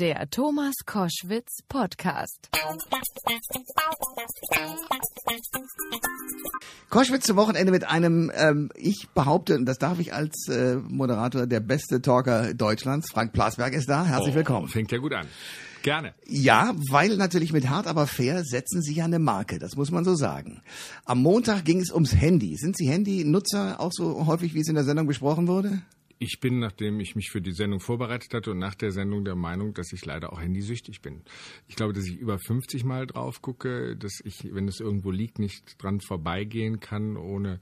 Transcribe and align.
Der 0.00 0.30
Thomas 0.30 0.76
Koschwitz 0.86 1.58
Podcast. 1.68 2.48
Koschwitz 6.88 7.26
zum 7.26 7.36
Wochenende 7.36 7.70
mit 7.70 7.84
einem, 7.84 8.32
ähm, 8.34 8.70
ich 8.76 9.10
behaupte, 9.10 9.56
und 9.56 9.66
das 9.66 9.76
darf 9.76 9.98
ich 9.98 10.14
als 10.14 10.48
äh, 10.48 10.76
Moderator, 10.76 11.46
der 11.46 11.60
beste 11.60 12.00
Talker 12.00 12.54
Deutschlands. 12.54 13.10
Frank 13.10 13.34
Plasberg 13.34 13.74
ist 13.74 13.90
da. 13.90 14.06
Herzlich 14.06 14.32
Oh, 14.32 14.38
willkommen. 14.38 14.68
Fängt 14.68 14.90
ja 14.90 14.96
gut 14.96 15.12
an. 15.12 15.26
Gerne. 15.82 16.14
Ja, 16.26 16.72
weil 16.88 17.18
natürlich 17.18 17.52
mit 17.52 17.68
hart 17.68 17.86
aber 17.86 18.06
fair 18.06 18.42
setzen 18.42 18.80
Sie 18.80 18.94
ja 18.94 19.04
eine 19.04 19.18
Marke, 19.18 19.58
das 19.58 19.76
muss 19.76 19.90
man 19.90 20.06
so 20.06 20.14
sagen. 20.14 20.62
Am 21.04 21.20
Montag 21.20 21.66
ging 21.66 21.78
es 21.78 21.92
ums 21.92 22.14
Handy. 22.14 22.56
Sind 22.56 22.74
Sie 22.74 22.88
Handynutzer 22.88 23.78
auch 23.78 23.92
so 23.92 24.26
häufig, 24.26 24.54
wie 24.54 24.60
es 24.60 24.68
in 24.68 24.76
der 24.76 24.84
Sendung 24.84 25.06
besprochen 25.06 25.46
wurde? 25.46 25.82
Ich 26.22 26.38
bin, 26.38 26.58
nachdem 26.58 27.00
ich 27.00 27.16
mich 27.16 27.30
für 27.30 27.40
die 27.40 27.52
Sendung 27.52 27.80
vorbereitet 27.80 28.34
hatte 28.34 28.50
und 28.50 28.58
nach 28.58 28.74
der 28.74 28.92
Sendung 28.92 29.24
der 29.24 29.36
Meinung, 29.36 29.72
dass 29.72 29.90
ich 29.90 30.04
leider 30.04 30.34
auch 30.34 30.40
handysüchtig 30.42 31.00
bin. 31.00 31.22
Ich 31.66 31.76
glaube, 31.76 31.94
dass 31.94 32.04
ich 32.04 32.18
über 32.18 32.38
50 32.38 32.84
Mal 32.84 33.06
drauf 33.06 33.40
gucke, 33.40 33.96
dass 33.96 34.20
ich, 34.22 34.54
wenn 34.54 34.68
es 34.68 34.80
irgendwo 34.80 35.10
liegt, 35.10 35.38
nicht 35.38 35.82
dran 35.82 36.02
vorbeigehen 36.02 36.78
kann, 36.78 37.16
ohne 37.16 37.58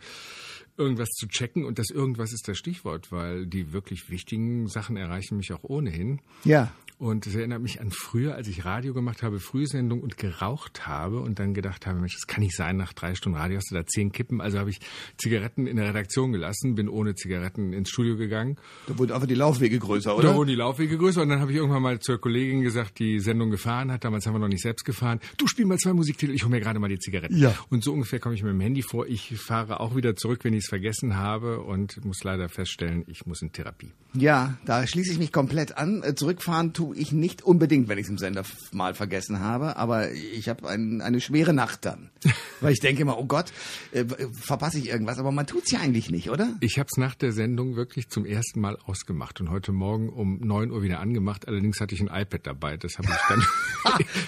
irgendwas 0.77 1.11
zu 1.11 1.29
checken. 1.29 1.65
Und 1.65 1.79
das 1.79 1.91
irgendwas 1.91 2.33
ist 2.33 2.49
das 2.49 2.59
Stichwort, 2.59 3.13
weil 3.13 3.47
die 3.47 3.73
wirklich 3.73 4.11
wichtigen 4.11 4.67
Sachen 4.67 4.97
erreichen 4.97 5.37
mich 5.37 5.53
auch 5.53 5.63
ohnehin. 5.63 6.21
Ja. 6.43 6.73
Und 6.99 7.29
es 7.29 7.35
erinnert 7.37 7.63
mich 7.63 7.81
an 7.81 7.93
früher, 7.93 8.35
als 8.35 8.49
ich 8.49 8.65
Radio 8.65 8.93
gemacht 8.93 9.23
habe, 9.23 9.39
Frühsendung 9.39 10.01
und 10.03 10.17
geraucht 10.17 10.87
habe 10.89 11.21
und 11.21 11.39
dann 11.39 11.55
gedacht 11.55 11.87
habe, 11.87 12.01
Mensch, 12.01 12.15
das 12.15 12.27
kann 12.27 12.43
nicht 12.43 12.57
sein, 12.57 12.77
nach 12.77 12.93
drei 12.93 13.15
Stunden 13.15 13.39
Radio 13.39 13.57
hast 13.59 13.71
du 13.71 13.77
da 13.77 13.87
zehn 13.87 14.11
Kippen. 14.11 14.41
Also 14.41 14.59
habe 14.59 14.71
ich 14.71 14.81
Zigaretten 15.17 15.69
in 15.69 15.77
der 15.77 15.89
Redaktion 15.89 16.33
gelassen, 16.33 16.75
bin 16.75 16.89
ohne 16.89 17.15
Zigaretten 17.15 17.73
ins 17.73 17.91
Studio 17.91 18.17
gegangen. 18.17 18.57
Da 18.89 18.99
wurden 18.99 19.13
einfach 19.13 19.29
die 19.29 19.35
Laufwege 19.37 19.79
größer, 19.79 20.11
Da 20.11 20.17
oder? 20.17 20.35
wurden 20.35 20.49
die 20.49 20.57
Laufwege 20.57 20.99
größer 20.99 21.23
und 21.23 21.29
dann 21.29 21.41
habe 21.41 21.53
ich 21.53 21.57
irgendwann 21.59 21.83
mal 21.83 22.01
zur 22.01 22.21
Kollegin 22.21 22.63
gesagt, 22.63 22.99
die 22.99 23.21
Sendung 23.21 23.51
gefahren 23.51 23.93
hat, 23.93 24.03
damals 24.05 24.27
haben 24.27 24.35
wir 24.35 24.41
noch 24.41 24.49
nicht 24.49 24.63
selbst 24.63 24.85
gefahren, 24.85 25.21
du 25.37 25.47
spiel 25.47 25.67
mal 25.67 25.79
zwei 25.79 25.93
Musiktitel, 25.93 26.33
ich 26.35 26.43
hole 26.43 26.51
mir 26.51 26.61
gerade 26.61 26.81
mal 26.81 26.89
die 26.89 26.99
Zigaretten. 26.99 27.37
Ja. 27.37 27.55
Und 27.71 27.85
so 27.85 27.93
ungefähr 27.93 28.19
komme 28.19 28.35
ich 28.35 28.43
mit 28.43 28.51
dem 28.53 28.61
Handy 28.61 28.83
vor. 28.83 29.07
Ich 29.07 29.37
fahre 29.39 29.79
auch 29.79 29.95
wieder 29.95 30.17
zurück, 30.17 30.41
wenn 30.43 30.53
ich 30.53 30.65
es 30.65 30.69
vergessen 30.69 31.17
habe 31.17 31.61
und 31.61 32.05
muss 32.05 32.25
leider 32.25 32.49
feststellen, 32.49 33.05
ich 33.07 33.25
muss 33.25 33.41
in 33.41 33.53
Therapie. 33.53 33.93
Ja, 34.15 34.59
da 34.65 34.85
schließe 34.85 35.13
ich 35.13 35.19
mich 35.19 35.31
komplett 35.33 35.77
an. 35.79 36.03
Äh, 36.03 36.15
Zurückfahren 36.17 36.73
tue 36.73 36.88
ich 36.93 37.13
nicht 37.13 37.43
unbedingt, 37.43 37.89
wenn 37.89 37.99
ich 37.99 38.05
es 38.05 38.11
im 38.11 38.19
Sender 38.19 38.45
mal 38.73 38.95
vergessen 38.95 39.41
habe, 39.41 39.77
aber 39.77 40.13
ich 40.13 40.49
habe 40.49 40.69
ein, 40.69 41.01
eine 41.01 41.21
schwere 41.21 41.53
Nacht 41.53 41.85
dann. 41.85 42.11
Weil 42.61 42.73
ich 42.73 42.81
denke 42.81 43.03
immer, 43.03 43.19
oh 43.19 43.25
Gott, 43.25 43.53
äh, 43.93 44.05
verpasse 44.33 44.79
ich 44.79 44.89
irgendwas, 44.89 45.19
aber 45.19 45.33
man 45.33 45.47
tut's 45.47 45.71
ja 45.71 45.81
eigentlich 45.81 46.11
nicht, 46.11 46.31
oder? 46.31 46.55
Ich 46.61 46.79
habe 46.79 46.89
es 46.91 46.99
nach 46.99 47.15
der 47.15 47.33
Sendung 47.33 47.77
wirklich 47.77 48.09
zum 48.09 48.27
ersten 48.27 48.61
Mal 48.61 48.77
ausgemacht 48.85 49.41
und 49.41 49.51
heute 49.51 49.73
Morgen 49.73 50.09
um 50.09 50.41
9 50.41 50.71
Uhr 50.71 50.83
wieder 50.83 51.01
angemacht. 51.01 51.47
Allerdings 51.49 51.81
hatte 51.81 51.95
ich 51.95 52.01
ein 52.01 52.09
iPad 52.09 52.47
dabei. 52.47 52.77
Das 52.77 52.99
habe 52.99 53.09
ich 53.09 53.29
dann. 53.29 53.45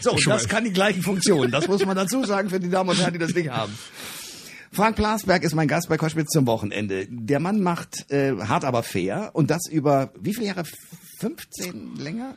So, 0.01 0.17
schon 0.17 0.33
das 0.33 0.49
kann 0.49 0.65
die 0.65 0.73
gleichen 0.73 1.03
Funktionen. 1.03 1.51
Das 1.51 1.69
muss 1.69 1.85
man 1.85 1.97
dazu 1.97 2.25
sagen 2.25 2.49
für 2.49 2.61
die 2.61 2.71
Damen 2.71 2.91
und 2.91 2.99
Herren, 2.99 3.13
die 3.13 3.19
das 3.19 3.35
nicht 3.35 3.51
haben. 3.51 3.73
Frank 4.73 4.97
Plasberg 4.97 5.43
ist 5.43 5.55
mein 5.55 5.67
Gast 5.67 5.89
bei 5.89 5.97
Koschwitz 5.97 6.29
zum 6.29 6.47
Wochenende. 6.47 7.07
Der 7.09 7.41
Mann 7.41 7.61
macht 7.61 8.11
äh, 8.11 8.37
hart 8.39 8.65
aber 8.65 8.83
fair 8.83 9.31
und 9.33 9.51
das 9.51 9.67
über 9.69 10.13
wie 10.19 10.33
viele 10.33 10.47
Jahre? 10.47 10.65
15 11.19 11.97
länger? 11.97 12.37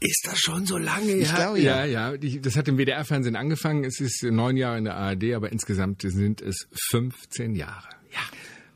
Ist 0.00 0.26
das 0.26 0.38
schon 0.38 0.64
so 0.64 0.78
lange? 0.78 1.12
Ich 1.12 1.28
ja, 1.28 1.34
glaube, 1.34 1.60
ja. 1.60 1.84
ja, 1.84 2.12
ja. 2.12 2.38
Das 2.40 2.56
hat 2.56 2.68
im 2.68 2.78
WDR-Fernsehen 2.78 3.36
angefangen. 3.36 3.84
Es 3.84 4.00
ist 4.00 4.22
neun 4.22 4.56
Jahre 4.56 4.78
in 4.78 4.84
der 4.84 4.94
ARD, 4.94 5.34
aber 5.34 5.50
insgesamt 5.50 6.02
sind 6.02 6.40
es 6.40 6.68
15 6.90 7.56
Jahre. 7.56 7.88
Ja. 8.12 8.20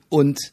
Und 0.08 0.52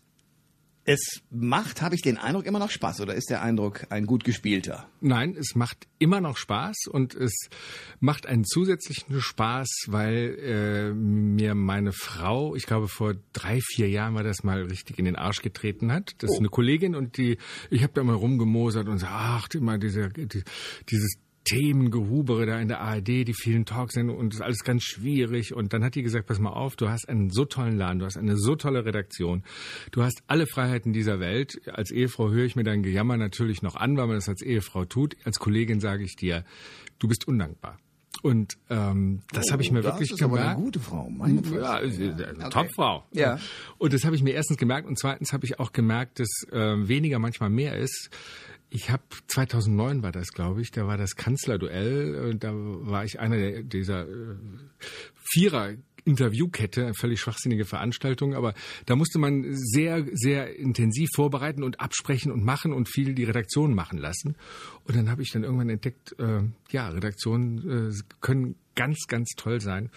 es 0.89 1.21
macht, 1.29 1.83
habe 1.83 1.93
ich 1.93 2.01
den 2.01 2.17
Eindruck, 2.17 2.47
immer 2.47 2.57
noch 2.57 2.71
Spaß 2.71 3.01
oder 3.01 3.13
ist 3.13 3.29
der 3.29 3.43
Eindruck 3.43 3.85
ein 3.91 4.07
gut 4.07 4.23
gespielter? 4.23 4.89
Nein, 5.01 5.35
es 5.37 5.53
macht 5.53 5.87
immer 5.99 6.19
noch 6.19 6.35
Spaß 6.35 6.87
und 6.89 7.13
es 7.13 7.49
macht 7.99 8.25
einen 8.25 8.43
zusätzlichen 8.43 9.21
Spaß, 9.21 9.69
weil 9.85 10.35
äh, 10.39 10.91
mir 10.91 11.53
meine 11.53 11.91
Frau, 11.91 12.55
ich 12.55 12.65
glaube 12.65 12.87
vor 12.87 13.13
drei, 13.33 13.59
vier 13.61 13.87
Jahren 13.87 14.15
war 14.15 14.23
das 14.23 14.43
mal 14.43 14.63
richtig 14.63 14.97
in 14.97 15.05
den 15.05 15.15
Arsch 15.15 15.43
getreten 15.43 15.91
hat. 15.91 16.15
Das 16.23 16.31
ist 16.31 16.39
eine 16.39 16.49
Kollegin 16.49 16.95
und 16.95 17.17
die, 17.17 17.37
ich 17.69 17.83
habe 17.83 17.93
da 17.93 18.03
mal 18.03 18.15
rumgemosert 18.15 18.87
und 18.87 18.93
gesagt, 18.93 19.13
ach, 19.15 19.47
immer 19.53 19.77
diese, 19.77 20.09
die, 20.09 20.43
dieses 20.89 21.19
Themengehubere 21.49 22.45
da 22.45 22.59
in 22.59 22.67
der 22.67 22.79
ARD, 22.81 23.07
die 23.07 23.33
vielen 23.33 23.65
Talksendungen 23.65 24.19
und 24.19 24.33
das 24.33 24.39
ist 24.39 24.45
alles 24.45 24.63
ganz 24.63 24.83
schwierig. 24.83 25.53
Und 25.53 25.73
dann 25.73 25.83
hat 25.83 25.95
die 25.95 26.03
gesagt, 26.03 26.27
pass 26.27 26.39
mal 26.39 26.51
auf, 26.51 26.75
du 26.75 26.89
hast 26.89 27.09
einen 27.09 27.29
so 27.29 27.45
tollen 27.45 27.77
Laden, 27.77 27.99
du 27.99 28.05
hast 28.05 28.17
eine 28.17 28.37
so 28.37 28.55
tolle 28.55 28.85
Redaktion, 28.85 29.43
du 29.91 30.03
hast 30.03 30.21
alle 30.27 30.45
Freiheiten 30.47 30.93
dieser 30.93 31.19
Welt. 31.19 31.59
Als 31.71 31.91
Ehefrau 31.91 32.29
höre 32.29 32.45
ich 32.45 32.55
mir 32.55 32.63
dein 32.63 32.83
Gejammer 32.83 33.17
natürlich 33.17 33.61
noch 33.61 33.75
an, 33.75 33.97
weil 33.97 34.07
man 34.07 34.15
das 34.15 34.29
als 34.29 34.41
Ehefrau 34.41 34.85
tut. 34.85 35.15
Als 35.25 35.39
Kollegin 35.39 35.79
sage 35.79 36.03
ich 36.03 36.15
dir, 36.15 36.43
du 36.99 37.07
bist 37.07 37.27
undankbar. 37.27 37.79
Und 38.21 38.57
ähm, 38.69 39.21
das 39.31 39.45
habe 39.51 39.61
ich 39.61 39.71
mir 39.71 39.79
Oh, 39.79 39.83
das 39.83 39.93
wirklich 39.93 40.11
ist 40.11 40.21
aber 40.23 40.37
gemerkt. 40.37 40.55
eine 40.57 40.63
gute 40.65 40.79
Frau, 40.79 41.09
meine 41.09 41.41
Fresse. 41.41 42.03
Ja, 42.03 42.29
Okay. 42.39 42.49
Topfrau. 42.49 43.05
Ja. 43.13 43.39
Und 43.77 43.93
das 43.93 44.03
habe 44.03 44.15
ich 44.15 44.23
mir 44.23 44.31
erstens 44.31 44.57
gemerkt 44.57 44.87
und 44.87 44.99
zweitens 44.99 45.31
habe 45.31 45.45
ich 45.45 45.59
auch 45.59 45.71
gemerkt, 45.71 46.19
dass 46.19 46.27
äh, 46.51 46.87
weniger 46.87 47.17
manchmal 47.19 47.49
mehr 47.49 47.77
ist. 47.77 48.09
Ich 48.69 48.89
habe 48.89 49.03
2009 49.27 50.03
war 50.03 50.11
das, 50.11 50.31
glaube 50.31 50.61
ich, 50.61 50.71
da 50.71 50.85
war 50.85 50.97
das 50.97 51.15
Kanzlerduell, 51.15 52.31
äh, 52.31 52.35
da 52.35 52.51
war 52.53 53.03
ich 53.03 53.19
einer 53.19 53.63
dieser 53.63 54.07
äh, 54.07 54.35
Vierer 55.31 55.73
Interviewkette, 56.05 56.85
eine 56.85 56.93
völlig 56.93 57.19
schwachsinnige 57.19 57.65
Veranstaltung, 57.65 58.33
aber 58.33 58.53
da 58.85 58.95
musste 58.95 59.19
man 59.19 59.45
sehr, 59.51 60.05
sehr 60.13 60.57
intensiv 60.57 61.09
vorbereiten 61.15 61.63
und 61.63 61.79
absprechen 61.79 62.31
und 62.31 62.43
machen 62.43 62.73
und 62.73 62.89
viel 62.89 63.13
die 63.13 63.25
Redaktion 63.25 63.73
machen 63.73 63.97
lassen. 63.99 64.35
Und 64.85 64.95
dann 64.95 65.09
habe 65.09 65.21
ich 65.21 65.31
dann 65.31 65.43
irgendwann 65.43 65.69
entdeckt, 65.69 66.15
äh, 66.19 66.41
ja, 66.71 66.89
Redaktionen 66.89 67.91
äh, 67.91 67.93
können 68.21 68.55
ganz, 68.75 69.07
ganz 69.07 69.31
toll 69.35 69.61
sein, 69.61 69.89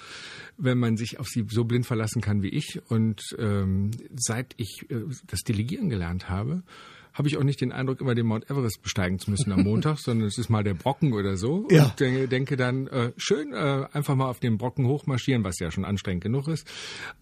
wenn 0.58 0.78
man 0.78 0.96
sich 0.96 1.20
auf 1.20 1.28
sie 1.28 1.46
so 1.48 1.64
blind 1.64 1.86
verlassen 1.86 2.20
kann 2.20 2.42
wie 2.42 2.48
ich. 2.48 2.80
Und 2.88 3.22
ähm, 3.38 3.92
seit 4.14 4.54
ich 4.56 4.86
äh, 4.90 5.02
das 5.26 5.40
Delegieren 5.40 5.88
gelernt 5.88 6.28
habe, 6.28 6.62
habe 7.12 7.28
ich 7.28 7.36
auch 7.36 7.42
nicht 7.42 7.60
den 7.60 7.72
Eindruck, 7.72 8.00
immer 8.00 8.14
den 8.14 8.26
Mount 8.26 8.50
Everest 8.50 8.82
besteigen 8.82 9.18
zu 9.18 9.30
müssen 9.30 9.52
am 9.52 9.62
Montag, 9.64 9.98
sondern 9.98 10.28
es 10.28 10.38
ist 10.38 10.48
mal 10.48 10.64
der 10.64 10.74
Brocken 10.74 11.12
oder 11.12 11.36
so. 11.36 11.66
Ja. 11.70 11.86
Und 11.86 12.00
denke, 12.00 12.28
denke 12.28 12.56
dann, 12.56 12.86
äh, 12.88 13.12
schön, 13.16 13.52
äh, 13.52 13.86
einfach 13.92 14.14
mal 14.14 14.28
auf 14.28 14.40
den 14.40 14.58
Brocken 14.58 14.86
hochmarschieren, 14.86 15.44
was 15.44 15.58
ja 15.58 15.70
schon 15.70 15.84
anstrengend 15.84 16.22
genug 16.22 16.48
ist. 16.48 16.66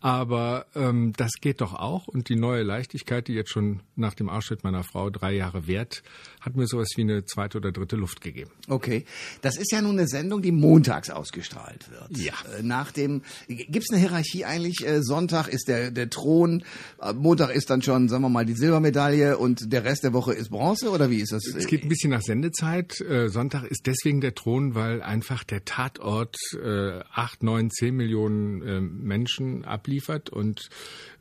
Aber 0.00 0.66
ähm, 0.74 1.12
das 1.16 1.32
geht 1.40 1.60
doch 1.60 1.74
auch. 1.74 2.08
Und 2.08 2.28
die 2.28 2.36
neue 2.36 2.62
Leichtigkeit, 2.62 3.28
die 3.28 3.34
jetzt 3.34 3.50
schon 3.50 3.80
nach 3.96 4.14
dem 4.14 4.28
Ausschnitt 4.28 4.64
meiner 4.64 4.84
Frau 4.84 5.10
drei 5.10 5.32
Jahre 5.32 5.66
währt, 5.66 6.02
hat 6.40 6.56
mir 6.56 6.66
sowas 6.66 6.88
wie 6.96 7.02
eine 7.02 7.24
zweite 7.24 7.58
oder 7.58 7.72
dritte 7.72 7.96
Luft 7.96 8.20
gegeben. 8.20 8.50
Okay, 8.68 9.04
das 9.42 9.56
ist 9.56 9.72
ja 9.72 9.82
nun 9.82 9.98
eine 9.98 10.08
Sendung, 10.08 10.42
die 10.42 10.52
montags 10.52 11.10
ausgestrahlt 11.10 11.90
wird. 11.90 12.16
Ja. 12.16 12.34
Äh, 12.58 12.62
Nach 12.62 12.92
dem, 12.92 13.22
gibt's 13.48 13.90
eine 13.90 14.00
Hierarchie 14.00 14.44
eigentlich? 14.44 14.86
Äh, 14.86 15.02
Sonntag 15.02 15.48
ist 15.48 15.68
der, 15.68 15.90
der 15.90 16.08
Thron, 16.10 16.64
äh, 17.00 17.12
Montag 17.12 17.54
ist 17.54 17.70
dann 17.70 17.82
schon, 17.82 18.08
sagen 18.08 18.22
wir 18.22 18.28
mal, 18.28 18.46
die 18.46 18.54
Silbermedaille 18.54 19.38
und 19.38 19.72
der 19.72 19.79
Rest 19.84 20.04
der 20.04 20.12
Woche 20.12 20.32
ist 20.32 20.50
Bronze 20.50 20.90
oder 20.90 21.10
wie 21.10 21.20
ist 21.20 21.32
das? 21.32 21.46
Es 21.46 21.66
geht 21.66 21.82
ein 21.82 21.88
bisschen 21.88 22.10
nach 22.10 22.22
Sendezeit. 22.22 23.00
Äh, 23.00 23.28
Sonntag 23.28 23.64
ist 23.64 23.86
deswegen 23.86 24.20
der 24.20 24.34
Thron, 24.34 24.74
weil 24.74 25.02
einfach 25.02 25.44
der 25.44 25.64
Tatort 25.64 26.36
äh, 26.54 27.00
acht, 27.12 27.42
neun, 27.42 27.70
zehn 27.70 27.94
Millionen 27.94 28.62
äh, 28.62 28.80
Menschen 28.80 29.64
abliefert 29.64 30.30
und 30.30 30.68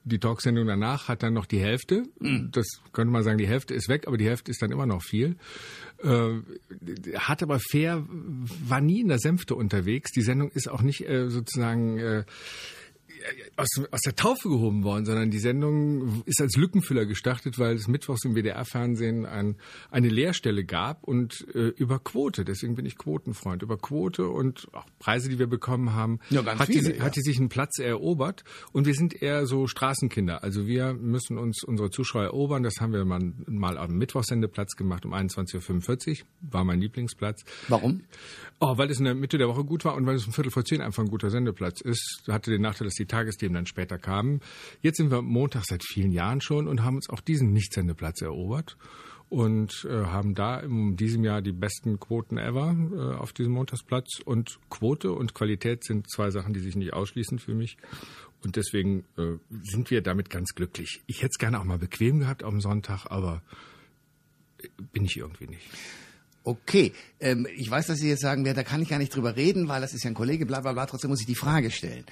die 0.04 0.20
Talksendung 0.20 0.66
danach 0.66 1.08
hat 1.08 1.24
dann 1.24 1.34
noch 1.34 1.46
die 1.46 1.60
Hälfte. 1.60 2.04
Das 2.52 2.68
könnte 2.94 3.12
man 3.12 3.24
sagen, 3.24 3.38
die 3.38 3.48
Hälfte 3.48 3.74
ist 3.74 3.90
weg, 3.90 4.08
aber 4.08 4.18
die 4.18 4.26
Hälfte 4.26 4.50
ist 4.50 4.62
dann 4.62 4.72
immer 4.72 4.86
noch 4.86 5.04
viel. 5.04 5.36
Äh, 6.02 6.40
hat 7.16 7.44
aber 7.44 7.60
fair, 7.60 8.04
war 8.08 8.82
nie 8.82 9.02
in 9.02 9.10
der 9.10 9.20
Sänfte 9.20 9.56
unterwegs. 9.56 10.12
Die 10.12 10.22
Sendung 10.22 10.50
ist 10.52 10.70
auch 10.70 10.82
nicht 10.82 11.08
äh, 11.08 11.30
sozusagen 11.30 11.98
äh, 12.00 12.24
aus, 13.58 13.68
aus 13.92 14.02
der 14.02 14.16
Taufe 14.16 14.50
gehoben 14.50 14.84
worden, 14.84 15.06
sondern 15.06 15.32
die 15.32 15.40
Sendung 15.40 16.24
ist 16.26 16.42
als 16.42 16.56
Lückenfüller 16.56 17.06
gestartet, 17.06 17.60
weil 17.60 17.76
es 17.76 17.88
mittwochs 17.88 18.24
im 18.26 18.36
WDR-Fernsehen 18.36 19.26
ein, 19.26 19.58
eine 19.92 20.10
Leerstelle 20.10 20.64
gab 20.64 21.04
und 21.04 21.46
äh, 21.54 21.70
über 21.70 22.00
Quote, 22.00 22.46
deswegen 22.46 22.76
bin 22.76 22.86
ich 22.86 22.98
Quotenfreund, 22.98 23.62
über 23.64 23.78
Quote 23.78 24.28
und 24.28 24.68
auch 24.74 24.86
Preise, 25.00 25.30
die 25.30 25.40
wir 25.40 25.48
bekommen 25.48 25.94
haben, 25.94 26.20
Ja, 26.30 26.46
hat, 26.46 26.68
viele, 26.68 26.94
die, 26.94 27.00
ja. 27.00 27.04
hat 27.04 27.16
die 27.16 27.22
sich 27.22 27.40
einen 27.40 27.50
Platz 27.50 27.80
erobert 27.80 28.44
und 28.72 28.86
wir 28.86 28.94
sind 28.94 29.22
eher 29.22 29.46
so 29.46 29.68
Straßenkinder. 29.68 30.44
Also 30.44 30.68
wir 30.68 30.94
müssen 30.94 31.38
uns 31.38 31.64
unsere 31.64 31.90
Zuschauer 31.90 32.24
erobern, 32.24 32.64
das 32.64 32.76
haben 32.80 32.94
wir 32.94 33.06
mal, 33.06 33.34
mal 33.48 33.78
am 33.78 33.98
Mittwochsendeplatz 33.98 34.76
gemacht 34.76 35.06
um 35.06 35.14
21.45 35.14 36.22
Uhr, 36.22 36.28
war 36.42 36.64
mein 36.64 36.80
Lieblingsplatz. 36.80 37.44
Warum? 37.68 38.02
Oh, 38.60 38.78
weil 38.78 38.90
es 38.90 39.00
in 39.00 39.06
der 39.06 39.16
Mitte 39.16 39.38
der 39.38 39.48
Woche 39.48 39.64
gut 39.64 39.86
war 39.86 39.96
und 39.96 40.06
weil 40.06 40.16
es 40.16 40.26
um 40.26 40.34
Viertel 40.34 40.52
vor 40.52 40.66
zehn 40.66 40.82
einfach 40.82 41.04
ein 41.04 41.10
guter 41.10 41.30
Sendeplatz 41.30 41.82
ist. 41.82 42.24
Hatte 42.28 42.52
den 42.52 42.62
Nachteil, 42.62 42.86
dass 42.88 42.96
die 42.96 43.06
Tagesthemen 43.10 43.56
dann 43.56 43.66
später 43.66 43.98
kamen. 43.98 44.40
Jetzt 44.82 44.98
sind 44.98 45.12
wir 45.12 45.22
Montag 45.22 45.66
seit 45.66 45.84
vielen 45.84 46.12
Jahren 46.12 46.40
schon 46.40 46.68
und 46.68 46.84
haben 46.84 46.96
uns 46.96 47.10
auch 47.10 47.20
diesen 47.20 47.52
Nicht-Sendeplatz 47.52 48.22
erobert 48.22 48.78
und 49.30 49.86
äh, 49.88 50.06
haben 50.06 50.34
da 50.34 50.60
in 50.60 50.96
diesem 50.96 51.24
Jahr 51.24 51.42
die 51.42 51.52
besten 51.52 52.00
Quoten 52.00 52.38
ever 52.38 52.76
äh, 52.92 53.16
auf 53.16 53.32
diesem 53.32 53.54
Montagsplatz. 53.54 54.20
Und 54.26 54.60
Quote 54.70 55.12
und 55.12 55.34
Qualität 55.34 55.84
sind 55.84 56.10
zwei 56.10 56.32
Sachen, 56.32 56.54
die 56.54 56.60
sich 56.60 56.76
nicht 56.76 56.94
ausschließen 56.94 57.38
für 57.38 57.54
mich. 57.54 57.78
Und 58.44 58.56
deswegen 58.56 59.06
äh, 59.18 59.38
sind 59.64 59.92
wir 59.92 60.02
damit 60.02 60.30
ganz 60.30 60.56
glücklich. 60.56 61.02
Ich 61.06 61.18
hätte 61.18 61.32
es 61.34 61.38
gerne 61.38 61.60
auch 61.60 61.66
mal 61.66 61.78
bequem 61.78 62.20
gehabt 62.20 62.44
am 62.44 62.60
Sonntag, 62.60 63.06
aber 63.06 63.44
bin 64.92 65.06
ich 65.06 65.18
irgendwie 65.18 65.48
nicht. 65.48 65.70
Okay, 66.50 66.94
ähm, 67.20 67.46
ich 67.56 67.70
weiß, 67.70 67.86
dass 67.86 68.00
Sie 68.00 68.10
jetzt 68.10 68.24
sagen, 68.24 68.44
ja, 68.44 68.56
da 68.56 68.64
kann 68.64 68.82
ich 68.82 68.90
gar 68.90 68.98
nicht 68.98 69.16
drüber 69.16 69.36
reden, 69.36 69.68
weil 69.68 69.82
das 69.82 69.94
ist 69.94 70.04
ja 70.04 70.10
ein 70.10 70.16
Kollege, 70.16 70.48
bla 70.48 70.62
bla 70.62 70.74
bla, 70.74 70.88
trotzdem 70.88 71.12
muss 71.12 71.20
ich 71.20 71.28
die 71.28 71.36
Frage 71.36 71.70
stellen. 71.70 72.06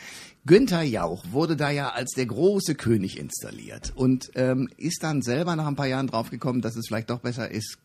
Günther 0.45 0.83
Jauch 0.83 1.25
wurde 1.31 1.55
da 1.55 1.71
ja 1.71 1.89
als 1.89 2.11
der 2.11 2.27
große 2.27 2.75
König 2.75 3.17
installiert 3.17 3.93
und 3.95 4.29
ähm, 4.35 4.69
ist 4.77 5.01
dann 5.01 5.23
selber 5.23 5.55
nach 5.55 5.65
ein 5.65 5.75
paar 5.75 5.87
Jahren 5.87 6.05
draufgekommen, 6.05 6.61
dass 6.61 6.75
es 6.75 6.85
vielleicht 6.85 7.09
doch 7.09 7.21
besser 7.21 7.49
ist, 7.49 7.79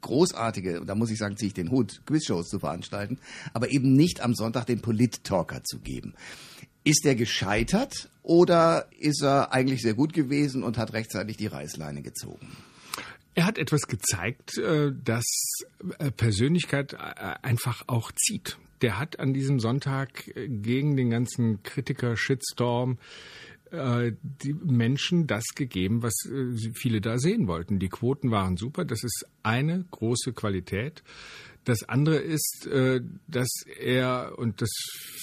großartige, 0.00 0.80
und 0.80 0.88
da 0.88 0.96
muss 0.96 1.12
ich 1.12 1.18
sagen, 1.18 1.36
ziehe 1.36 1.46
ich 1.46 1.54
den 1.54 1.70
Hut, 1.70 2.02
Quizshows 2.04 2.48
zu 2.48 2.58
veranstalten, 2.58 3.20
aber 3.52 3.70
eben 3.70 3.92
nicht 3.92 4.22
am 4.22 4.34
Sonntag 4.34 4.64
den 4.64 4.80
Polit-Talker 4.80 5.62
zu 5.62 5.78
geben. 5.78 6.14
Ist 6.82 7.06
er 7.06 7.14
gescheitert 7.14 8.10
oder 8.24 8.88
ist 8.98 9.22
er 9.22 9.52
eigentlich 9.52 9.82
sehr 9.82 9.94
gut 9.94 10.14
gewesen 10.14 10.64
und 10.64 10.78
hat 10.78 10.94
rechtzeitig 10.94 11.36
die 11.36 11.46
Reißleine 11.46 12.02
gezogen? 12.02 12.48
Er 13.34 13.46
hat 13.46 13.58
etwas 13.58 13.86
gezeigt, 13.86 14.58
äh, 14.58 14.92
dass 14.92 15.24
äh, 15.98 16.10
Persönlichkeit 16.10 16.92
äh, 16.92 16.96
einfach 17.42 17.84
auch 17.86 18.12
zieht. 18.12 18.58
Der 18.82 18.98
hat 18.98 19.20
an 19.20 19.32
diesem 19.32 19.60
Sonntag 19.60 20.24
gegen 20.34 20.96
den 20.96 21.10
ganzen 21.10 21.62
Kritiker-Shitstorm 21.62 22.98
die 23.70 24.52
Menschen 24.52 25.26
das 25.26 25.44
gegeben, 25.54 26.02
was 26.02 26.12
viele 26.74 27.00
da 27.00 27.18
sehen 27.18 27.46
wollten. 27.46 27.78
Die 27.78 27.88
Quoten 27.88 28.30
waren 28.30 28.58
super. 28.58 28.84
Das 28.84 29.02
ist 29.02 29.24
eine 29.42 29.86
große 29.90 30.34
Qualität. 30.34 31.02
Das 31.64 31.84
andere 31.88 32.16
ist, 32.16 32.66
äh, 32.66 33.00
dass 33.28 33.48
er, 33.78 34.34
und 34.36 34.60
das 34.60 34.70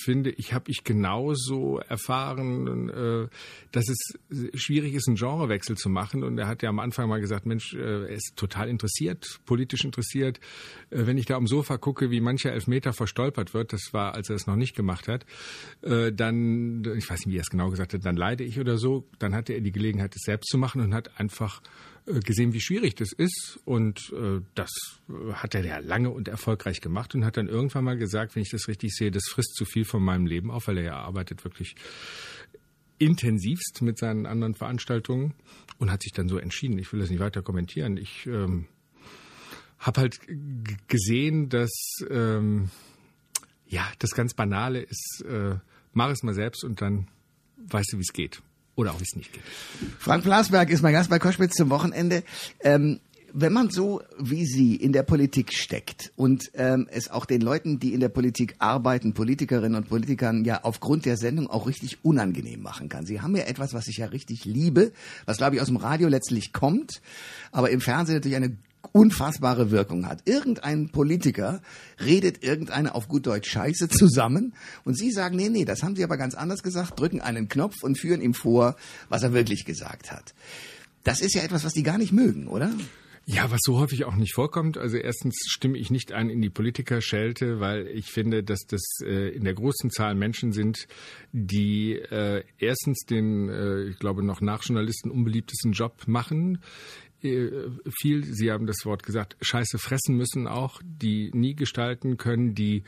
finde 0.03 0.29
ich, 0.29 0.53
habe 0.53 0.71
ich 0.71 0.85
genauso 0.85 1.79
erfahren, 1.79 2.89
äh, 2.89 3.27
dass 3.73 3.89
es 3.89 4.13
schwierig 4.53 4.93
ist, 4.93 5.09
einen 5.09 5.17
Genrewechsel 5.17 5.75
zu 5.75 5.89
machen. 5.89 6.23
Und 6.23 6.37
er 6.37 6.47
hat 6.47 6.63
ja 6.63 6.69
am 6.69 6.79
Anfang 6.79 7.09
mal 7.09 7.19
gesagt, 7.19 7.45
Mensch, 7.45 7.73
äh, 7.73 8.03
er 8.03 8.09
ist 8.09 8.33
total 8.37 8.69
interessiert, 8.69 9.41
politisch 9.45 9.83
interessiert. 9.83 10.39
Wenn 10.89 11.17
ich 11.17 11.25
da 11.25 11.35
am 11.35 11.45
Sofa 11.45 11.77
gucke, 11.77 12.09
wie 12.09 12.21
mancher 12.21 12.53
Elfmeter 12.53 12.93
verstolpert 12.93 13.53
wird, 13.53 13.73
das 13.73 13.89
war, 13.91 14.13
als 14.13 14.29
er 14.29 14.35
es 14.35 14.47
noch 14.47 14.55
nicht 14.55 14.75
gemacht 14.75 15.07
hat, 15.07 15.25
dann, 15.81 16.83
ich 16.97 17.09
weiß 17.09 17.25
nicht, 17.25 17.33
wie 17.33 17.37
er 17.37 17.41
es 17.41 17.49
genau 17.49 17.69
gesagt 17.69 17.93
hat, 17.93 18.05
dann 18.05 18.15
leide 18.15 18.43
ich 18.43 18.59
oder 18.59 18.77
so. 18.77 19.07
Dann 19.19 19.35
hatte 19.35 19.53
er 19.53 19.61
die 19.61 19.71
Gelegenheit, 19.71 20.15
es 20.15 20.23
selbst 20.23 20.49
zu 20.49 20.57
machen 20.57 20.81
und 20.81 20.93
hat 20.93 21.19
einfach 21.19 21.61
gesehen, 22.25 22.53
wie 22.53 22.61
schwierig 22.61 22.95
das 22.95 23.11
ist. 23.11 23.59
Und 23.65 24.11
äh, 24.13 24.41
das 24.55 24.69
äh, 25.09 25.33
hat 25.33 25.55
er 25.55 25.65
ja 25.65 25.77
lange 25.79 26.09
und 26.09 26.27
erfolgreich 26.27 26.81
gemacht 26.81 27.15
und 27.15 27.25
hat 27.25 27.37
dann 27.37 27.47
irgendwann 27.47 27.83
mal 27.83 27.97
gesagt, 27.97 28.35
wenn 28.35 28.43
ich 28.43 28.49
das 28.49 28.67
richtig 28.67 28.93
sehe, 28.95 29.11
das 29.11 29.27
frisst 29.27 29.55
zu 29.55 29.65
viel 29.65 29.85
von 29.85 30.03
meinem 30.03 30.25
Leben 30.25 30.51
auf, 30.51 30.67
weil 30.67 30.77
er 30.77 30.83
ja 30.83 30.97
arbeitet 30.97 31.43
wirklich 31.43 31.75
intensivst 32.97 33.81
mit 33.81 33.97
seinen 33.97 34.25
anderen 34.25 34.55
Veranstaltungen 34.55 35.33
und 35.77 35.91
hat 35.91 36.03
sich 36.03 36.11
dann 36.11 36.27
so 36.27 36.37
entschieden. 36.37 36.77
Ich 36.77 36.91
will 36.91 36.99
das 36.99 37.09
nicht 37.09 37.19
weiter 37.19 37.41
kommentieren. 37.41 37.97
Ich 37.97 38.25
ähm, 38.27 38.67
habe 39.79 40.01
halt 40.01 40.19
gesehen, 40.87 41.49
dass 41.49 41.71
ähm, 42.09 42.69
ja 43.67 43.89
das 43.99 44.11
ganz 44.11 44.33
Banale 44.33 44.81
ist, 44.81 45.23
äh, 45.25 45.55
mach 45.93 46.09
es 46.09 46.23
mal 46.23 46.33
selbst 46.33 46.63
und 46.63 46.81
dann 46.81 47.07
weißt 47.57 47.93
du, 47.93 47.97
wie 47.97 48.01
es 48.01 48.13
geht. 48.13 48.41
Oder 48.79 48.93
auch 48.93 48.99
wie 49.01 49.03
es 49.03 49.17
nicht 49.17 49.33
geht. 49.33 49.43
Frank 49.99 50.23
Blasberg 50.23 50.69
ist 50.69 50.81
mein 50.81 50.93
Gast 50.93 51.09
bei 51.09 51.19
Koschwitz 51.19 51.53
zum 51.53 51.69
Wochenende. 51.69 52.23
Ähm, 52.61 53.01
wenn 53.33 53.51
man 53.51 53.69
so 53.69 54.01
wie 54.17 54.45
Sie 54.45 54.73
in 54.73 54.93
der 54.93 55.03
Politik 55.03 55.53
steckt 55.53 56.13
und 56.15 56.49
ähm, 56.53 56.87
es 56.89 57.11
auch 57.11 57.25
den 57.25 57.41
Leuten, 57.41 57.81
die 57.81 57.93
in 57.93 57.99
der 57.99 58.07
Politik 58.07 58.55
arbeiten, 58.59 59.13
Politikerinnen 59.13 59.75
und 59.75 59.89
Politikern 59.89 60.45
ja 60.45 60.61
aufgrund 60.63 61.05
der 61.05 61.17
Sendung 61.17 61.49
auch 61.49 61.67
richtig 61.67 62.05
unangenehm 62.05 62.61
machen 62.61 62.87
kann. 62.87 63.05
Sie 63.05 63.19
haben 63.19 63.35
ja 63.35 63.43
etwas, 63.43 63.73
was 63.73 63.89
ich 63.89 63.97
ja 63.97 64.05
richtig 64.05 64.45
liebe, 64.45 64.93
was 65.25 65.35
glaube 65.35 65.57
ich 65.57 65.61
aus 65.61 65.67
dem 65.67 65.75
Radio 65.75 66.07
letztlich 66.07 66.53
kommt, 66.53 67.01
aber 67.51 67.71
im 67.71 67.81
Fernsehen 67.81 68.15
natürlich 68.15 68.37
eine 68.37 68.55
unfassbare 68.91 69.71
Wirkung 69.71 70.07
hat. 70.07 70.21
Irgendein 70.25 70.89
Politiker 70.89 71.61
redet 72.03 72.43
irgendeine 72.43 72.95
auf 72.95 73.07
gut 73.07 73.27
Deutsch 73.27 73.49
Scheiße 73.49 73.89
zusammen 73.89 74.53
und 74.83 74.97
Sie 74.97 75.11
sagen, 75.11 75.35
nee, 75.35 75.49
nee, 75.49 75.65
das 75.65 75.83
haben 75.83 75.95
Sie 75.95 76.03
aber 76.03 76.17
ganz 76.17 76.35
anders 76.35 76.63
gesagt, 76.63 76.99
drücken 76.99 77.21
einen 77.21 77.49
Knopf 77.49 77.83
und 77.83 77.99
führen 77.99 78.21
ihm 78.21 78.33
vor, 78.33 78.75
was 79.09 79.23
er 79.23 79.33
wirklich 79.33 79.65
gesagt 79.65 80.11
hat. 80.11 80.33
Das 81.03 81.21
ist 81.21 81.33
ja 81.33 81.43
etwas, 81.43 81.63
was 81.63 81.73
die 81.73 81.83
gar 81.83 81.97
nicht 81.97 82.11
mögen, 82.11 82.47
oder? 82.47 82.71
Ja, 83.31 83.51
was 83.51 83.59
so 83.61 83.77
häufig 83.77 84.05
auch 84.05 84.15
nicht 84.15 84.33
vorkommt. 84.33 84.79
Also 84.79 84.97
erstens 84.97 85.35
stimme 85.49 85.77
ich 85.77 85.91
nicht 85.91 86.13
ein 86.13 86.31
in 86.31 86.41
die 86.41 86.49
Politikerschelte, 86.49 87.59
weil 87.59 87.85
ich 87.85 88.07
finde, 88.07 88.43
dass 88.43 88.61
das 88.67 88.81
äh, 89.03 89.29
in 89.29 89.43
der 89.43 89.53
großen 89.53 89.91
Zahl 89.91 90.15
Menschen 90.15 90.51
sind, 90.51 90.87
die 91.31 91.93
äh, 91.93 92.43
erstens 92.57 93.05
den, 93.05 93.49
äh, 93.49 93.83
ich 93.83 93.99
glaube, 93.99 94.23
noch 94.23 94.41
nach 94.41 94.63
Journalisten 94.63 95.11
unbeliebtesten 95.11 95.73
Job 95.73 96.07
machen, 96.07 96.63
viel, 97.21 98.23
Sie 98.23 98.51
haben 98.51 98.67
das 98.67 98.85
Wort 98.85 99.03
gesagt, 99.03 99.35
Scheiße 99.41 99.77
fressen 99.77 100.15
müssen 100.15 100.47
auch, 100.47 100.81
die 100.83 101.31
nie 101.33 101.55
gestalten 101.55 102.17
können, 102.17 102.55
die 102.55 102.83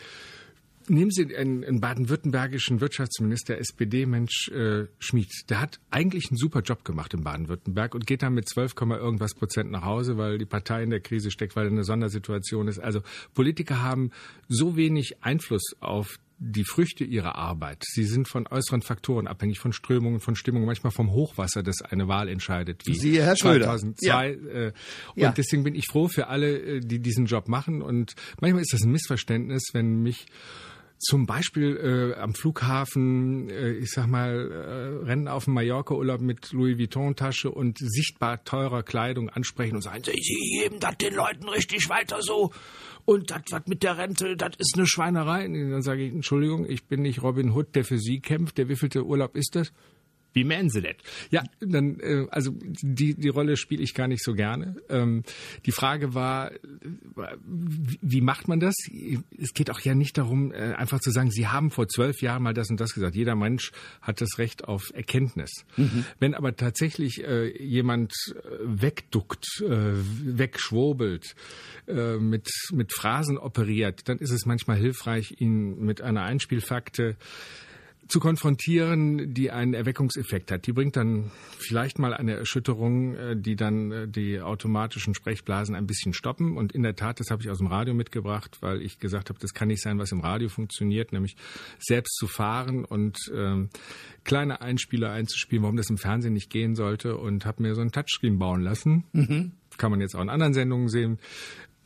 Nehmen 0.88 1.12
Sie 1.12 1.36
einen, 1.36 1.64
einen 1.64 1.80
baden-württembergischen 1.80 2.82
Wirtschaftsminister, 2.82 3.58
SPD-Mensch 3.58 4.50
äh, 4.50 4.88
Schmid. 5.00 5.30
Der 5.50 5.62
hat 5.62 5.80
eigentlich 5.92 6.30
einen 6.30 6.38
super 6.38 6.62
Job 6.62 6.84
gemacht 6.84 7.14
in 7.14 7.24
Baden-Württemberg 7.24 7.94
und 7.94 8.08
geht 8.08 8.24
dann 8.24 8.34
mit 8.34 8.50
12, 8.50 8.74
irgendwas 8.80 9.36
Prozent 9.36 9.72
nach 9.72 9.86
Hause, 9.86 10.18
weil 10.18 10.38
die 10.38 10.46
Partei 10.46 10.84
in 10.84 10.90
der 10.90 11.00
Krise 11.00 11.30
steckt, 11.30 11.56
weil 11.56 11.68
eine 11.68 11.84
Sondersituation 11.84 12.68
ist. 12.68 12.80
Also 12.80 13.02
Politiker 13.34 13.82
haben 13.82 14.12
so 14.48 14.76
wenig 14.76 15.24
Einfluss 15.24 15.76
auf 15.80 16.18
die 16.44 16.64
Früchte 16.64 17.04
ihrer 17.04 17.36
Arbeit. 17.36 17.84
Sie 17.86 18.04
sind 18.04 18.28
von 18.28 18.48
äußeren 18.48 18.82
Faktoren 18.82 19.28
abhängig, 19.28 19.60
von 19.60 19.74
Strömungen, 19.74 20.20
von 20.20 20.36
Stimmungen, 20.36 20.66
manchmal 20.66 20.92
vom 20.92 21.12
Hochwasser, 21.12 21.62
das 21.62 21.84
eine 21.84 22.08
Wahl 22.08 22.28
entscheidet. 22.28 22.82
Wie 22.88 22.96
Siehe 22.96 23.24
Herr 23.24 23.38
Schröder. 23.38 23.66
2002. 23.66 24.08
Ja. 24.08 24.32
Äh, 24.32 24.74
und 25.14 25.22
ja. 25.22 25.32
deswegen 25.32 25.64
bin 25.64 25.76
ich 25.76 25.86
froh 25.86 26.08
für 26.08 26.28
alle, 26.28 26.58
äh, 26.58 26.80
die 26.80 26.98
diesen 26.98 27.28
Job 27.28 27.48
machen. 27.48 27.84
Und 27.84 28.16
manchmal 28.40 28.64
ist 28.64 28.74
das 28.74 28.82
ein 28.82 28.92
Missverständnis, 28.92 29.70
wenn 29.74 30.02
mich 30.02 30.26
zum 31.02 31.26
Beispiel 31.26 32.14
äh, 32.16 32.20
am 32.20 32.34
Flughafen, 32.34 33.50
äh, 33.50 33.72
ich 33.74 33.92
sag 33.92 34.08
mal, 34.08 34.52
äh, 34.52 35.06
Rennen 35.06 35.28
auf 35.28 35.46
dem 35.46 35.56
Mallorca-Urlaub 35.56 36.22
mit 36.22 36.52
Louis 36.52 36.78
Vuitton-Tasche 36.78 37.52
und 37.52 37.80
sichtbar 37.80 38.44
teurer 38.44 38.84
Kleidung 38.84 39.30
ansprechen 39.30 39.76
und 39.76 39.82
sagen, 39.82 40.04
Sie 40.04 40.60
geben 40.60 40.80
das 40.80 40.98
den 40.98 41.16
Leuten 41.16 41.50
richtig 41.50 41.90
weiter 41.90 42.22
so. 42.22 42.52
Und 43.12 43.30
das, 43.30 43.42
was 43.50 43.68
mit 43.68 43.84
der 43.84 43.98
Rente, 43.98 44.38
das 44.38 44.52
ist 44.58 44.78
eine 44.78 44.88
Schweinerei. 44.88 45.46
Und 45.46 45.70
dann 45.70 45.82
sage 45.82 46.06
ich, 46.06 46.14
Entschuldigung, 46.14 46.66
ich 46.66 46.86
bin 46.86 47.02
nicht 47.02 47.22
Robin 47.22 47.52
Hood, 47.52 47.76
der 47.76 47.84
für 47.84 47.98
Sie 47.98 48.22
kämpft. 48.22 48.58
Der 48.58 48.70
wievielte 48.70 49.06
Urlaub 49.06 49.36
ist 49.36 49.58
das? 49.58 49.74
Wie 50.34 50.44
meinen 50.44 50.70
Sie 50.70 50.82
das? 50.82 50.96
Ja, 51.30 51.44
dann, 51.60 52.00
äh, 52.00 52.28
also 52.30 52.52
die, 52.82 53.14
die 53.16 53.30
Rolle 53.30 53.58
spiele 53.58 53.84
ich 53.84 53.94
gar 53.94 54.08
nicht 54.08 54.24
so 54.24 54.34
gerne. 54.34 54.76
Ähm, 54.90 55.24
die 55.66 55.72
Frage 55.72 56.14
war, 56.14 56.52
wie, 57.44 58.22
macht 58.22 58.48
man 58.48 58.60
das? 58.60 58.76
Es 59.38 59.54
geht 59.54 59.70
auch 59.70 59.80
ja 59.82 59.94
nicht 59.94 60.18
darum, 60.18 60.54
äh, 60.54 60.74
einfach 60.74 61.00
zu 61.00 61.12
sagen, 61.12 61.32
Sie 61.32 61.48
haben 61.48 61.72
vor 61.72 61.88
zwölf 61.88 62.22
Jahren 62.22 62.44
mal 62.44 62.54
das 62.54 62.70
und 62.70 62.80
das 62.80 62.94
gesagt. 62.94 63.16
Jeder 63.16 63.36
Mensch 63.36 63.72
hat 64.02 64.22
das 64.22 64.38
Recht 64.38 64.66
auf 64.66 64.94
Erkenntnis. 64.94 65.66
Mhm. 65.76 66.06
Wenn 66.20 66.34
aber 66.34 66.56
tatsächlich 66.56 67.24
äh, 67.24 67.48
jemand 67.62 68.14
äh, 68.30 68.42
wegduckt, 68.64 69.62
äh, 69.62 69.94
wegschwurbelt, 70.24 71.36
äh, 71.88 72.18
mit, 72.18 72.50
mit 72.72 72.94
Phrasen 72.94 73.38
operiert, 73.38 74.08
dann 74.08 74.18
ist 74.20 74.32
es 74.32 74.46
manchmal 74.46 74.78
hilfreich, 74.78 75.36
ihn 75.40 75.80
mit 75.80 76.02
einer 76.02 76.24
Einspielfakte 76.24 77.18
zu 78.12 78.20
konfrontieren, 78.20 79.34
die 79.34 79.52
einen 79.52 79.74
Erweckungseffekt 79.74 80.52
hat. 80.52 80.68
Die 80.68 80.74
bringt 80.74 80.98
dann 80.98 81.32
vielleicht 81.58 81.98
mal 81.98 82.14
eine 82.14 82.36
Erschütterung, 82.36 83.16
äh, 83.16 83.38
die 83.38 83.56
dann 83.56 83.92
äh, 83.92 84.08
die 84.08 84.42
automatischen 84.42 85.14
Sprechblasen 85.14 85.76
ein 85.76 85.88
bisschen 85.88 86.14
stoppen. 86.14 86.58
Und 86.58 86.74
in 86.74 86.84
der 86.84 86.96
Tat, 86.96 87.20
das 87.22 87.32
habe 87.32 87.42
ich 87.42 87.50
aus 87.50 87.60
dem 87.60 87.68
Radio 87.68 87.94
mitgebracht, 87.94 88.58
weil 88.60 88.82
ich 88.82 89.00
gesagt 89.00 89.30
habe, 89.30 89.40
das 89.40 89.54
kann 89.54 89.70
nicht 89.70 89.82
sein, 89.82 89.98
was 89.98 90.12
im 90.12 90.20
Radio 90.20 90.50
funktioniert, 90.50 91.14
nämlich 91.14 91.38
selbst 91.80 92.16
zu 92.18 92.28
fahren 92.28 92.84
und 92.84 93.18
ähm, 93.34 93.70
kleine 94.26 94.62
Einspieler 94.62 95.12
einzuspielen, 95.12 95.64
warum 95.64 95.78
das 95.78 95.90
im 95.90 95.98
Fernsehen 95.98 96.34
nicht 96.34 96.50
gehen 96.50 96.76
sollte. 96.76 97.16
Und 97.16 97.46
habe 97.46 97.64
mir 97.64 97.76
so 97.76 97.82
ein 97.82 97.92
Touchscreen 97.92 98.38
bauen 98.38 98.62
lassen. 98.62 99.06
Mhm 99.14 99.54
kann 99.78 99.90
man 99.90 100.02
jetzt 100.02 100.16
auch 100.16 100.22
in 100.22 100.30
anderen 100.30 100.54
Sendungen 100.54 100.90
sehen, 100.90 101.18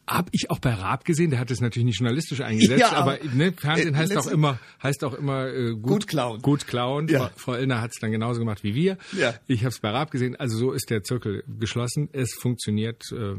hab 0.07 0.29
ich 0.31 0.51
auch 0.51 0.59
bei 0.59 0.73
Raab 0.73 1.03
gesehen, 1.03 1.31
der 1.31 1.39
hat 1.39 1.49
es 1.49 1.61
natürlich 1.61 1.85
nicht 1.85 1.99
journalistisch 1.99 2.41
eingesetzt, 2.41 2.79
ja, 2.79 2.91
aber 2.91 3.17
ne, 3.33 3.51
Fernsehen 3.53 3.95
äh, 3.95 3.97
heißt 3.97 4.17
auch 4.17 4.27
immer, 4.27 4.59
heißt 4.83 5.03
auch 5.03 5.15
immer 5.15 5.47
äh, 5.47 5.71
gut, 5.71 5.83
gut 5.83 6.07
klauen. 6.07 6.41
Gut 6.41 6.67
klauen. 6.67 7.07
Ja. 7.07 7.29
Frau, 7.29 7.31
Frau 7.35 7.53
Illner 7.55 7.81
hat 7.81 7.91
es 7.91 7.99
dann 7.99 8.11
genauso 8.11 8.39
gemacht 8.39 8.63
wie 8.63 8.75
wir. 8.75 8.97
Ja. 9.17 9.33
Ich 9.47 9.61
habe 9.61 9.69
es 9.69 9.79
bei 9.79 9.89
Raab 9.89 10.11
gesehen. 10.11 10.35
Also 10.35 10.57
so 10.57 10.71
ist 10.73 10.91
der 10.91 11.03
Zirkel 11.03 11.43
geschlossen. 11.59 12.09
Es 12.13 12.33
funktioniert 12.33 13.03
äh, 13.11 13.35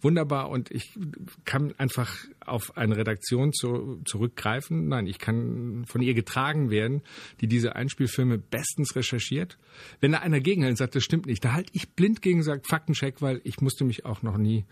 wunderbar 0.00 0.48
und 0.48 0.70
ich 0.70 0.98
kann 1.44 1.74
einfach 1.76 2.16
auf 2.40 2.76
eine 2.78 2.96
Redaktion 2.96 3.52
zu, 3.52 4.00
zurückgreifen. 4.06 4.88
Nein, 4.88 5.06
ich 5.06 5.18
kann 5.18 5.84
von 5.86 6.00
ihr 6.00 6.14
getragen 6.14 6.70
werden, 6.70 7.02
die 7.42 7.46
diese 7.46 7.76
Einspielfilme 7.76 8.38
bestens 8.38 8.96
recherchiert. 8.96 9.58
Wenn 10.00 10.12
da 10.12 10.18
einer 10.18 10.40
gegenhält 10.40 10.72
und 10.72 10.76
sagt, 10.76 10.94
das 10.94 11.04
stimmt 11.04 11.26
nicht, 11.26 11.44
da 11.44 11.52
halt 11.52 11.68
ich 11.72 11.90
blind 11.90 12.22
gegen 12.22 12.42
sagt 12.42 12.66
Faktencheck, 12.66 13.20
weil 13.20 13.40
ich 13.44 13.60
musste 13.60 13.84
mich 13.84 14.06
auch 14.06 14.22
noch 14.22 14.38
nie 14.38 14.64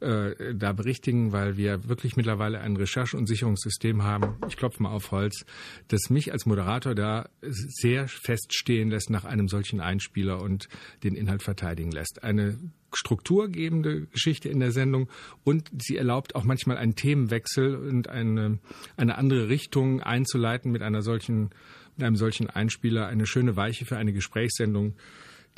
äh, 0.00 0.54
da 0.54 0.72
berichtigen, 0.72 1.32
weil 1.32 1.56
wir 1.56 1.88
wirklich 1.88 2.16
mittlerweile 2.16 2.60
ein 2.60 2.76
Recherche- 2.76 3.16
und 3.16 3.26
Sicherungssystem 3.26 4.02
haben, 4.02 4.36
ich 4.48 4.56
klopfe 4.56 4.82
mal 4.82 4.90
auf 4.90 5.10
Holz, 5.10 5.44
das 5.88 6.10
mich 6.10 6.32
als 6.32 6.46
Moderator 6.46 6.94
da 6.94 7.28
sehr 7.42 8.08
feststehen 8.08 8.90
lässt 8.90 9.10
nach 9.10 9.24
einem 9.24 9.48
solchen 9.48 9.80
Einspieler 9.80 10.40
und 10.40 10.68
den 11.02 11.14
Inhalt 11.14 11.42
verteidigen 11.42 11.90
lässt. 11.90 12.22
Eine 12.22 12.58
strukturgebende 12.92 14.06
Geschichte 14.06 14.48
in 14.48 14.60
der 14.60 14.72
Sendung 14.72 15.08
und 15.44 15.70
sie 15.78 15.96
erlaubt 15.96 16.34
auch 16.34 16.44
manchmal 16.44 16.76
einen 16.76 16.94
Themenwechsel 16.94 17.76
und 17.76 18.08
eine, 18.08 18.58
eine 18.96 19.18
andere 19.18 19.48
Richtung 19.48 20.00
einzuleiten 20.00 20.72
mit 20.72 20.82
einer 20.82 21.02
solchen, 21.02 21.50
mit 21.96 22.06
einem 22.06 22.16
solchen 22.16 22.48
Einspieler, 22.48 23.06
eine 23.06 23.26
schöne 23.26 23.56
Weiche 23.56 23.84
für 23.84 23.96
eine 23.96 24.12
Gesprächssendung, 24.12 24.94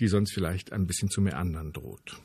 die 0.00 0.08
sonst 0.08 0.32
vielleicht 0.32 0.72
ein 0.72 0.86
bisschen 0.86 1.10
zu 1.10 1.20
meandern 1.20 1.72
droht. 1.72 2.20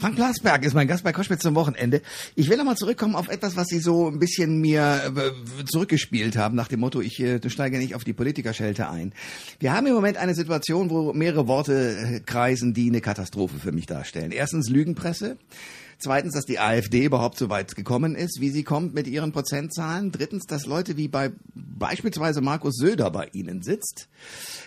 Frank 0.00 0.14
Blasberg 0.14 0.64
ist 0.64 0.74
mein 0.74 0.86
Gast 0.86 1.02
bei 1.02 1.12
Koschwitz 1.12 1.42
zum 1.42 1.56
Wochenende. 1.56 2.02
Ich 2.36 2.48
will 2.48 2.56
nochmal 2.56 2.76
zurückkommen 2.76 3.16
auf 3.16 3.28
etwas, 3.28 3.56
was 3.56 3.66
Sie 3.66 3.80
so 3.80 4.06
ein 4.06 4.20
bisschen 4.20 4.60
mir 4.60 5.12
äh, 5.16 5.64
zurückgespielt 5.64 6.36
haben, 6.36 6.54
nach 6.54 6.68
dem 6.68 6.78
Motto, 6.78 7.00
ich 7.00 7.18
äh, 7.18 7.40
steige 7.50 7.78
nicht 7.78 7.96
auf 7.96 8.04
die 8.04 8.12
Politikerschelte 8.12 8.88
ein. 8.88 9.12
Wir 9.58 9.72
haben 9.72 9.88
im 9.88 9.94
Moment 9.94 10.16
eine 10.16 10.36
Situation, 10.36 10.90
wo 10.90 11.12
mehrere 11.14 11.48
Worte 11.48 11.96
äh, 11.96 12.20
kreisen, 12.20 12.74
die 12.74 12.88
eine 12.88 13.00
Katastrophe 13.00 13.58
für 13.58 13.72
mich 13.72 13.86
darstellen. 13.86 14.30
Erstens 14.30 14.68
Lügenpresse. 14.68 15.36
Zweitens, 16.00 16.34
dass 16.34 16.44
die 16.44 16.60
AfD 16.60 17.04
überhaupt 17.04 17.38
so 17.38 17.50
weit 17.50 17.74
gekommen 17.74 18.14
ist, 18.14 18.40
wie 18.40 18.50
sie 18.50 18.62
kommt 18.62 18.94
mit 18.94 19.08
ihren 19.08 19.32
Prozentzahlen. 19.32 20.12
Drittens, 20.12 20.46
dass 20.46 20.64
Leute 20.64 20.96
wie 20.96 21.08
bei 21.08 21.32
beispielsweise 21.54 22.40
Markus 22.40 22.76
Söder 22.76 23.10
bei 23.10 23.28
Ihnen 23.32 23.62
sitzt. 23.62 24.08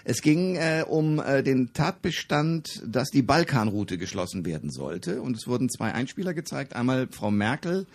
Es 0.04 0.22
ging 0.22 0.58
äh, 0.58 0.84
um 0.86 1.20
äh, 1.20 1.42
den 1.42 1.72
Tatbestand, 1.72 2.84
dass 2.86 3.12
die 3.12 3.22
Balkanroute 3.22 3.98
geschlossen 3.98 4.46
werden 4.46 4.72
sollte. 4.72 5.22
Und 5.22 5.38
es 5.38 5.48
wurden 5.48 5.70
zwei 5.70 5.94
Einspieler 5.94 6.34
gezeigt. 6.34 6.76
Einmal 6.76 7.08
Frau 7.10 7.32
Merkel, 7.32 7.88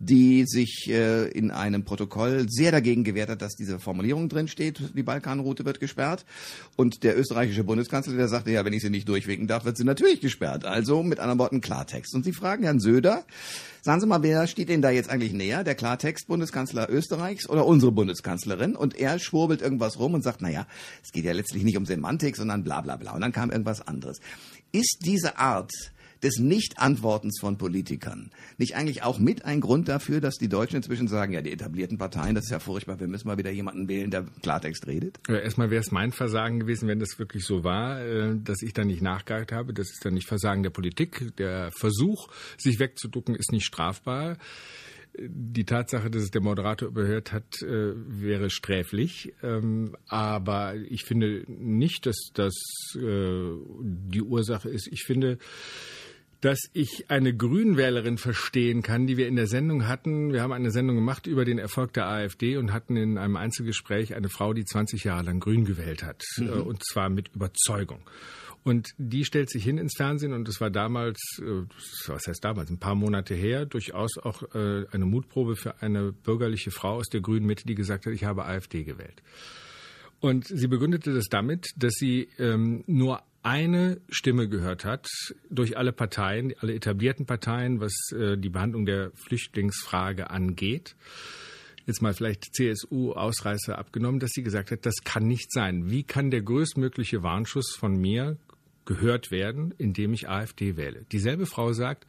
die 0.00 0.46
sich 0.46 0.88
äh, 0.88 1.28
in 1.28 1.50
einem 1.50 1.84
Protokoll 1.84 2.46
sehr 2.48 2.72
dagegen 2.72 3.04
gewehrt 3.04 3.28
hat, 3.28 3.42
dass 3.42 3.54
diese 3.54 3.78
Formulierung 3.78 4.30
drin 4.30 4.48
steht, 4.48 4.96
die 4.96 5.02
Balkanroute 5.02 5.66
wird 5.66 5.78
gesperrt. 5.78 6.24
Und 6.74 7.04
der 7.04 7.18
österreichische 7.18 7.64
Bundeskanzler, 7.64 8.16
der 8.16 8.28
sagte, 8.28 8.50
ja, 8.50 8.64
wenn 8.64 8.72
ich 8.72 8.80
sie 8.80 8.88
nicht 8.88 9.06
durchwinken 9.06 9.46
darf, 9.46 9.66
wird 9.66 9.76
sie 9.76 9.84
natürlich 9.84 10.22
gesperrt. 10.22 10.64
Also 10.64 11.02
mit 11.02 11.20
anderen 11.20 11.38
Worten 11.38 11.60
Klartext. 11.60 12.14
Und 12.14 12.24
Sie 12.24 12.32
fragen 12.32 12.64
Herrn 12.64 12.80
Söder, 12.80 13.24
sagen 13.82 14.00
Sie 14.00 14.06
mal, 14.06 14.22
wer 14.22 14.46
steht 14.46 14.70
Ihnen 14.70 14.80
da 14.80 14.88
jetzt 14.88 15.10
eigentlich 15.10 15.34
näher? 15.34 15.64
Der 15.64 15.74
Klartext 15.74 16.28
Bundeskanzler 16.28 16.88
Österreichs 16.88 17.46
oder 17.46 17.66
unsere 17.66 17.92
Bundeskanzlerin? 17.92 18.76
Und 18.76 18.98
er 18.98 19.18
schwurbelt 19.18 19.60
irgendwas 19.60 19.98
rum 19.98 20.14
und 20.14 20.22
sagt, 20.22 20.40
na 20.40 20.48
ja, 20.48 20.66
es 21.04 21.12
geht 21.12 21.26
ja 21.26 21.32
letztlich 21.32 21.62
nicht 21.62 21.76
um 21.76 21.84
Semantik, 21.84 22.36
sondern 22.36 22.64
bla 22.64 22.80
bla 22.80 22.96
bla. 22.96 23.12
Und 23.12 23.20
dann 23.20 23.32
kam 23.32 23.50
irgendwas 23.50 23.86
anderes. 23.86 24.20
Ist 24.72 25.00
diese 25.04 25.36
Art 25.36 25.72
des 26.22 26.38
Nicht-Antwortens 26.38 27.38
von 27.40 27.58
Politikern 27.58 28.30
nicht 28.58 28.76
eigentlich 28.76 29.02
auch 29.02 29.18
mit 29.18 29.44
ein 29.44 29.60
Grund 29.60 29.88
dafür, 29.88 30.20
dass 30.20 30.36
die 30.36 30.48
Deutschen 30.48 30.76
inzwischen 30.76 31.08
sagen, 31.08 31.32
ja, 31.32 31.42
die 31.42 31.52
etablierten 31.52 31.98
Parteien, 31.98 32.34
das 32.34 32.44
ist 32.44 32.50
ja 32.50 32.58
furchtbar, 32.58 33.00
wir 33.00 33.08
müssen 33.08 33.26
mal 33.26 33.38
wieder 33.38 33.50
jemanden 33.50 33.88
wählen, 33.88 34.10
der 34.10 34.26
Klartext 34.42 34.86
redet? 34.86 35.18
Ja, 35.28 35.38
erstmal 35.38 35.70
wäre 35.70 35.80
es 35.80 35.90
mein 35.90 36.12
Versagen 36.12 36.60
gewesen, 36.60 36.88
wenn 36.88 37.00
das 37.00 37.18
wirklich 37.18 37.44
so 37.44 37.64
war, 37.64 38.00
äh, 38.00 38.36
dass 38.42 38.62
ich 38.62 38.72
da 38.72 38.84
nicht 38.84 39.02
nachgehakt 39.02 39.52
habe. 39.52 39.72
Das 39.72 39.90
ist 39.90 40.04
dann 40.04 40.14
nicht 40.14 40.28
Versagen 40.28 40.62
der 40.62 40.70
Politik. 40.70 41.36
Der 41.38 41.70
Versuch, 41.72 42.28
sich 42.58 42.78
wegzuducken, 42.78 43.34
ist 43.34 43.52
nicht 43.52 43.64
strafbar. 43.64 44.36
Die 45.18 45.64
Tatsache, 45.64 46.08
dass 46.08 46.22
es 46.22 46.30
der 46.30 46.40
Moderator 46.40 46.88
überhört 46.88 47.32
hat, 47.32 47.62
äh, 47.62 47.92
wäre 47.96 48.48
sträflich. 48.48 49.32
Ähm, 49.42 49.96
aber 50.06 50.76
ich 50.76 51.04
finde 51.04 51.44
nicht, 51.48 52.06
dass 52.06 52.30
das 52.32 52.54
äh, 52.94 53.00
die 53.80 54.22
Ursache 54.22 54.68
ist. 54.68 54.86
Ich 54.86 55.02
finde, 55.02 55.38
dass 56.40 56.58
ich 56.72 57.10
eine 57.10 57.36
Grünwählerin 57.36 58.16
verstehen 58.16 58.82
kann, 58.82 59.06
die 59.06 59.16
wir 59.16 59.28
in 59.28 59.36
der 59.36 59.46
Sendung 59.46 59.86
hatten. 59.86 60.32
Wir 60.32 60.42
haben 60.42 60.52
eine 60.52 60.70
Sendung 60.70 60.96
gemacht 60.96 61.26
über 61.26 61.44
den 61.44 61.58
Erfolg 61.58 61.92
der 61.92 62.06
AfD 62.06 62.56
und 62.56 62.72
hatten 62.72 62.96
in 62.96 63.18
einem 63.18 63.36
Einzelgespräch 63.36 64.14
eine 64.14 64.30
Frau, 64.30 64.54
die 64.54 64.64
20 64.64 65.04
Jahre 65.04 65.24
lang 65.24 65.40
Grün 65.40 65.64
gewählt 65.64 66.02
hat. 66.02 66.24
Mhm. 66.38 66.48
Äh, 66.48 66.50
und 66.52 66.82
zwar 66.84 67.10
mit 67.10 67.28
Überzeugung. 67.34 68.00
Und 68.62 68.90
die 68.98 69.24
stellt 69.24 69.50
sich 69.50 69.64
hin 69.64 69.78
ins 69.78 69.94
Fernsehen 69.96 70.34
und 70.34 70.46
das 70.46 70.60
war 70.60 70.70
damals, 70.70 71.18
äh, 71.40 71.64
was 72.06 72.26
heißt 72.26 72.44
damals, 72.44 72.70
ein 72.70 72.78
paar 72.78 72.94
Monate 72.94 73.34
her, 73.34 73.64
durchaus 73.64 74.18
auch 74.18 74.42
äh, 74.54 74.84
eine 74.90 75.06
Mutprobe 75.06 75.56
für 75.56 75.82
eine 75.82 76.12
bürgerliche 76.12 76.70
Frau 76.70 76.96
aus 76.96 77.08
der 77.08 77.20
grünen 77.20 77.46
Mitte, 77.46 77.66
die 77.66 77.74
gesagt 77.74 78.06
hat, 78.06 78.12
ich 78.12 78.24
habe 78.24 78.44
AfD 78.44 78.84
gewählt. 78.84 79.22
Und 80.20 80.46
sie 80.46 80.66
begründete 80.66 81.14
das 81.14 81.26
damit, 81.30 81.70
dass 81.76 81.94
sie 81.94 82.28
ähm, 82.38 82.84
nur 82.86 83.22
eine 83.42 84.00
Stimme 84.08 84.48
gehört 84.48 84.84
hat 84.84 85.08
durch 85.48 85.76
alle 85.76 85.92
Parteien, 85.92 86.54
alle 86.60 86.74
etablierten 86.74 87.26
Parteien, 87.26 87.80
was 87.80 87.94
äh, 88.12 88.36
die 88.36 88.50
Behandlung 88.50 88.86
der 88.86 89.12
Flüchtlingsfrage 89.14 90.30
angeht. 90.30 90.96
Jetzt 91.86 92.02
mal 92.02 92.12
vielleicht 92.12 92.54
CSU-Ausreißer 92.54 93.78
abgenommen, 93.78 94.20
dass 94.20 94.30
sie 94.32 94.42
gesagt 94.42 94.70
hat, 94.70 94.84
das 94.84 94.96
kann 95.04 95.26
nicht 95.26 95.50
sein. 95.52 95.90
Wie 95.90 96.02
kann 96.02 96.30
der 96.30 96.42
größtmögliche 96.42 97.22
Warnschuss 97.22 97.74
von 97.74 97.96
mir 97.96 98.36
gehört 98.84 99.30
werden, 99.30 99.72
indem 99.78 100.12
ich 100.12 100.28
AfD 100.28 100.76
wähle. 100.76 101.04
Dieselbe 101.12 101.46
Frau 101.46 101.72
sagt, 101.72 102.06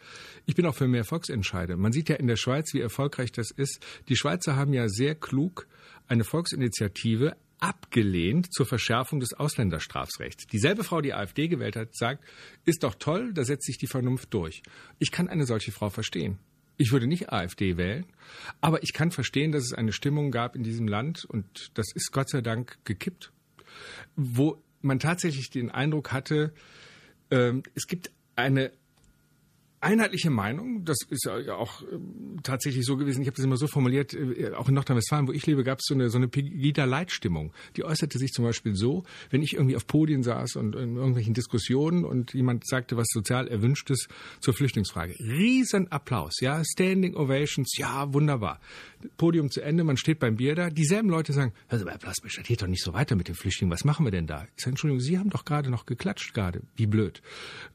ich 0.47 0.55
bin 0.55 0.65
auch 0.65 0.73
für 0.73 0.87
mehr 0.87 1.03
Volksentscheide. 1.03 1.77
Man 1.77 1.91
sieht 1.91 2.09
ja 2.09 2.15
in 2.15 2.25
der 2.25 2.37
Schweiz, 2.37 2.73
wie 2.73 2.79
erfolgreich 2.79 3.31
das 3.31 3.51
ist. 3.51 3.85
Die 4.09 4.15
Schweizer 4.15 4.55
haben 4.55 4.73
ja 4.73 4.89
sehr 4.89 5.13
klug 5.13 5.67
eine 6.07 6.23
Volksinitiative 6.23 7.35
abgelehnt 7.61 8.51
zur 8.51 8.65
Verschärfung 8.65 9.19
des 9.19 9.33
Ausländerstrafrechts. 9.33 10.47
Dieselbe 10.47 10.83
Frau, 10.83 10.99
die 10.99 11.13
AfD 11.13 11.47
gewählt 11.47 11.75
hat, 11.75 11.95
sagt, 11.95 12.23
ist 12.65 12.83
doch 12.83 12.95
toll, 12.95 13.33
da 13.33 13.43
setzt 13.45 13.65
sich 13.65 13.77
die 13.77 13.87
Vernunft 13.87 14.33
durch. 14.33 14.63
Ich 14.99 15.11
kann 15.11 15.29
eine 15.29 15.45
solche 15.45 15.71
Frau 15.71 15.89
verstehen. 15.89 16.39
Ich 16.77 16.91
würde 16.91 17.05
nicht 17.05 17.31
AfD 17.31 17.77
wählen, 17.77 18.05
aber 18.59 18.81
ich 18.81 18.93
kann 18.93 19.11
verstehen, 19.11 19.51
dass 19.51 19.63
es 19.63 19.73
eine 19.73 19.93
Stimmung 19.93 20.31
gab 20.31 20.55
in 20.55 20.63
diesem 20.63 20.87
Land 20.87 21.25
und 21.25 21.71
das 21.75 21.93
ist 21.93 22.11
Gott 22.11 22.29
sei 22.29 22.41
Dank 22.41 22.79
gekippt, 22.85 23.31
wo 24.15 24.63
man 24.81 24.97
tatsächlich 24.97 25.51
den 25.51 25.69
Eindruck 25.69 26.11
hatte, 26.11 26.53
äh, 27.29 27.53
es 27.75 27.85
gibt 27.85 28.11
eine 28.35 28.71
einheitliche 29.81 30.29
Meinung. 30.29 30.85
Das 30.85 30.97
ist 31.09 31.25
ja 31.25 31.55
auch 31.55 31.81
ähm, 31.91 32.39
tatsächlich 32.43 32.85
so 32.85 32.97
gewesen. 32.97 33.21
Ich 33.21 33.27
habe 33.27 33.35
das 33.35 33.43
immer 33.43 33.57
so 33.57 33.67
formuliert, 33.67 34.13
äh, 34.13 34.51
auch 34.53 34.69
in 34.69 34.75
Nordrhein-Westfalen, 34.75 35.27
wo 35.27 35.31
ich 35.31 35.45
lebe, 35.45 35.63
gab 35.63 35.79
es 35.79 35.85
so 35.87 35.93
eine, 35.93 36.09
so 36.09 36.17
eine 36.17 36.27
Pegida-Leitstimmung. 36.27 37.51
Die 37.75 37.83
äußerte 37.83 38.17
sich 38.17 38.31
zum 38.31 38.45
Beispiel 38.45 38.75
so, 38.75 39.03
wenn 39.31 39.41
ich 39.41 39.53
irgendwie 39.53 39.75
auf 39.75 39.87
Podien 39.87 40.23
saß 40.23 40.55
und 40.55 40.75
in 40.75 40.95
irgendwelchen 40.95 41.33
Diskussionen 41.33 42.05
und 42.05 42.33
jemand 42.33 42.65
sagte 42.67 42.95
was 42.95 43.07
sozial 43.09 43.47
Erwünschtes 43.47 44.07
zur 44.39 44.53
Flüchtlingsfrage. 44.53 45.15
Riesenapplaus, 45.19 46.39
ja, 46.41 46.63
Standing 46.63 47.15
Ovations, 47.15 47.75
ja, 47.77 48.13
wunderbar. 48.13 48.59
Podium 49.17 49.49
zu 49.49 49.61
Ende, 49.61 49.83
man 49.83 49.97
steht 49.97 50.19
beim 50.19 50.37
Bier 50.37 50.55
da. 50.55 50.69
Dieselben 50.69 51.09
Leute 51.09 51.33
sagen, 51.33 51.53
also 51.67 51.85
bei 51.85 51.97
Plasmisch, 51.97 52.35
das 52.35 52.45
geht 52.45 52.61
doch 52.61 52.67
nicht 52.67 52.83
so 52.83 52.93
weiter 52.93 53.15
mit 53.15 53.27
den 53.27 53.35
Flüchtlingen. 53.35 53.71
Was 53.71 53.83
machen 53.83 54.05
wir 54.05 54.11
denn 54.11 54.27
da? 54.27 54.47
Ich 54.55 54.63
sage, 54.63 54.71
Entschuldigung, 54.71 55.01
Sie 55.01 55.17
haben 55.17 55.29
doch 55.29 55.45
gerade 55.45 55.69
noch 55.69 55.85
geklatscht 55.85 56.33
gerade. 56.33 56.61
Wie 56.75 56.87
blöd. 56.87 57.21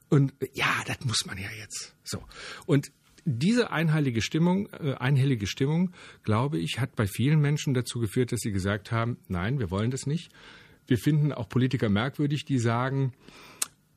Und 0.09 0.33
ja, 0.55 0.73
das 0.87 1.05
muss 1.05 1.27
man 1.27 1.39
ja 1.39 1.49
jetzt. 1.59 1.95
So. 2.05 2.23
Und 2.67 2.93
diese 3.25 3.73
einheilige 3.73 4.23
Stimmung, 4.23 4.69
äh, 4.73 4.95
einhellige 4.95 5.47
Stimmung, 5.47 5.93
glaube 6.23 6.59
ich, 6.59 6.79
hat 6.79 6.95
bei 6.95 7.07
vielen 7.07 7.41
Menschen 7.41 7.75
dazu 7.75 7.99
geführt, 7.99 8.31
dass 8.31 8.41
sie 8.41 8.53
gesagt 8.53 8.93
haben, 8.93 9.19
nein, 9.29 9.59
wir 9.59 9.71
wollen 9.71 9.91
das 9.91 10.07
nicht. 10.07 10.31
Wir 10.87 10.97
finden 10.97 11.33
auch 11.33 11.49
Politiker 11.49 11.89
merkwürdig, 11.89 12.45
die 12.45 12.61
sagen, 12.61 13.13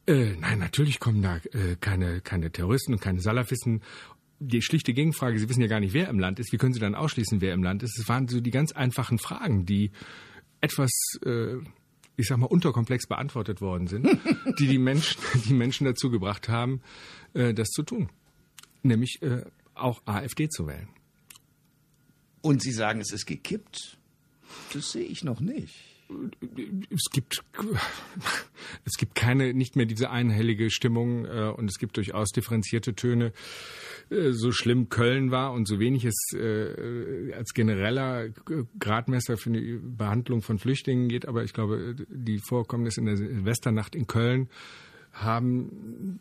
äh, 0.08 0.36
nein, 0.40 0.58
natürlich 0.58 1.00
kommen 1.00 1.22
da 1.22 1.38
äh, 1.38 1.76
keine, 1.80 2.22
keine 2.22 2.52
Terroristen 2.52 2.94
und 2.94 3.02
keine 3.02 3.22
Salafisten. 3.22 3.82
Die 4.40 4.62
schlichte 4.62 4.94
Gegenfrage, 4.94 5.38
Sie 5.38 5.50
wissen 5.50 5.62
ja 5.62 5.68
gar 5.68 5.80
nicht, 5.80 5.94
wer 5.94 6.08
im 6.08 6.20
Land 6.20 6.40
ist. 6.40 6.52
Wie 6.54 6.58
können 6.58 6.74
Sie 6.74 6.80
dann 6.80 6.96
ausschließen, 6.96 7.42
wer 7.42 7.54
im 7.54 7.64
Land 7.64 7.84
ist? 7.84 8.00
Es 8.00 8.08
waren 8.08 8.28
so 8.28 8.40
die 8.40 8.52
ganz 8.52 8.72
einfachen 8.72 9.20
Fragen, 9.20 9.66
die 9.66 9.92
etwas 10.62 10.92
äh, 11.26 11.58
ich 12.16 12.28
sag 12.28 12.38
mal, 12.38 12.48
unterkomplex 12.48 13.08
beantwortet 13.08 13.62
worden 13.62 13.88
sind, 13.88 14.06
die 14.60 14.68
die 14.68 14.78
Menschen, 14.78 15.22
die 15.48 15.54
Menschen 15.54 15.86
dazu 15.86 16.10
gebracht 16.10 16.50
haben, 16.50 16.82
äh, 17.34 17.54
das 17.54 17.70
zu 17.70 17.84
tun. 17.84 18.10
Nämlich 18.84 19.22
äh, 19.22 19.44
auch 19.74 20.02
AfD 20.06 20.50
zu 20.50 20.68
wählen. 20.68 20.90
Und 22.42 22.62
Sie 22.62 22.72
sagen, 22.72 23.00
es 23.00 23.12
ist 23.12 23.26
gekippt? 23.26 23.98
Das 24.74 24.92
sehe 24.92 25.04
ich 25.04 25.24
noch 25.24 25.40
nicht 25.40 25.89
es 26.90 27.06
gibt 27.12 27.44
es 28.86 28.98
gibt 28.98 29.16
keine 29.16 29.54
nicht 29.54 29.76
mehr 29.76 29.86
diese 29.86 30.10
einhellige 30.10 30.70
Stimmung 30.70 31.26
äh, 31.26 31.54
und 31.56 31.70
es 31.70 31.78
gibt 31.78 31.98
durchaus 31.98 32.30
differenzierte 32.30 32.96
Töne. 32.96 33.34
Äh, 34.10 34.32
so 34.32 34.52
schlimm 34.52 34.90
Köln 34.90 35.32
war 35.32 35.54
und 35.54 35.68
so 35.68 35.80
wenig 35.80 36.06
es 36.06 36.34
äh, 36.34 37.34
als 37.34 37.54
genereller 37.54 38.30
Gradmesser 38.80 39.38
für 39.38 39.52
die 39.52 39.80
Behandlung 39.82 40.42
von 40.42 40.60
Flüchtlingen 40.60 41.10
geht, 41.10 41.28
aber 41.28 41.44
ich 41.44 41.54
glaube, 41.54 41.96
die 42.10 42.40
Vorkommnisse 42.40 43.02
in 43.02 43.06
der 43.06 43.18
Silvesternacht 43.18 43.96
in 43.96 44.08
Köln 44.08 44.50
haben 45.12 46.20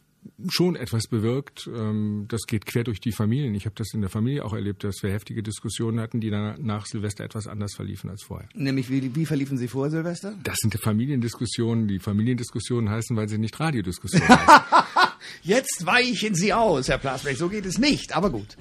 schon 0.49 0.77
etwas 0.77 1.07
bewirkt. 1.09 1.69
Ähm, 1.73 2.27
das 2.29 2.43
geht 2.47 2.67
quer 2.67 2.85
durch 2.85 3.01
die 3.01 3.13
Familien. 3.13 3.55
Ich 3.55 3.67
habe 3.67 3.75
das 3.77 3.93
in 3.95 4.01
der 4.01 4.11
Familie 4.11 4.45
auch 4.45 4.53
erlebt, 4.53 4.85
dass 4.85 5.03
wir 5.03 5.11
heftige 5.11 5.43
Diskussionen 5.43 6.01
hatten, 6.01 6.21
die 6.21 6.31
dann 6.31 6.65
nach 6.65 6.87
Silvester 6.87 7.25
etwas 7.25 7.47
anders 7.47 7.75
verliefen 7.75 8.11
als 8.11 8.23
vorher. 8.25 8.49
Nämlich, 8.55 8.91
wie, 8.91 9.15
wie 9.15 9.27
verliefen 9.27 9.59
sie 9.59 9.69
vor 9.69 9.91
Silvester? 9.91 10.35
Das 10.45 10.57
sind 10.61 10.75
die 10.75 10.79
Familiendiskussionen. 10.79 11.89
Die 11.89 11.99
Familiendiskussionen 11.99 12.91
heißen, 12.91 13.17
weil 13.17 13.29
sie 13.29 13.39
nicht 13.39 13.59
Radiodiskussionen 13.59 14.29
heißen. 14.29 14.49
Jetzt 15.43 15.85
weichen 15.87 16.35
Sie 16.35 16.53
aus, 16.53 16.89
Herr 16.89 16.99
Plasberg. 16.99 17.37
So 17.37 17.49
geht 17.49 17.67
es 17.67 17.79
nicht, 17.79 18.17
aber 18.17 18.31
gut. 18.31 18.57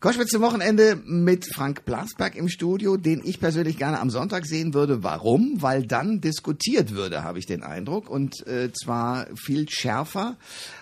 Koschwitz 0.00 0.30
zum 0.30 0.42
Wochenende 0.42 0.94
mit 1.06 1.52
Frank 1.52 1.84
Blasberg 1.84 2.36
im 2.36 2.48
Studio, 2.48 2.96
den 2.96 3.20
ich 3.24 3.40
persönlich 3.40 3.78
gerne 3.78 3.98
am 3.98 4.10
Sonntag 4.10 4.46
sehen 4.46 4.72
würde. 4.72 5.02
Warum? 5.02 5.60
Weil 5.60 5.84
dann 5.84 6.20
diskutiert 6.20 6.92
würde, 6.92 7.24
habe 7.24 7.40
ich 7.40 7.46
den 7.46 7.64
Eindruck. 7.64 8.08
Und 8.08 8.46
äh, 8.46 8.70
zwar 8.72 9.26
viel 9.34 9.68
schärfer, 9.68 10.36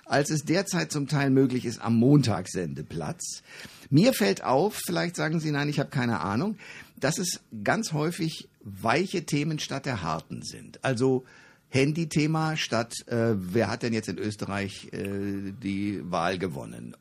als 0.04 0.28
es 0.28 0.44
derzeit 0.44 0.92
zum 0.92 1.08
Teil 1.08 1.30
möglich 1.30 1.64
ist 1.64 1.80
am 1.80 1.96
Montagssendeplatz. 1.96 3.42
Mir 3.88 4.12
fällt 4.12 4.44
auf, 4.44 4.82
vielleicht 4.84 5.16
sagen 5.16 5.40
Sie 5.40 5.50
nein, 5.50 5.70
ich 5.70 5.78
habe 5.78 5.88
keine 5.88 6.20
Ahnung, 6.20 6.58
dass 7.00 7.16
es 7.16 7.40
ganz 7.64 7.94
häufig 7.94 8.50
weiche 8.60 9.24
Themen 9.24 9.58
statt 9.58 9.86
der 9.86 10.02
harten 10.02 10.42
sind. 10.42 10.84
Also 10.84 11.24
Handy-Thema 11.70 12.58
statt, 12.58 12.92
äh, 13.06 13.32
wer 13.34 13.70
hat 13.70 13.82
denn 13.82 13.94
jetzt 13.94 14.10
in 14.10 14.18
Österreich 14.18 14.92
äh, 14.92 15.52
die 15.62 16.02
Wahl 16.04 16.36
gewonnen? 16.36 16.94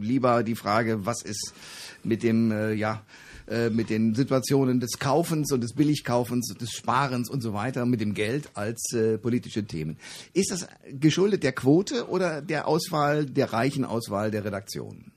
Lieber 0.00 0.42
die 0.42 0.54
Frage, 0.54 1.06
was 1.06 1.22
ist 1.22 1.52
mit 2.02 2.22
dem, 2.22 2.50
äh, 2.50 2.72
ja, 2.72 3.04
äh, 3.50 3.68
mit 3.68 3.90
den 3.90 4.14
Situationen 4.14 4.78
des 4.78 4.98
Kaufens 4.98 5.50
und 5.50 5.60
des 5.62 5.74
Billigkaufens, 5.74 6.54
des 6.54 6.70
Sparens 6.70 7.28
und 7.28 7.40
so 7.40 7.52
weiter, 7.52 7.84
mit 7.84 8.00
dem 8.00 8.14
Geld 8.14 8.48
als 8.54 8.92
äh, 8.92 9.18
politische 9.18 9.64
Themen. 9.64 9.96
Ist 10.34 10.52
das 10.52 10.68
geschuldet 10.88 11.42
der 11.42 11.52
Quote 11.52 12.08
oder 12.08 12.42
der 12.42 12.68
Auswahl, 12.68 13.26
der 13.26 13.52
reichen 13.52 13.84
Auswahl 13.84 14.30
der 14.30 14.44
Redaktion? 14.44 15.10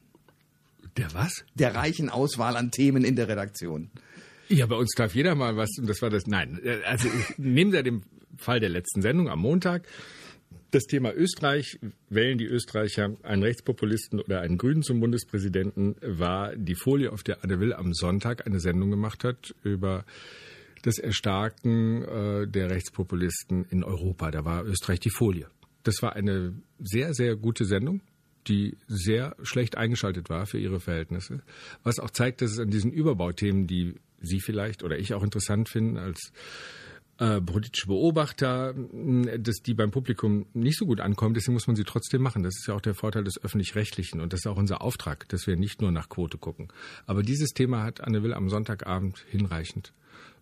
Der 0.97 1.13
was? 1.13 1.43
Der 1.53 1.75
reichen 1.75 2.09
Auswahl 2.09 2.55
an 2.55 2.71
Themen 2.71 3.03
in 3.03 3.15
der 3.15 3.27
Redaktion. 3.27 3.91
Ja, 4.49 4.65
bei 4.65 4.75
uns 4.75 4.93
darf 4.95 5.15
jeder 5.15 5.35
mal 5.35 5.55
was, 5.55 5.69
und 5.79 5.87
das 5.87 6.01
war 6.01 6.09
das, 6.09 6.25
nein, 6.27 6.59
äh, 6.63 6.83
also 6.85 7.07
ich 7.07 7.37
nehme 7.37 7.71
da 7.71 7.81
den 7.81 8.03
Fall 8.37 8.59
der 8.59 8.69
letzten 8.69 9.01
Sendung 9.01 9.29
am 9.29 9.39
Montag. 9.39 9.87
Das 10.73 10.87
Thema 10.87 11.13
Österreich, 11.13 11.77
wählen 12.09 12.39
die 12.39 12.47
Österreicher 12.47 13.15
einen 13.21 13.43
Rechtspopulisten 13.43 14.19
oder 14.19 14.41
einen 14.41 14.57
Grünen 14.57 14.81
zum 14.81 14.99
Bundespräsidenten, 15.01 15.97
war 16.01 16.55
die 16.55 16.73
Folie, 16.73 17.11
auf 17.11 17.21
der 17.21 17.43
Anne 17.43 17.59
Will 17.59 17.73
am 17.73 17.93
Sonntag 17.93 18.47
eine 18.47 18.59
Sendung 18.59 18.89
gemacht 18.89 19.23
hat 19.23 19.53
über 19.61 20.03
das 20.81 20.97
Erstarken 20.97 22.01
äh, 22.01 22.47
der 22.47 22.71
Rechtspopulisten 22.71 23.65
in 23.69 23.83
Europa. 23.83 24.31
Da 24.31 24.45
war 24.45 24.65
Österreich 24.65 24.99
die 24.99 25.11
Folie. 25.11 25.47
Das 25.83 26.01
war 26.01 26.15
eine 26.15 26.55
sehr, 26.79 27.13
sehr 27.13 27.35
gute 27.35 27.65
Sendung, 27.65 28.01
die 28.47 28.75
sehr 28.87 29.35
schlecht 29.43 29.77
eingeschaltet 29.77 30.31
war 30.31 30.47
für 30.47 30.57
ihre 30.57 30.79
Verhältnisse. 30.79 31.43
Was 31.83 31.99
auch 31.99 32.09
zeigt, 32.09 32.41
dass 32.41 32.51
es 32.51 32.57
an 32.57 32.71
diesen 32.71 32.91
Überbauthemen, 32.91 33.67
die 33.67 33.93
Sie 34.21 34.39
vielleicht 34.39 34.83
oder 34.83 34.97
ich 34.97 35.13
auch 35.13 35.21
interessant 35.21 35.69
finden 35.69 35.97
als 35.97 36.31
äh, 37.23 37.39
politische 37.39 37.87
Beobachter, 37.87 38.73
dass 38.73 39.61
die 39.61 39.73
beim 39.73 39.91
Publikum 39.91 40.45
nicht 40.53 40.77
so 40.77 40.85
gut 40.85 40.99
ankommen. 40.99 41.33
Deswegen 41.33 41.53
muss 41.53 41.67
man 41.67 41.77
sie 41.77 41.85
trotzdem 41.85 42.21
machen. 42.21 42.43
Das 42.43 42.55
ist 42.57 42.67
ja 42.67 42.73
auch 42.73 42.81
der 42.81 42.95
Vorteil 42.95 43.23
des 43.23 43.41
öffentlich-rechtlichen 43.41 44.19
und 44.19 44.33
das 44.33 44.41
ist 44.41 44.47
auch 44.47 44.57
unser 44.57 44.81
Auftrag, 44.81 45.29
dass 45.29 45.47
wir 45.47 45.55
nicht 45.55 45.81
nur 45.81 45.91
nach 45.91 46.09
Quote 46.09 46.37
gucken. 46.37 46.67
Aber 47.05 47.23
dieses 47.23 47.51
Thema 47.51 47.83
hat 47.83 48.01
Anne 48.01 48.23
Will 48.23 48.33
am 48.33 48.49
Sonntagabend 48.49 49.23
hinreichend 49.29 49.93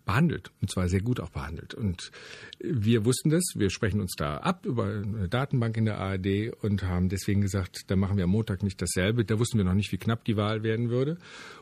behandelt 0.04 0.50
und 0.60 0.70
zwar 0.70 0.88
sehr 0.88 1.00
gut 1.00 1.20
auch 1.20 1.30
behandelt. 1.30 1.74
Und 1.74 2.10
wir 2.58 3.04
wussten 3.04 3.30
das, 3.30 3.42
wir 3.54 3.70
sprechen 3.70 4.00
uns 4.00 4.14
da 4.16 4.38
ab 4.38 4.66
über 4.66 4.86
eine 4.86 5.28
Datenbank 5.28 5.76
in 5.76 5.84
der 5.84 5.98
ARD 5.98 6.52
und 6.62 6.82
haben 6.82 7.08
deswegen 7.08 7.40
gesagt, 7.40 7.84
da 7.88 7.96
machen 7.96 8.16
wir 8.16 8.24
am 8.24 8.30
Montag 8.30 8.62
nicht 8.62 8.80
dasselbe. 8.80 9.24
Da 9.24 9.38
wussten 9.38 9.58
wir 9.58 9.64
noch 9.64 9.74
nicht, 9.74 9.92
wie 9.92 9.98
knapp 9.98 10.24
die 10.24 10.36
Wahl 10.36 10.62
werden 10.62 10.90
würde. 10.90 11.18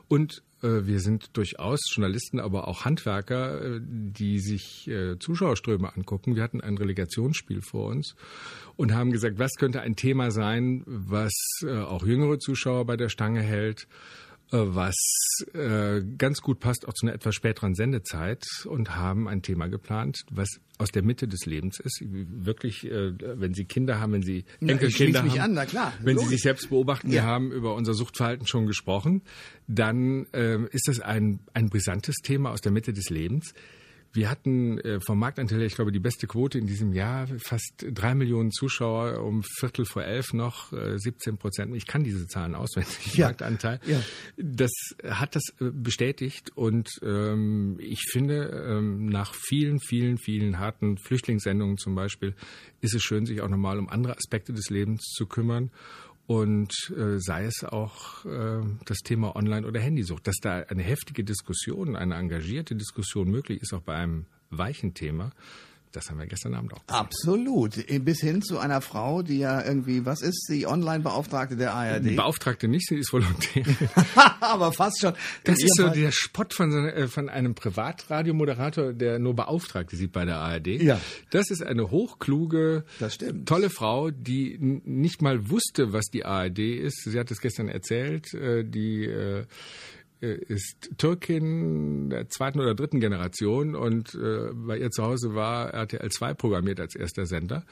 Und 0.09 0.42
äh, 0.62 0.87
wir 0.87 1.00
sind 1.00 1.37
durchaus 1.37 1.80
Journalisten, 1.92 2.40
aber 2.40 2.68
auch 2.68 2.85
Handwerker, 2.85 3.76
äh, 3.76 3.80
die 3.82 4.40
sich 4.40 4.88
äh, 4.88 5.18
Zuschauerströme 5.18 5.94
angucken. 5.94 6.37
Wir 6.37 6.42
hatten 6.42 6.61
ein 6.61 6.76
Relegationsspiel 6.76 7.62
vor 7.62 7.88
uns 7.88 8.14
und 8.76 8.94
haben 8.94 9.12
gesagt, 9.12 9.38
was 9.38 9.52
könnte 9.56 9.80
ein 9.80 9.97
Thema 9.97 10.30
sein, 10.30 10.82
was 10.87 11.32
auch 11.66 12.06
jüngere 12.06 12.38
Zuschauer 12.38 12.87
bei 12.87 12.97
der 12.97 13.11
Stange 13.11 13.42
hält 13.42 13.87
was 14.50 14.97
äh, 15.54 16.02
ganz 16.19 16.40
gut 16.40 16.61
passt 16.61 16.87
auch 16.87 16.92
zu 16.92 17.07
einer 17.07 17.14
etwas 17.14 17.35
späteren 17.35 17.75
Sendezeit 17.75 18.45
und 18.66 18.97
haben 18.97 19.28
ein 19.28 19.42
Thema 19.42 19.69
geplant, 19.69 20.25
was 20.30 20.61
aus 20.78 20.90
der 20.90 21.02
Mitte 21.02 21.28
des 21.28 21.47
Lebens 21.47 21.78
ist. 21.78 22.02
Wirklich, 22.04 22.85
äh, 22.85 23.12
wenn 23.19 23.54
Sie 23.54 23.64
Kinder 23.64 24.00
haben, 24.00 24.12
wenn 24.12 24.23
Sie 24.23 24.45
Enkelkinder 24.61 25.23
haben, 25.23 25.57
an, 25.57 25.69
wenn 26.02 26.16
logisch. 26.16 26.28
Sie 26.28 26.35
sich 26.35 26.42
selbst 26.42 26.71
beobachten, 26.71 27.11
wir 27.11 27.23
haben 27.23 27.52
über 27.52 27.75
unser 27.75 27.95
Suchtverhalten 27.95 28.47
schon 28.47 28.66
gesprochen, 28.66 29.23
dann 29.66 30.26
ähm, 30.33 30.69
ist 30.73 30.88
das 30.88 31.00
ein, 31.00 31.40
ein 31.54 31.69
brisantes 31.69 32.16
Thema 32.16 32.50
aus 32.50 32.61
der 32.61 32.73
Mitte 32.73 32.92
des 32.92 33.11
Lebens. 33.11 33.54
Wir 34.12 34.29
hatten 34.29 34.79
äh, 34.79 35.01
vom 35.01 35.18
Marktanteil 35.18 35.62
ich 35.62 35.77
glaube, 35.77 35.92
die 35.92 36.01
beste 36.01 36.27
Quote 36.27 36.59
in 36.59 36.66
diesem 36.66 36.92
Jahr, 36.92 37.29
fast 37.38 37.87
drei 37.92 38.14
Millionen 38.14 38.51
Zuschauer, 38.51 39.23
um 39.23 39.42
Viertel 39.42 39.85
vor 39.85 40.03
elf 40.03 40.33
noch, 40.33 40.73
äh, 40.73 40.99
17 40.99 41.38
Prozent. 41.38 41.75
Ich 41.77 41.87
kann 41.87 42.03
diese 42.03 42.27
Zahlen 42.27 42.55
auswendig, 42.55 43.14
Ja. 43.14 43.27
Marktanteil. 43.27 43.81
Ja. 43.87 44.03
Das 44.37 44.73
hat 45.05 45.37
das 45.37 45.44
äh, 45.61 45.70
bestätigt 45.73 46.51
und 46.57 46.88
ähm, 47.03 47.77
ich 47.79 48.03
finde, 48.11 48.49
ähm, 48.68 49.07
nach 49.07 49.33
vielen, 49.35 49.79
vielen, 49.81 50.18
vielen 50.18 50.59
harten 50.59 50.99
Flüchtlingssendungen 50.99 51.79
zum 51.79 51.94
Beispiel, 51.94 52.35
ist 52.81 52.94
es 52.94 53.03
schön, 53.03 53.27
sich 53.27 53.40
auch 53.42 53.49
nochmal 53.49 53.79
um 53.79 53.88
andere 53.88 54.16
Aspekte 54.16 54.53
des 54.53 54.70
Lebens 54.70 55.03
zu 55.14 55.27
kümmern 55.27 55.70
und 56.31 56.73
äh, 56.97 57.19
sei 57.19 57.47
es 57.47 57.64
auch 57.64 58.25
äh, 58.25 58.61
das 58.85 58.99
Thema 58.99 59.35
Online- 59.35 59.66
oder 59.66 59.81
Handysucht. 59.81 60.29
Dass 60.29 60.37
da 60.40 60.61
eine 60.61 60.85
heftige 60.85 61.25
Diskussion, 61.25 61.97
eine 61.97 62.14
engagierte 62.14 62.77
Diskussion 62.77 63.29
möglich 63.29 63.61
ist, 63.61 63.75
auch 63.75 63.81
bei 63.81 63.97
einem 63.97 64.27
weichen 64.49 64.95
Thema, 64.95 65.33
das 65.92 66.09
haben 66.11 66.18
wir 66.18 66.26
gestern 66.26 66.55
Abend 66.55 66.72
auch. 66.74 66.83
Absolut. 66.87 67.74
Bis 68.05 68.20
hin 68.20 68.42
zu 68.42 68.59
einer 68.59 68.81
Frau, 68.81 69.22
die 69.22 69.38
ja 69.38 69.64
irgendwie, 69.64 70.05
was 70.07 70.22
ist 70.22 70.46
sie, 70.46 70.66
Online-Beauftragte 70.66 71.57
der 71.57 71.74
ARD? 71.74 72.05
Die 72.05 72.14
Beauftragte 72.14 72.68
nicht, 72.68 72.87
sie 72.88 72.96
ist 72.96 73.12
Volontär. 73.12 73.64
Aber 74.40 74.72
fast 74.72 75.00
schon. 75.00 75.14
Das 75.44 75.62
ist 75.62 75.76
so 75.76 75.85
Fall- 75.87 75.96
der 75.96 76.12
Spott 76.12 76.55
von, 76.55 76.70
so, 76.70 76.79
äh, 76.79 77.09
von 77.09 77.29
einem 77.29 77.55
Privatradiomoderator, 77.55 78.92
der 78.92 79.18
nur 79.18 79.35
Beauftragte 79.35 79.96
sieht 79.96 80.12
bei 80.12 80.24
der 80.24 80.37
ARD. 80.38 80.68
Ja. 80.83 81.00
Das 81.31 81.50
ist 81.50 81.62
eine 81.62 81.90
hochkluge, 81.90 82.85
tolle 83.44 83.70
Frau, 83.70 84.11
die 84.11 84.57
nicht 84.61 85.22
mal 85.22 85.50
wusste, 85.50 85.92
was 85.92 86.07
die 86.07 86.24
ARD 86.24 86.59
ist. 86.59 87.05
Sie 87.05 87.18
hat 87.18 87.31
es 87.31 87.40
gestern 87.40 87.68
erzählt. 87.68 88.33
äh, 88.35 88.64
Die 88.64 89.05
äh, 89.05 89.44
ist 90.20 90.90
Türkin 90.98 92.11
der 92.11 92.28
zweiten 92.28 92.61
oder 92.61 92.74
dritten 92.74 93.00
Generation 93.00 93.74
und 93.74 94.14
äh, 94.14 94.50
bei 94.52 94.78
ihr 94.78 94.90
zu 94.90 95.02
Hause 95.02 95.35
war 95.35 95.72
RTL 95.72 96.11
2 96.11 96.35
programmiert 96.35 96.80
als 96.80 96.94
erster 96.94 97.26
Sender. 97.26 97.64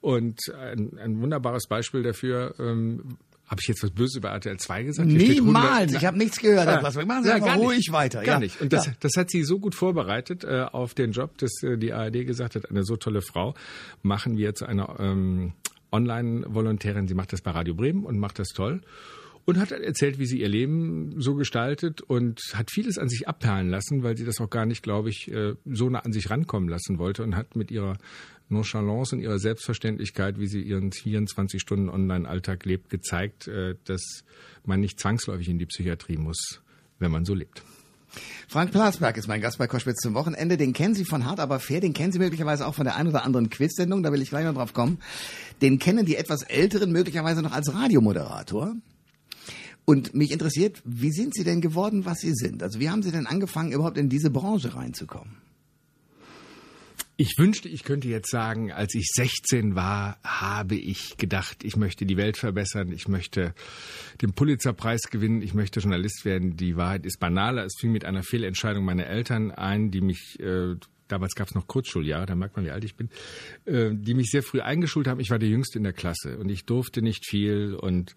Und 0.00 0.38
ein, 0.54 0.98
ein 0.98 1.20
wunderbares 1.20 1.66
Beispiel 1.66 2.02
dafür, 2.02 2.54
ähm, 2.58 3.16
habe 3.46 3.60
ich 3.60 3.68
jetzt 3.68 3.82
was 3.82 3.90
Böses 3.90 4.16
über 4.16 4.30
RTL 4.30 4.56
2 4.56 4.82
gesagt? 4.84 5.10
Hier 5.10 5.20
steht 5.20 5.38
100 5.40 5.62
Niemals. 5.62 5.92
Ich 5.92 6.04
habe 6.04 6.16
nichts 6.16 6.38
gehört. 6.38 6.66
Herr 6.66 6.76
Ah, 6.76 6.80
Plasberg. 6.80 7.06
Machen 7.06 7.24
Sie 7.24 7.28
ja, 7.28 7.36
einfach 7.36 7.56
ruhig 7.56 7.88
weiter. 7.92 8.22
Gar 8.22 8.36
ja. 8.36 8.40
nicht. 8.40 8.60
Und 8.60 8.72
das, 8.72 8.86
ja. 8.86 8.92
das 9.00 9.12
hat 9.16 9.30
sie 9.30 9.42
so 9.44 9.58
gut 9.58 9.74
vorbereitet 9.74 10.44
äh, 10.44 10.62
auf 10.72 10.94
den 10.94 11.12
Job, 11.12 11.36
dass 11.38 11.62
äh, 11.62 11.76
die 11.76 11.92
ARD 11.92 12.26
gesagt 12.26 12.54
hat, 12.54 12.70
eine 12.70 12.84
so 12.84 12.96
tolle 12.96 13.20
Frau 13.20 13.54
machen 14.02 14.38
wir 14.38 14.54
zu 14.54 14.66
einer 14.66 14.98
ähm, 14.98 15.52
Online-Volontärin. 15.92 17.06
Sie 17.06 17.14
macht 17.14 17.32
das 17.32 17.42
bei 17.42 17.50
Radio 17.50 17.74
Bremen 17.74 18.04
und 18.04 18.18
macht 18.18 18.38
das 18.38 18.48
toll. 18.48 18.80
Und 19.46 19.58
hat 19.58 19.72
erzählt, 19.72 20.18
wie 20.18 20.24
sie 20.24 20.40
ihr 20.40 20.48
Leben 20.48 21.20
so 21.20 21.34
gestaltet 21.34 22.00
und 22.00 22.40
hat 22.54 22.70
vieles 22.70 22.96
an 22.96 23.10
sich 23.10 23.28
abperlen 23.28 23.68
lassen, 23.68 24.02
weil 24.02 24.16
sie 24.16 24.24
das 24.24 24.40
auch 24.40 24.48
gar 24.48 24.64
nicht, 24.64 24.82
glaube 24.82 25.10
ich, 25.10 25.30
äh, 25.30 25.54
so 25.66 25.90
nah 25.90 25.98
an 25.98 26.14
sich 26.14 26.30
rankommen 26.30 26.68
lassen 26.68 26.98
wollte 26.98 27.22
und 27.22 27.36
hat 27.36 27.54
mit 27.54 27.70
ihrer 27.70 27.98
Nonchalance 28.48 29.14
und 29.14 29.20
ihrer 29.20 29.38
Selbstverständlichkeit, 29.38 30.38
wie 30.38 30.46
sie 30.46 30.62
ihren 30.62 30.92
24 30.92 31.60
Stunden 31.60 31.90
Online-Alltag 31.90 32.64
lebt, 32.64 32.88
gezeigt, 32.88 33.48
äh, 33.48 33.74
dass 33.84 34.24
man 34.64 34.80
nicht 34.80 34.98
zwangsläufig 34.98 35.48
in 35.48 35.58
die 35.58 35.66
Psychiatrie 35.66 36.16
muss, 36.16 36.62
wenn 36.98 37.10
man 37.10 37.24
so 37.24 37.34
lebt. 37.34 37.62
Frank 38.48 38.70
Plasberg 38.70 39.16
ist 39.16 39.26
mein 39.26 39.40
Gast 39.40 39.58
bei 39.58 39.66
Koschwitz 39.66 40.00
zum 40.00 40.14
Wochenende. 40.14 40.56
Den 40.56 40.72
kennen 40.72 40.94
Sie 40.94 41.04
von 41.04 41.24
Hart 41.24 41.40
aber 41.40 41.58
fair, 41.58 41.80
den 41.80 41.92
kennen 41.92 42.12
Sie 42.12 42.18
möglicherweise 42.18 42.66
auch 42.66 42.74
von 42.74 42.84
der 42.84 42.96
einen 42.96 43.08
oder 43.08 43.24
anderen 43.24 43.50
Quiz-Sendung, 43.50 44.02
da 44.02 44.12
will 44.12 44.22
ich 44.22 44.30
gleich 44.30 44.44
noch 44.44 44.54
drauf 44.54 44.72
kommen. 44.72 44.98
Den 45.62 45.78
kennen 45.78 46.06
die 46.06 46.16
etwas 46.16 46.42
Älteren 46.42 46.92
möglicherweise 46.92 47.42
noch 47.42 47.52
als 47.52 47.74
Radiomoderator. 47.74 48.74
Und 49.84 50.14
mich 50.14 50.32
interessiert, 50.32 50.80
wie 50.84 51.12
sind 51.12 51.34
Sie 51.34 51.44
denn 51.44 51.60
geworden, 51.60 52.04
was 52.04 52.20
Sie 52.20 52.32
sind? 52.32 52.62
Also 52.62 52.80
wie 52.80 52.88
haben 52.88 53.02
Sie 53.02 53.12
denn 53.12 53.26
angefangen, 53.26 53.72
überhaupt 53.72 53.98
in 53.98 54.08
diese 54.08 54.30
Branche 54.30 54.74
reinzukommen? 54.74 55.36
Ich 57.16 57.38
wünschte, 57.38 57.68
ich 57.68 57.84
könnte 57.84 58.08
jetzt 58.08 58.28
sagen, 58.28 58.72
als 58.72 58.92
ich 58.96 59.08
16 59.14 59.76
war, 59.76 60.18
habe 60.24 60.74
ich 60.74 61.16
gedacht, 61.16 61.62
ich 61.62 61.76
möchte 61.76 62.06
die 62.06 62.16
Welt 62.16 62.36
verbessern, 62.36 62.90
ich 62.90 63.06
möchte 63.06 63.54
den 64.20 64.32
Pulitzerpreis 64.32 65.02
gewinnen, 65.10 65.40
ich 65.40 65.54
möchte 65.54 65.78
Journalist 65.78 66.24
werden. 66.24 66.56
Die 66.56 66.76
Wahrheit 66.76 67.06
ist 67.06 67.20
banaler. 67.20 67.64
Es 67.66 67.74
fing 67.78 67.92
mit 67.92 68.04
einer 68.04 68.24
Fehlentscheidung 68.24 68.84
meiner 68.84 69.06
Eltern 69.06 69.52
ein, 69.52 69.92
die 69.92 70.00
mich, 70.00 70.40
äh, 70.40 70.74
damals 71.08 71.34
gab 71.34 71.48
es 71.48 71.54
noch 71.54 71.66
Kurzschuljahre, 71.66 72.26
da 72.26 72.34
merkt 72.34 72.56
man, 72.56 72.64
wie 72.64 72.70
alt 72.70 72.84
ich 72.84 72.96
bin, 72.96 73.08
äh, 73.64 73.90
die 73.92 74.14
mich 74.14 74.30
sehr 74.30 74.42
früh 74.42 74.60
eingeschult 74.60 75.06
haben. 75.06 75.20
Ich 75.20 75.30
war 75.30 75.38
der 75.38 75.48
Jüngste 75.48 75.78
in 75.78 75.84
der 75.84 75.92
Klasse 75.92 76.38
und 76.38 76.48
ich 76.48 76.64
durfte 76.64 77.02
nicht 77.02 77.26
viel 77.26 77.74
und 77.74 78.14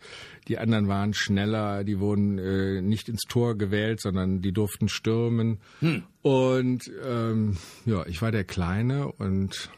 die 0.48 0.58
anderen 0.58 0.88
waren 0.88 1.14
schneller, 1.14 1.84
die 1.84 2.00
wurden 2.00 2.38
äh, 2.38 2.82
nicht 2.82 3.10
ins 3.10 3.24
Tor 3.24 3.58
gewählt, 3.58 4.02
sondern 4.02 4.42
die 4.42 4.52
durften 4.52 4.90
stürmen. 4.90 5.60
Und 6.22 6.92
ähm, 7.06 7.58
ja, 7.86 8.06
ich 8.06 8.22
war 8.22 8.32
der 8.32 8.44
Kleine 8.44 9.12
und 9.12 9.70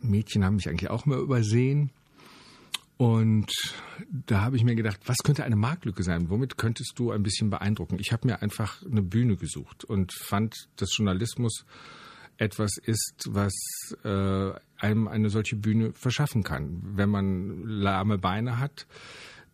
Mädchen 0.00 0.44
haben 0.44 0.56
mich 0.56 0.68
eigentlich 0.68 0.90
auch 0.90 1.06
immer 1.06 1.16
übersehen. 1.16 1.90
Und 2.98 3.52
da 4.10 4.40
habe 4.40 4.56
ich 4.56 4.64
mir 4.64 4.74
gedacht, 4.74 4.98
was 5.06 5.18
könnte 5.18 5.44
eine 5.44 5.54
Marktlücke 5.54 6.02
sein? 6.02 6.30
Womit 6.30 6.58
könntest 6.58 6.94
du 6.96 7.12
ein 7.12 7.22
bisschen 7.22 7.48
beeindrucken? 7.48 7.98
Ich 8.00 8.12
habe 8.12 8.26
mir 8.26 8.42
einfach 8.42 8.84
eine 8.84 9.02
Bühne 9.02 9.36
gesucht 9.36 9.84
und 9.84 10.12
fand, 10.12 10.68
dass 10.76 10.96
Journalismus 10.96 11.64
etwas 12.38 12.76
ist, 12.76 13.28
was 13.28 13.54
äh, 14.02 14.50
einem 14.78 15.06
eine 15.06 15.30
solche 15.30 15.54
Bühne 15.54 15.92
verschaffen 15.92 16.42
kann. 16.42 16.80
Wenn 16.82 17.08
man 17.08 17.62
lahme 17.68 18.18
Beine 18.18 18.58
hat, 18.58 18.88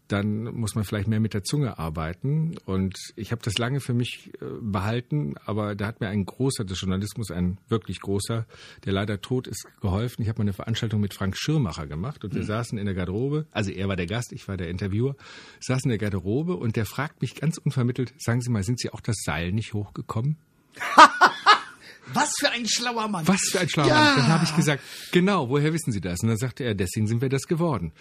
dann 0.09 0.45
muss 0.45 0.75
man 0.75 0.85
vielleicht 0.85 1.09
mehr 1.09 1.21
mit 1.21 1.35
der 1.35 1.45
Zunge 1.45 1.79
arbeiten. 1.79 2.57
Und 2.67 2.97
ich 3.17 3.33
habe 3.33 3.43
das 3.43 3.57
lange 3.59 3.81
für 3.81 3.95
mich 3.95 4.33
äh, 4.35 4.45
behalten, 4.61 5.35
aber 5.47 5.75
da 5.75 5.87
hat 5.87 6.01
mir 6.01 6.09
ein 6.09 6.25
großer 6.25 6.65
des 6.65 6.81
Journalismus, 6.81 7.31
ein 7.31 7.59
wirklich 7.69 8.01
großer, 8.01 8.47
der 8.85 8.93
leider 8.93 9.21
tot 9.21 9.47
ist, 9.47 9.67
geholfen. 9.81 10.23
Ich 10.23 10.29
habe 10.29 10.39
mal 10.39 10.45
eine 10.45 10.53
Veranstaltung 10.53 11.01
mit 11.01 11.15
Frank 11.15 11.37
Schirmacher 11.37 11.87
gemacht 11.87 12.25
und 12.25 12.35
wir 12.35 12.43
mhm. 12.43 12.47
saßen 12.47 12.79
in 12.79 12.85
der 12.85 12.95
Garderobe, 12.95 13.47
also 13.51 13.71
er 13.71 13.89
war 13.89 13.97
der 13.97 14.07
Gast, 14.07 14.33
ich 14.33 14.47
war 14.47 14.57
der 14.57 14.69
Interviewer, 14.69 15.17
saßen 15.61 15.91
in 15.91 15.99
der 15.99 16.11
Garderobe 16.11 16.57
und 16.57 16.77
der 16.77 16.85
fragt 16.85 17.23
mich 17.23 17.35
ganz 17.35 17.59
unvermittelt, 17.59 18.13
sagen 18.19 18.43
Sie 18.43 18.51
mal, 18.51 18.63
sind 18.63 18.81
Sie 18.81 18.91
auch 18.91 19.01
das 19.01 19.17
Seil 19.25 19.53
nicht 19.53 19.73
hochgekommen? 19.73 20.37
Was 22.13 22.31
für 22.39 22.51
ein 22.51 22.67
schlauer 22.69 23.09
Mann. 23.09 23.27
Was 23.27 23.41
für 23.51 23.61
ein 23.61 23.69
schlauer 23.69 23.89
ja. 23.89 23.95
Mann. 23.95 24.17
Dann 24.17 24.29
habe 24.29 24.45
ich 24.45 24.55
gesagt, 24.55 24.83
genau, 25.11 25.49
woher 25.49 25.73
wissen 25.73 25.91
Sie 25.91 26.01
das? 26.01 26.21
Und 26.21 26.29
dann 26.29 26.37
sagte 26.37 26.65
er, 26.65 26.75
deswegen 26.75 27.07
sind 27.07 27.23
wir 27.23 27.31
das 27.31 27.47
geworden. 27.47 27.93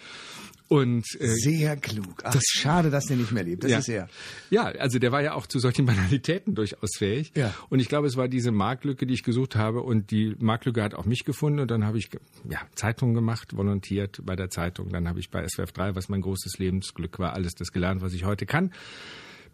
Und, 0.68 1.04
äh, 1.20 1.26
Sehr 1.28 1.76
klug. 1.76 2.22
Ach, 2.24 2.32
das, 2.32 2.42
schade, 2.46 2.90
dass 2.90 3.06
der 3.06 3.16
nicht 3.16 3.32
mehr 3.32 3.44
lebt. 3.44 3.64
Das 3.64 3.70
ja. 3.70 3.78
ist 3.78 3.88
er. 3.88 4.08
Ja, 4.50 4.64
also 4.64 4.98
der 4.98 5.12
war 5.12 5.22
ja 5.22 5.34
auch 5.34 5.46
zu 5.46 5.58
solchen 5.58 5.84
Banalitäten 5.86 6.54
durchaus 6.54 6.96
fähig. 6.96 7.32
Ja. 7.36 7.54
Und 7.68 7.80
ich 7.80 7.88
glaube, 7.88 8.06
es 8.06 8.16
war 8.16 8.28
diese 8.28 8.50
Marktlücke, 8.50 9.06
die 9.06 9.14
ich 9.14 9.22
gesucht 9.22 9.56
habe. 9.56 9.82
Und 9.82 10.10
die 10.10 10.34
Marktlücke 10.38 10.82
hat 10.82 10.94
auch 10.94 11.04
mich 11.04 11.24
gefunden. 11.24 11.60
Und 11.60 11.70
dann 11.70 11.84
habe 11.84 11.98
ich 11.98 12.08
ja, 12.48 12.60
Zeitungen 12.74 13.14
gemacht, 13.14 13.56
volontiert 13.56 14.20
bei 14.24 14.36
der 14.36 14.50
Zeitung. 14.50 14.90
Dann 14.90 15.06
habe 15.06 15.20
ich 15.20 15.30
bei 15.30 15.46
SWF 15.46 15.72
3, 15.72 15.94
was 15.94 16.08
mein 16.08 16.22
großes 16.22 16.58
Lebensglück 16.58 17.18
war, 17.18 17.34
alles 17.34 17.54
das 17.54 17.70
gelernt, 17.70 18.00
was 18.00 18.14
ich 18.14 18.24
heute 18.24 18.46
kann 18.46 18.72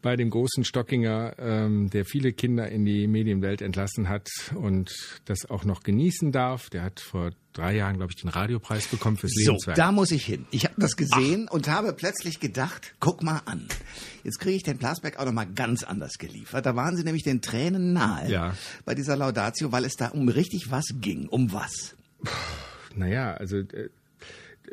bei 0.02 0.16
dem 0.16 0.30
großen 0.30 0.64
Stockinger, 0.64 1.34
ähm, 1.38 1.90
der 1.90 2.04
viele 2.04 2.32
Kinder 2.32 2.68
in 2.68 2.84
die 2.84 3.06
Medienwelt 3.06 3.62
entlassen 3.62 4.08
hat 4.08 4.28
und 4.54 4.90
das 5.26 5.48
auch 5.48 5.64
noch 5.64 5.82
genießen 5.82 6.32
darf. 6.32 6.70
Der 6.70 6.82
hat 6.82 7.00
vor 7.00 7.30
drei 7.52 7.76
Jahren, 7.76 7.96
glaube 7.96 8.12
ich, 8.14 8.20
den 8.20 8.30
Radiopreis 8.30 8.86
bekommen 8.88 9.16
fürs 9.16 9.32
so, 9.34 9.52
Lebenswerk. 9.52 9.76
Da 9.76 9.92
muss 9.92 10.10
ich 10.10 10.24
hin. 10.24 10.46
Ich 10.50 10.64
habe 10.64 10.76
das 10.78 10.96
gesehen 10.96 11.46
Ach. 11.48 11.54
und 11.54 11.68
habe 11.68 11.92
plötzlich 11.92 12.40
gedacht, 12.40 12.94
guck 13.00 13.22
mal 13.22 13.42
an. 13.44 13.66
Jetzt 14.24 14.38
kriege 14.38 14.56
ich 14.56 14.62
den 14.62 14.78
Plasberg 14.78 15.18
auch 15.18 15.24
noch 15.24 15.32
mal 15.32 15.46
ganz 15.46 15.82
anders 15.82 16.18
geliefert. 16.18 16.64
Da 16.64 16.76
waren 16.76 16.96
sie 16.96 17.04
nämlich 17.04 17.24
den 17.24 17.42
Tränen 17.42 17.92
nahe 17.92 18.30
ja. 18.30 18.54
bei 18.84 18.94
dieser 18.94 19.16
Laudatio, 19.16 19.72
weil 19.72 19.84
es 19.84 19.96
da 19.96 20.08
um 20.08 20.28
richtig 20.28 20.70
was 20.70 20.86
ging. 21.00 21.28
Um 21.28 21.52
was? 21.52 21.94
Naja, 22.94 23.34
also 23.34 23.58
äh, 23.58 23.90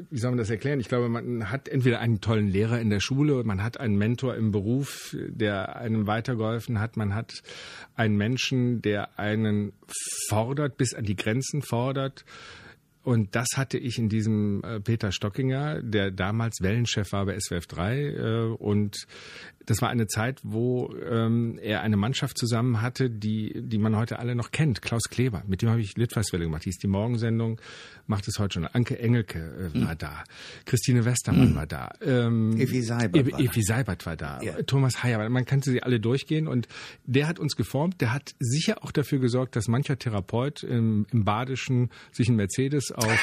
wie 0.10 0.18
soll 0.18 0.32
man 0.32 0.38
das 0.38 0.50
erklären? 0.50 0.80
Ich 0.80 0.90
glaube, 0.90 1.10
man 1.10 1.50
hat 1.50 1.68
entweder 1.68 2.00
einen 2.00 2.22
tollen 2.22 2.48
Lehrer 2.48 2.80
in 2.80 2.90
der 2.90 3.00
Schule, 3.00 3.44
man 3.44 3.64
hat 3.64 3.80
einen 3.80 3.98
Mentor 3.98 4.36
im 4.36 4.52
Beruf, 4.52 5.16
der 5.28 5.76
einem 5.78 6.08
weitergeholfen 6.08 6.80
hat, 6.80 6.98
man 6.98 7.16
hat 7.16 7.42
einen 7.96 8.18
Menschen, 8.18 8.82
der 8.82 9.18
einen 9.20 9.74
fordert, 10.30 10.78
bis 10.78 10.94
an 10.94 11.06
die 11.06 11.16
Grenzen 11.16 11.62
fordert. 11.62 12.26
Und 13.08 13.38
das 13.38 13.48
hatte 13.56 13.78
ich 13.78 14.00
in 14.00 14.10
diesem 14.10 14.62
äh, 14.66 14.82
Peter 14.82 15.14
Stockinger, 15.14 15.82
der 15.82 16.12
damals 16.12 16.60
Wellenchef 16.60 17.14
war 17.14 17.26
bei 17.26 17.40
SWF 17.40 17.66
3 17.66 18.02
äh, 18.02 18.42
und 18.60 19.08
das 19.68 19.82
war 19.82 19.90
eine 19.90 20.08
Zeit, 20.08 20.40
wo 20.44 20.94
ähm, 21.10 21.60
er 21.62 21.82
eine 21.82 21.98
Mannschaft 21.98 22.38
zusammen 22.38 22.82
hatte, 22.82 23.10
die, 23.10 23.54
die 23.54 23.78
man 23.78 23.98
heute 23.98 24.18
alle 24.20 24.34
noch 24.34 24.52
kennt. 24.52 24.82
Klaus 24.82 25.04
Kleber, 25.10 25.44
mit 25.46 25.62
dem 25.62 25.70
habe 25.70 25.82
ich 25.82 25.98
Litfaßwelle 25.98 26.46
gemacht. 26.46 26.64
Die 26.64 26.70
ist 26.70 26.82
die 26.84 26.88
Morgensendung, 26.88 27.60
macht 28.08 28.30
es 28.30 28.40
heute 28.40 28.54
schon. 28.54 28.66
Anke 28.66 28.98
Engelke 28.98 29.40
äh, 29.40 29.82
war 29.82 29.94
mhm. 29.94 29.98
da. 29.98 30.24
Christine 30.66 31.04
Westermann 31.04 31.52
mhm. 31.52 31.56
war 31.56 31.68
da. 31.68 31.92
Ähm, 32.02 32.58
Evi 32.58 32.82
Seibert. 32.82 33.32
war 33.34 33.40
Evi 33.40 33.62
Seibert 33.62 34.06
war 34.06 34.16
da. 34.16 34.42
Ja. 34.42 34.54
Thomas 34.64 35.04
Heyer. 35.04 35.30
Man 35.30 35.44
kannte 35.44 35.70
sie 35.70 35.84
alle 35.84 36.00
durchgehen 36.00 36.48
und 36.48 36.70
der 37.06 37.28
hat 37.28 37.38
uns 37.38 37.58
geformt. 37.58 38.00
Der 38.00 38.14
hat 38.14 38.36
sicher 38.40 38.86
auch 38.86 38.92
dafür 38.94 39.20
gesorgt, 39.20 39.58
dass 39.58 39.68
mancher 39.68 40.00
Therapeut 40.00 40.64
im, 40.64 41.06
im 41.12 41.26
Badischen 41.26 41.90
sich 42.14 42.30
ein 42.30 42.38
Mercedes 42.38 42.94
auf 42.98 43.20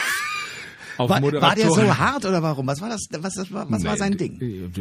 auf 0.96 1.10
war, 1.10 1.22
war 1.22 1.54
der 1.54 1.70
so 1.70 1.98
hart 1.98 2.24
oder 2.24 2.42
warum? 2.42 2.66
Was 2.66 2.80
war 2.80 2.88
das? 2.88 3.06
Was, 3.10 3.36
was, 3.36 3.52
was 3.52 3.82
nee, 3.82 3.88
war 3.88 3.96
sein 3.96 4.16
Ding? 4.16 4.72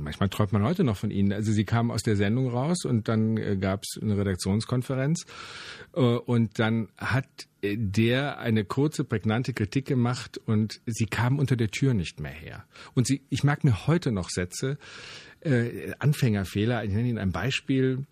Manchmal 0.00 0.28
träumt 0.28 0.52
man 0.52 0.62
heute 0.62 0.84
noch 0.84 0.96
von 0.96 1.10
ihnen. 1.10 1.32
Also 1.32 1.52
sie 1.52 1.64
kamen 1.64 1.90
aus 1.90 2.02
der 2.02 2.16
Sendung 2.16 2.50
raus 2.50 2.84
und 2.84 3.08
dann 3.08 3.36
äh, 3.36 3.56
gab 3.56 3.82
es 3.82 4.00
eine 4.00 4.16
Redaktionskonferenz 4.16 5.24
äh, 5.94 6.00
und 6.00 6.58
dann 6.58 6.88
hat 6.98 7.26
äh, 7.62 7.76
der 7.78 8.38
eine 8.38 8.64
kurze, 8.64 9.04
prägnante 9.04 9.54
Kritik 9.54 9.86
gemacht 9.86 10.38
und 10.46 10.80
sie 10.86 11.06
kamen 11.06 11.38
unter 11.38 11.56
der 11.56 11.70
Tür 11.70 11.94
nicht 11.94 12.20
mehr 12.20 12.32
her. 12.32 12.64
Und 12.94 13.06
sie, 13.06 13.22
ich 13.30 13.44
merke 13.44 13.66
mir 13.66 13.86
heute 13.86 14.12
noch 14.12 14.28
Sätze, 14.28 14.78
äh, 15.40 15.92
Anfängerfehler. 15.98 16.84
Ich 16.84 16.90
nenne 16.90 17.08
Ihnen 17.08 17.18
ein 17.18 17.32
Beispiel. 17.32 18.04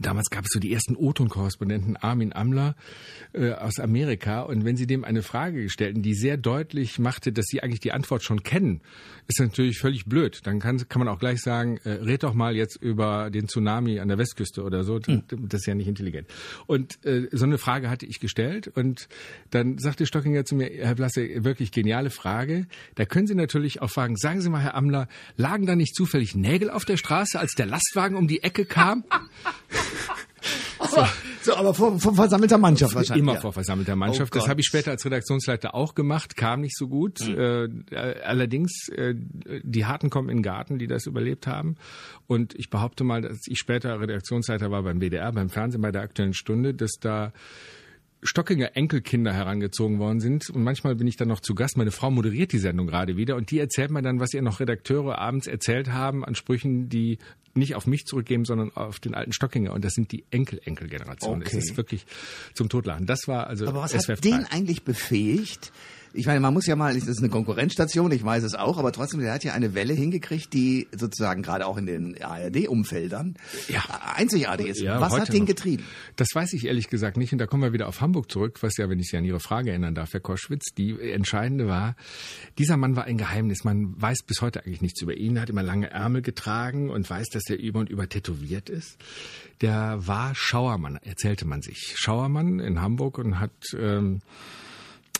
Damals 0.00 0.30
gab 0.30 0.44
es 0.44 0.50
so 0.52 0.58
die 0.58 0.72
ersten 0.72 0.96
O-Ton-Korrespondenten 0.96 1.96
Armin 1.96 2.32
Amler 2.32 2.74
äh, 3.32 3.52
aus 3.52 3.78
Amerika 3.78 4.42
und 4.42 4.64
wenn 4.64 4.76
sie 4.76 4.86
dem 4.86 5.04
eine 5.04 5.22
Frage 5.22 5.62
gestellten, 5.62 6.02
die 6.02 6.14
sehr 6.14 6.36
deutlich 6.36 6.98
machte, 6.98 7.32
dass 7.32 7.46
sie 7.46 7.62
eigentlich 7.62 7.80
die 7.80 7.92
Antwort 7.92 8.24
schon 8.24 8.42
kennen, 8.42 8.80
ist 9.28 9.40
natürlich 9.40 9.78
völlig 9.78 10.06
blöd. 10.06 10.40
Dann 10.44 10.58
kann, 10.58 10.76
kann 10.88 10.98
man 10.98 11.08
auch 11.08 11.20
gleich 11.20 11.40
sagen, 11.40 11.78
äh, 11.84 11.90
red 11.90 12.24
doch 12.24 12.34
mal 12.34 12.56
jetzt 12.56 12.76
über 12.76 13.30
den 13.30 13.48
Tsunami 13.48 14.00
an 14.00 14.08
der 14.08 14.18
Westküste 14.18 14.64
oder 14.64 14.82
so. 14.82 15.00
Mhm. 15.06 15.22
Das 15.28 15.60
ist 15.60 15.66
ja 15.66 15.74
nicht 15.74 15.88
intelligent. 15.88 16.28
Und 16.66 17.04
äh, 17.04 17.28
so 17.30 17.44
eine 17.44 17.56
Frage 17.56 17.88
hatte 17.88 18.06
ich 18.06 18.18
gestellt 18.18 18.68
und 18.68 19.08
dann 19.50 19.78
sagte 19.78 20.04
Stockinger 20.04 20.44
zu 20.44 20.56
mir, 20.56 20.68
Herr 20.68 20.96
Blasse, 20.96 21.44
wirklich 21.44 21.70
geniale 21.70 22.10
Frage. 22.10 22.66
Da 22.96 23.04
können 23.04 23.28
Sie 23.28 23.36
natürlich 23.36 23.82
auch 23.82 23.90
fragen, 23.90 24.16
sagen 24.16 24.40
Sie 24.40 24.50
mal, 24.50 24.62
Herr 24.62 24.74
Amler, 24.74 25.08
lagen 25.36 25.64
da 25.64 25.76
nicht 25.76 25.94
zufällig 25.94 26.34
Nägel 26.34 26.70
auf 26.70 26.84
der 26.84 26.96
Straße, 26.96 27.38
als 27.38 27.52
der 27.52 27.66
Lastwagen 27.66 28.16
um 28.16 28.26
die 28.26 28.42
Ecke 28.42 28.64
kam? 28.64 29.04
aber, 30.78 31.08
so, 31.42 31.54
aber 31.54 31.74
vor, 31.74 31.98
vor 31.98 32.14
versammelter 32.14 32.58
Mannschaft 32.58 32.94
wahrscheinlich. 32.94 33.22
Immer 33.22 33.34
ja. 33.34 33.40
vor 33.40 33.52
versammelter 33.52 33.96
Mannschaft. 33.96 34.34
Oh 34.34 34.38
das 34.38 34.48
habe 34.48 34.60
ich 34.60 34.66
später 34.66 34.90
als 34.90 35.04
Redaktionsleiter 35.04 35.74
auch 35.74 35.94
gemacht, 35.94 36.36
kam 36.36 36.60
nicht 36.60 36.76
so 36.76 36.88
gut. 36.88 37.20
Mhm. 37.20 37.84
Äh, 37.90 37.96
allerdings, 38.24 38.88
äh, 38.88 39.14
die 39.16 39.86
Harten 39.86 40.10
kommen 40.10 40.28
in 40.28 40.38
den 40.38 40.42
Garten, 40.42 40.78
die 40.78 40.86
das 40.86 41.06
überlebt 41.06 41.46
haben. 41.46 41.76
Und 42.26 42.54
ich 42.54 42.70
behaupte 42.70 43.04
mal, 43.04 43.22
dass 43.22 43.40
ich 43.46 43.58
später 43.58 44.00
Redaktionsleiter 44.00 44.70
war 44.70 44.82
beim 44.82 45.00
WDR, 45.00 45.32
beim 45.32 45.48
Fernsehen, 45.48 45.82
bei 45.82 45.92
der 45.92 46.02
Aktuellen 46.02 46.34
Stunde, 46.34 46.74
dass 46.74 46.92
da 47.00 47.32
Stockinger 48.26 48.76
Enkelkinder 48.76 49.32
herangezogen 49.32 49.98
worden 49.98 50.20
sind. 50.20 50.50
Und 50.50 50.62
manchmal 50.62 50.94
bin 50.94 51.06
ich 51.06 51.16
dann 51.16 51.28
noch 51.28 51.40
zu 51.40 51.54
Gast. 51.54 51.76
Meine 51.76 51.90
Frau 51.90 52.10
moderiert 52.10 52.52
die 52.52 52.58
Sendung 52.58 52.86
gerade 52.86 53.16
wieder 53.16 53.36
und 53.36 53.50
die 53.50 53.58
erzählt 53.58 53.90
mir 53.90 54.02
dann, 54.02 54.20
was 54.20 54.34
ihr 54.34 54.42
noch 54.42 54.60
Redakteure 54.60 55.18
abends 55.18 55.46
erzählt 55.46 55.92
haben 55.92 56.24
an 56.24 56.34
Sprüchen, 56.34 56.88
die 56.88 57.18
nicht 57.54 57.74
auf 57.74 57.86
mich 57.86 58.04
zurückgeben, 58.04 58.44
sondern 58.44 58.70
auf 58.76 59.00
den 59.00 59.14
alten 59.14 59.32
Stockinger. 59.32 59.72
Und 59.72 59.84
das 59.84 59.94
sind 59.94 60.12
die 60.12 60.24
Enkel-Enkel-Generationen. 60.30 61.42
Okay. 61.42 61.56
Das 61.56 61.64
ist 61.64 61.76
wirklich 61.76 62.06
zum 62.54 62.68
Totlachen. 62.68 63.06
Das 63.06 63.20
war 63.26 63.46
also 63.46 63.66
Aber 63.66 63.80
was 63.80 63.92
SWF 63.92 64.18
hat 64.18 64.24
den 64.24 64.44
eigentlich 64.44 64.82
befähigt, 64.82 65.72
ich 66.16 66.26
meine, 66.26 66.40
man 66.40 66.54
muss 66.54 66.66
ja 66.66 66.76
mal, 66.76 66.94
das 66.94 67.06
ist 67.06 67.18
eine 67.18 67.28
Konkurrenzstation, 67.28 68.10
ich 68.10 68.24
weiß 68.24 68.42
es 68.42 68.54
auch, 68.54 68.78
aber 68.78 68.90
trotzdem, 68.92 69.20
der 69.20 69.32
hat 69.34 69.44
ja 69.44 69.52
eine 69.52 69.74
Welle 69.74 69.92
hingekriegt, 69.92 70.52
die 70.52 70.88
sozusagen 70.96 71.42
gerade 71.42 71.66
auch 71.66 71.76
in 71.76 71.86
den 71.86 72.22
ARD-Umfeldern 72.22 73.34
ja. 73.68 73.82
einzigartig 74.14 74.68
ist. 74.68 74.80
Ja, 74.80 75.00
was 75.00 75.12
hat 75.12 75.32
den 75.32 75.40
noch. 75.40 75.46
getrieben? 75.46 75.84
Das 76.16 76.28
weiß 76.34 76.54
ich 76.54 76.66
ehrlich 76.66 76.88
gesagt 76.88 77.16
nicht. 77.16 77.32
Und 77.32 77.38
da 77.38 77.46
kommen 77.46 77.62
wir 77.62 77.72
wieder 77.72 77.86
auf 77.86 78.00
Hamburg 78.00 78.30
zurück, 78.30 78.62
was 78.62 78.76
ja, 78.78 78.88
wenn 78.88 78.98
ich 78.98 79.08
Sie 79.08 79.16
an 79.16 79.24
Ihre 79.24 79.40
Frage 79.40 79.70
erinnern 79.70 79.94
darf, 79.94 80.14
Herr 80.14 80.20
Koschwitz, 80.20 80.74
die 80.76 80.98
entscheidende 81.00 81.66
war, 81.66 81.96
dieser 82.58 82.76
Mann 82.76 82.96
war 82.96 83.04
ein 83.04 83.18
Geheimnis. 83.18 83.64
Man 83.64 84.00
weiß 84.00 84.22
bis 84.26 84.40
heute 84.40 84.64
eigentlich 84.64 84.82
nichts 84.82 85.02
über 85.02 85.16
ihn. 85.16 85.36
Er 85.36 85.42
hat 85.42 85.50
immer 85.50 85.62
lange 85.62 85.90
Ärmel 85.90 86.22
getragen 86.22 86.88
und 86.88 87.08
weiß, 87.08 87.28
dass 87.28 87.44
er 87.50 87.58
über 87.58 87.80
und 87.80 87.90
über 87.90 88.08
tätowiert 88.08 88.70
ist. 88.70 88.96
Der 89.60 90.06
war 90.06 90.34
Schauermann, 90.34 90.98
erzählte 91.02 91.46
man 91.46 91.60
sich. 91.62 91.94
Schauermann 91.96 92.58
in 92.58 92.80
Hamburg 92.80 93.18
und 93.18 93.38
hat... 93.38 93.52
Ähm, 93.78 94.22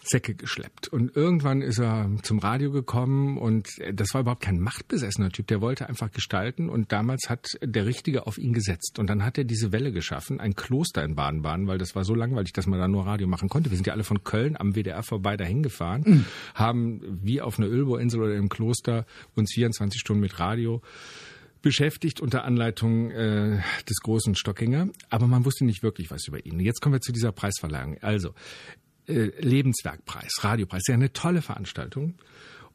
Säcke 0.09 0.35
geschleppt. 0.35 0.89
Und 0.89 1.17
irgendwann 1.17 1.63
ist 1.63 1.79
er 1.79 2.11
zum 2.23 2.39
Radio 2.39 2.71
gekommen 2.71 3.39
und 3.39 3.69
das 3.93 4.15
war 4.15 4.23
überhaupt 4.23 4.43
kein 4.43 4.61
machtbesessener 4.61 5.31
Typ. 5.31 5.47
Der 5.49 5.61
wollte 5.61 5.89
einfach 5.89 6.11
gestalten 6.11 6.69
und 6.69 6.93
damals 6.93 7.29
hat 7.29 7.59
der 7.63 7.87
Richtige 7.87 8.27
auf 8.27 8.39
ihn 8.39 8.53
gesetzt. 8.53 8.99
Und 8.99 9.09
dann 9.09 9.25
hat 9.25 9.39
er 9.39 9.45
diese 9.45 9.73
Welle 9.73 9.93
geschaffen, 9.93 10.41
ein 10.41 10.55
Kloster 10.55 11.03
in 11.03 11.15
Baden-Baden, 11.15 11.67
weil 11.67 11.79
das 11.79 11.95
war 11.95 12.05
so 12.05 12.15
langweilig, 12.15 12.53
dass 12.53 12.67
man 12.67 12.79
da 12.79 12.89
nur 12.89 13.07
Radio 13.07 13.27
machen 13.27 13.49
konnte. 13.49 13.71
Wir 13.71 13.77
sind 13.77 13.87
ja 13.87 13.93
alle 13.93 14.05
von 14.05 14.25
Köln 14.25 14.57
am 14.57 14.75
WDR 14.75 15.03
vorbei 15.03 15.37
dahin 15.37 15.63
gefahren, 15.63 16.03
mhm. 16.07 16.25
haben 16.55 17.01
wie 17.23 17.41
auf 17.41 17.59
einer 17.59 17.69
Ölbohrinsel 17.69 18.23
oder 18.23 18.37
im 18.37 18.49
Kloster 18.49 19.07
uns 19.35 19.53
24 19.55 20.01
Stunden 20.01 20.21
mit 20.21 20.39
Radio 20.39 20.83
beschäftigt 21.63 22.21
unter 22.21 22.45
Anleitung 22.45 23.11
äh, 23.11 23.61
des 23.89 23.99
großen 24.01 24.37
Stockinger, 24.37 24.89
aber 25.11 25.27
man 25.27 25.45
wusste 25.45 25.65
nicht 25.65 25.83
wirklich 25.83 26.13
was 26.13 26.29
über 26.29 26.47
ihn. 26.47 26.61
Jetzt 26.61 26.81
kommen 26.81 26.93
wir 26.93 27.01
zu 27.01 27.11
dieser 27.11 27.33
Preisverleihung. 27.33 27.99
Also, 28.03 28.35
äh, 29.09 29.31
Lebenswerkpreis, 29.41 30.33
Radiopreis, 30.41 30.83
ja 30.89 30.95
eine 30.95 31.13
tolle 31.13 31.43
Veranstaltung. 31.43 32.15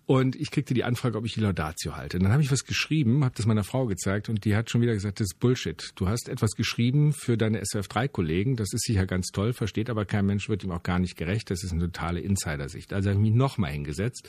Und 0.07 0.35
ich 0.35 0.51
kriegte 0.51 0.73
die 0.73 0.83
Anfrage, 0.83 1.17
ob 1.17 1.25
ich 1.25 1.35
die 1.35 1.39
Laudatio 1.39 1.95
halte. 1.95 2.17
Und 2.17 2.23
dann 2.23 2.33
habe 2.33 2.43
ich 2.43 2.51
was 2.51 2.65
geschrieben, 2.65 3.23
habe 3.23 3.35
das 3.37 3.45
meiner 3.45 3.63
Frau 3.63 3.85
gezeigt 3.85 4.27
und 4.27 4.43
die 4.43 4.55
hat 4.55 4.69
schon 4.69 4.81
wieder 4.81 4.93
gesagt, 4.93 5.19
das 5.19 5.27
ist 5.27 5.39
Bullshit. 5.39 5.91
Du 5.95 6.09
hast 6.09 6.27
etwas 6.27 6.51
geschrieben 6.51 7.13
für 7.13 7.37
deine 7.37 7.61
SWF3-Kollegen, 7.61 8.57
das 8.57 8.73
ist 8.73 8.83
sicher 8.83 9.05
ganz 9.05 9.27
toll, 9.27 9.53
versteht 9.53 9.89
aber 9.89 10.05
kein 10.05 10.25
Mensch, 10.25 10.49
wird 10.49 10.63
ihm 10.63 10.71
auch 10.71 10.83
gar 10.83 10.99
nicht 10.99 11.15
gerecht. 11.15 11.49
Das 11.49 11.63
ist 11.63 11.71
eine 11.71 11.85
totale 11.85 12.19
Insidersicht. 12.19 12.91
Also 12.91 13.09
habe 13.09 13.19
ich 13.19 13.29
mich 13.29 13.37
nochmal 13.37 13.71
hingesetzt 13.71 14.27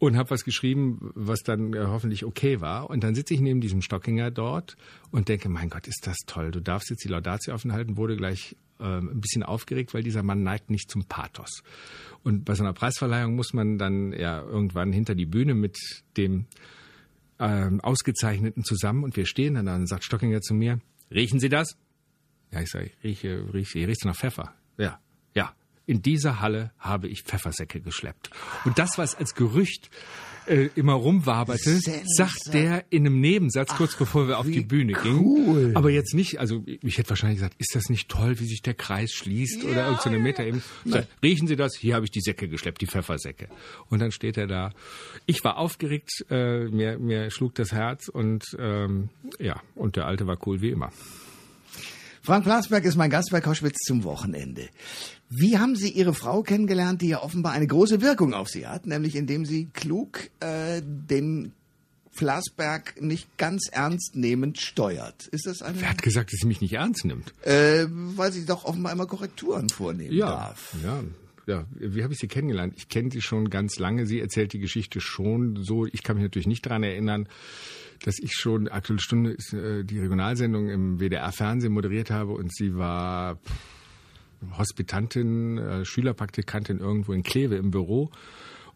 und 0.00 0.16
habe 0.16 0.30
was 0.30 0.44
geschrieben, 0.44 1.12
was 1.14 1.42
dann 1.42 1.74
äh, 1.74 1.84
hoffentlich 1.86 2.24
okay 2.24 2.60
war. 2.60 2.88
Und 2.88 3.04
dann 3.04 3.14
sitze 3.14 3.34
ich 3.34 3.40
neben 3.40 3.60
diesem 3.60 3.82
Stockinger 3.82 4.30
dort 4.30 4.76
und 5.10 5.28
denke, 5.28 5.50
mein 5.50 5.68
Gott, 5.68 5.86
ist 5.86 6.06
das 6.06 6.16
toll. 6.26 6.50
Du 6.50 6.60
darfst 6.60 6.88
jetzt 6.88 7.04
die 7.04 7.08
Laudatio 7.08 7.54
offen 7.54 7.70
wurde 7.96 8.16
gleich 8.16 8.56
äh, 8.80 8.84
ein 8.84 9.20
bisschen 9.20 9.42
aufgeregt, 9.42 9.92
weil 9.92 10.02
dieser 10.02 10.22
Mann 10.22 10.42
neigt 10.42 10.70
nicht 10.70 10.90
zum 10.90 11.04
Pathos. 11.04 11.62
Und 12.24 12.46
bei 12.46 12.54
so 12.54 12.64
einer 12.64 12.72
Preisverleihung 12.72 13.36
muss 13.36 13.52
man 13.52 13.76
dann 13.76 14.12
ja 14.12 14.40
irgendwann 14.40 14.90
hinter 14.90 15.14
die 15.14 15.26
Bühne 15.26 15.54
mit 15.54 15.78
dem 16.16 16.46
ähm, 17.38 17.80
Ausgezeichneten 17.82 18.64
zusammen 18.64 19.04
und 19.04 19.16
wir 19.16 19.26
stehen 19.26 19.54
dann 19.54 19.66
da 19.66 19.86
sagt 19.86 20.04
Stockinger 20.04 20.40
zu 20.40 20.54
mir, 20.54 20.80
riechen 21.10 21.40
Sie 21.40 21.50
das? 21.50 21.76
Ja, 22.52 22.62
ich 22.62 22.70
sage, 22.70 22.90
rieche, 23.04 23.52
rieche, 23.52 23.86
riecht 23.86 24.04
nach 24.06 24.16
Pfeffer. 24.16 24.54
Ja. 24.78 24.98
In 25.90 26.02
dieser 26.02 26.38
Halle 26.38 26.70
habe 26.78 27.08
ich 27.08 27.24
Pfeffersäcke 27.24 27.80
geschleppt. 27.80 28.30
Und 28.64 28.78
das, 28.78 28.96
was 28.96 29.16
als 29.16 29.34
Gerücht 29.34 29.90
äh, 30.46 30.68
immer 30.76 30.92
rumwaberte, 30.92 31.80
sagt 32.04 32.54
der 32.54 32.84
in 32.90 33.04
einem 33.04 33.20
Nebensatz, 33.20 33.70
kurz 33.74 33.96
bevor 33.96 34.28
wir 34.28 34.38
auf 34.38 34.46
die 34.46 34.60
Bühne 34.60 34.92
cool. 35.04 35.62
gingen. 35.62 35.76
Aber 35.76 35.90
jetzt 35.90 36.14
nicht, 36.14 36.38
also 36.38 36.62
ich 36.64 36.96
hätte 36.96 37.10
wahrscheinlich 37.10 37.38
gesagt, 37.38 37.56
ist 37.58 37.74
das 37.74 37.88
nicht 37.88 38.08
toll, 38.08 38.38
wie 38.38 38.46
sich 38.46 38.62
der 38.62 38.74
Kreis 38.74 39.10
schließt 39.10 39.64
oder 39.64 39.86
irgendeine 39.86 40.18
so 40.18 40.22
Metaebene. 40.22 40.62
So, 40.84 41.00
riechen 41.24 41.48
Sie 41.48 41.56
das? 41.56 41.74
Hier 41.74 41.96
habe 41.96 42.04
ich 42.04 42.12
die 42.12 42.20
Säcke 42.20 42.46
geschleppt, 42.46 42.80
die 42.80 42.86
Pfeffersäcke. 42.86 43.48
Und 43.88 43.98
dann 43.98 44.12
steht 44.12 44.36
er 44.36 44.46
da. 44.46 44.72
Ich 45.26 45.42
war 45.42 45.56
aufgeregt, 45.56 46.24
äh, 46.30 46.66
mir, 46.68 47.00
mir 47.00 47.32
schlug 47.32 47.56
das 47.56 47.72
Herz 47.72 48.06
und 48.06 48.44
ähm, 48.60 49.08
ja, 49.40 49.60
und 49.74 49.96
der 49.96 50.06
Alte 50.06 50.28
war 50.28 50.38
cool 50.46 50.60
wie 50.60 50.70
immer. 50.70 50.92
Frank 52.22 52.44
Plasberg 52.44 52.84
ist 52.84 52.96
mein 52.96 53.10
Gast 53.10 53.30
bei 53.30 53.40
Koschwitz 53.40 53.78
zum 53.78 54.04
Wochenende. 54.04 54.68
Wie 55.32 55.58
haben 55.58 55.76
Sie 55.76 55.90
Ihre 55.90 56.12
Frau 56.12 56.42
kennengelernt, 56.42 57.02
die 57.02 57.08
ja 57.08 57.22
offenbar 57.22 57.52
eine 57.52 57.68
große 57.68 58.00
Wirkung 58.02 58.34
auf 58.34 58.48
Sie 58.48 58.66
hat, 58.66 58.86
nämlich 58.86 59.14
indem 59.14 59.46
sie 59.46 59.68
klug 59.72 60.28
äh, 60.40 60.82
den 60.84 61.52
Flasberg 62.10 63.00
nicht 63.00 63.38
ganz 63.38 63.68
ernst 63.70 64.16
nehmend 64.16 64.60
steuert. 64.60 65.28
Ist 65.28 65.46
das 65.46 65.62
eine? 65.62 65.80
Wer 65.80 65.90
hat 65.90 66.02
gesagt, 66.02 66.32
dass 66.32 66.40
sie 66.40 66.48
mich 66.48 66.60
nicht 66.60 66.72
ernst 66.72 67.04
nimmt? 67.04 67.32
Äh, 67.46 67.86
weil 67.88 68.32
sie 68.32 68.44
doch 68.44 68.64
offenbar 68.64 68.92
immer 68.92 69.06
Korrekturen 69.06 69.68
vornehmen 69.68 70.12
ja, 70.12 70.26
darf. 70.26 70.74
Ja, 70.82 71.04
ja. 71.46 71.64
Wie 71.76 72.02
habe 72.02 72.12
ich 72.12 72.18
sie 72.18 72.26
kennengelernt? 72.26 72.74
Ich 72.76 72.88
kenne 72.88 73.10
sie 73.12 73.22
schon 73.22 73.50
ganz 73.50 73.78
lange. 73.78 74.06
Sie 74.06 74.20
erzählt 74.20 74.52
die 74.52 74.58
Geschichte 74.58 75.00
schon 75.00 75.62
so. 75.62 75.86
Ich 75.86 76.02
kann 76.02 76.16
mich 76.16 76.24
natürlich 76.24 76.48
nicht 76.48 76.66
daran 76.66 76.82
erinnern, 76.82 77.28
dass 78.04 78.18
ich 78.18 78.34
schon 78.34 78.66
Aktuelle 78.66 79.00
Stunde 79.00 79.36
äh, 79.52 79.84
die 79.84 80.00
Regionalsendung 80.00 80.68
im 80.68 80.98
WDR-Fernsehen 80.98 81.72
moderiert 81.72 82.10
habe 82.10 82.32
und 82.32 82.52
sie 82.52 82.74
war 82.74 83.38
Hospitantin, 84.56 85.58
äh, 85.58 85.84
Schülerpraktikantin 85.84 86.78
irgendwo 86.78 87.12
in 87.12 87.22
Kleve 87.22 87.56
im 87.56 87.70
Büro 87.70 88.10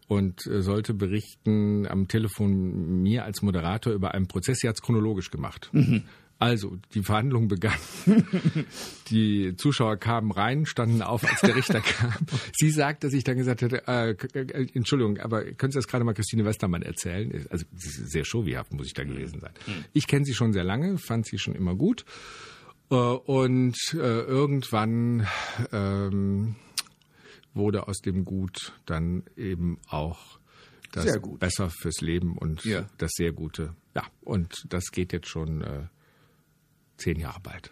und 0.07 0.45
äh, 0.47 0.61
sollte 0.61 0.93
berichten 0.93 1.87
am 1.87 2.07
Telefon 2.07 3.01
mir 3.01 3.25
als 3.25 3.41
Moderator 3.41 3.93
über 3.93 4.13
einen 4.13 4.27
Prozess. 4.27 4.59
Sie 4.59 4.67
hat 4.67 4.75
es 4.75 4.81
chronologisch 4.81 5.31
gemacht. 5.31 5.69
Mhm. 5.73 6.03
Also, 6.37 6.77
die 6.93 7.01
Verhandlung 7.01 7.47
begann. 7.47 7.79
Die 9.09 9.55
Zuschauer 9.55 9.95
kamen 9.95 10.31
rein, 10.31 10.65
standen 10.65 11.01
auf, 11.01 11.23
als 11.23 11.39
der 11.39 11.55
Richter 11.55 11.79
kam. 11.79 12.13
Sie 12.53 12.71
sagt, 12.71 13.05
dass 13.05 13.13
ich 13.13 13.23
dann 13.23 13.37
gesagt 13.37 13.61
hätte, 13.61 13.87
äh, 13.87 14.11
äh, 14.11 14.67
Entschuldigung, 14.73 15.17
aber 15.19 15.45
können 15.53 15.71
Sie 15.71 15.77
das 15.77 15.87
gerade 15.87 16.03
mal 16.03 16.13
Christine 16.13 16.43
Westermann 16.43 16.81
erzählen? 16.81 17.47
Also, 17.49 17.65
sehr 17.73 18.25
showyhaft 18.25 18.73
muss 18.73 18.87
ich 18.87 18.93
da 18.93 19.05
gewesen 19.05 19.39
sein. 19.39 19.53
Mhm. 19.65 19.85
Ich 19.93 20.07
kenne 20.07 20.25
sie 20.25 20.33
schon 20.33 20.51
sehr 20.51 20.65
lange, 20.65 20.97
fand 20.97 21.25
sie 21.25 21.39
schon 21.39 21.55
immer 21.55 21.73
gut. 21.73 22.03
Äh, 22.89 22.95
und 22.95 23.75
äh, 23.93 23.97
irgendwann 23.97 25.27
ähm, 25.71 26.55
wurde 27.53 27.87
aus 27.87 27.99
dem 27.99 28.25
Gut 28.25 28.73
dann 28.85 29.23
eben 29.35 29.79
auch 29.87 30.39
das 30.91 31.21
gut. 31.21 31.39
besser 31.39 31.69
fürs 31.69 32.01
Leben 32.01 32.37
und 32.37 32.63
Ja. 32.65 32.85
das 32.97 33.11
sehr 33.15 33.31
Gute. 33.33 33.75
Ja, 33.95 34.03
und 34.21 34.65
das 34.69 34.91
geht 34.91 35.13
jetzt 35.13 35.27
schon 35.27 35.61
äh, 35.61 35.87
zehn 36.97 37.19
Jahre 37.19 37.39
bald. 37.41 37.71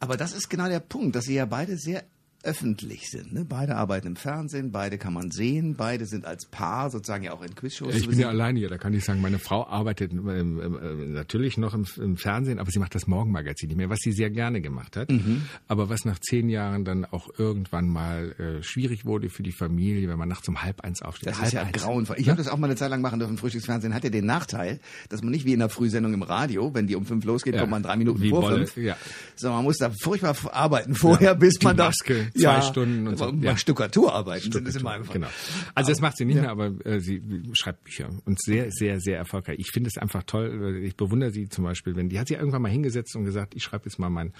Aber 0.00 0.16
das 0.16 0.32
ist 0.32 0.48
genau 0.48 0.68
der 0.68 0.80
Punkt, 0.80 1.14
dass 1.16 1.24
sie 1.24 1.34
ja 1.34 1.46
beide 1.46 1.76
sehr 1.76 2.04
öffentlich 2.44 3.10
sind. 3.10 3.32
Ne? 3.32 3.44
Beide 3.44 3.76
arbeiten 3.76 4.06
im 4.06 4.16
Fernsehen, 4.16 4.70
beide 4.70 4.98
kann 4.98 5.12
man 5.12 5.30
sehen, 5.30 5.74
beide 5.76 6.06
sind 6.06 6.24
als 6.26 6.46
Paar 6.46 6.90
sozusagen 6.90 7.24
ja 7.24 7.32
auch 7.32 7.42
in 7.42 7.54
Quizshows. 7.54 7.94
Ich 7.94 8.08
bin 8.08 8.18
ja 8.18 8.28
alleine 8.28 8.58
hier, 8.58 8.68
da 8.68 8.78
kann 8.78 8.92
ich 8.94 9.04
sagen, 9.04 9.20
meine 9.20 9.38
Frau 9.38 9.66
arbeitet 9.66 10.12
ähm, 10.12 10.28
ähm, 10.60 11.12
natürlich 11.12 11.56
noch 11.58 11.74
im, 11.74 11.86
im 11.96 12.16
Fernsehen, 12.16 12.58
aber 12.58 12.70
sie 12.70 12.78
macht 12.78 12.94
das 12.94 13.06
Morgenmagazin 13.06 13.68
nicht 13.68 13.76
mehr, 13.78 13.90
was 13.90 13.98
sie 14.00 14.12
sehr 14.12 14.30
gerne 14.30 14.60
gemacht 14.60 14.96
hat. 14.96 15.10
Mhm. 15.10 15.42
Aber 15.68 15.88
was 15.88 16.04
nach 16.04 16.18
zehn 16.18 16.48
Jahren 16.48 16.84
dann 16.84 17.04
auch 17.04 17.28
irgendwann 17.38 17.88
mal 17.88 18.32
äh, 18.38 18.62
schwierig 18.62 19.04
wurde 19.04 19.30
für 19.30 19.42
die 19.42 19.52
Familie, 19.52 20.08
wenn 20.08 20.18
man 20.18 20.28
nachts 20.28 20.48
um 20.48 20.62
halb 20.62 20.82
eins 20.82 21.02
aufsteht. 21.02 21.30
Das 21.30 21.36
halb 21.38 21.46
ist 21.46 21.52
ja 21.54 21.62
eins. 21.62 21.72
grauenvoll. 21.72 22.16
Ich 22.18 22.28
habe 22.28 22.38
das 22.38 22.48
auch 22.48 22.58
mal 22.58 22.66
eine 22.66 22.76
Zeit 22.76 22.90
lang 22.90 23.00
machen 23.00 23.18
dürfen. 23.18 23.38
Frühstücksfernsehen 23.38 23.94
hat 23.94 24.04
ja 24.04 24.10
den 24.10 24.26
Nachteil, 24.26 24.80
dass 25.08 25.22
man 25.22 25.30
nicht 25.30 25.44
wie 25.46 25.52
in 25.54 25.60
der 25.60 25.68
Frühsendung 25.70 26.12
im 26.14 26.22
Radio, 26.22 26.74
wenn 26.74 26.86
die 26.86 26.94
um 26.96 27.06
fünf 27.06 27.24
losgeht, 27.24 27.54
Ja. 27.54 27.60
kommt 27.60 27.70
man 27.70 27.82
drei 27.82 27.96
Minuten 27.96 28.20
Wie 28.20 28.30
vor 28.30 28.42
Wolle, 28.42 28.66
fünf. 28.66 28.84
ja. 28.86 28.96
So, 29.36 29.50
man 29.50 29.64
muss 29.64 29.78
da 29.78 29.90
furchtbar 29.90 30.36
arbeiten 30.52 30.94
vorher, 30.94 31.28
Ja. 31.30 31.34
bis 31.34 31.54
Die 31.54 31.64
man 31.66 31.76
da 31.76 31.92
Zwei 32.34 32.60
Stunden 32.62 33.06
und 33.08 33.16
so. 33.16 33.30
Ja. 33.30 33.56
Stuckatur 33.56 34.12
arbeiten 34.12 34.50
sind 34.50 34.66
es 34.66 34.76
immer 34.76 34.92
einfach. 34.92 35.12
Genau. 35.12 35.28
Also 35.74 35.90
das 35.90 36.00
macht 36.00 36.16
sie 36.16 36.24
nicht 36.24 36.40
mehr, 36.40 36.50
aber 36.50 36.72
äh, 36.84 37.00
sie 37.00 37.22
schreibt 37.52 37.84
Bücher 37.84 38.10
und 38.24 38.40
sehr, 38.42 38.70
sehr, 38.70 39.00
sehr 39.00 39.18
erfolgreich. 39.18 39.58
Ich 39.58 39.70
finde 39.70 39.88
es 39.88 39.98
einfach 39.98 40.24
toll. 40.24 40.80
Ich 40.82 40.96
bewundere 40.96 41.30
sie 41.30 41.48
zum 41.48 41.64
Beispiel, 41.64 41.96
wenn 41.96 42.08
die 42.08 42.18
hat 42.18 42.28
sich 42.28 42.36
irgendwann 42.36 42.62
mal 42.62 42.70
hingesetzt 42.70 43.14
und 43.16 43.24
gesagt, 43.24 43.54
ich 43.54 43.62
schreibe 43.62 43.84
jetzt 43.86 43.98
mal 43.98 44.10
mein 44.10 44.32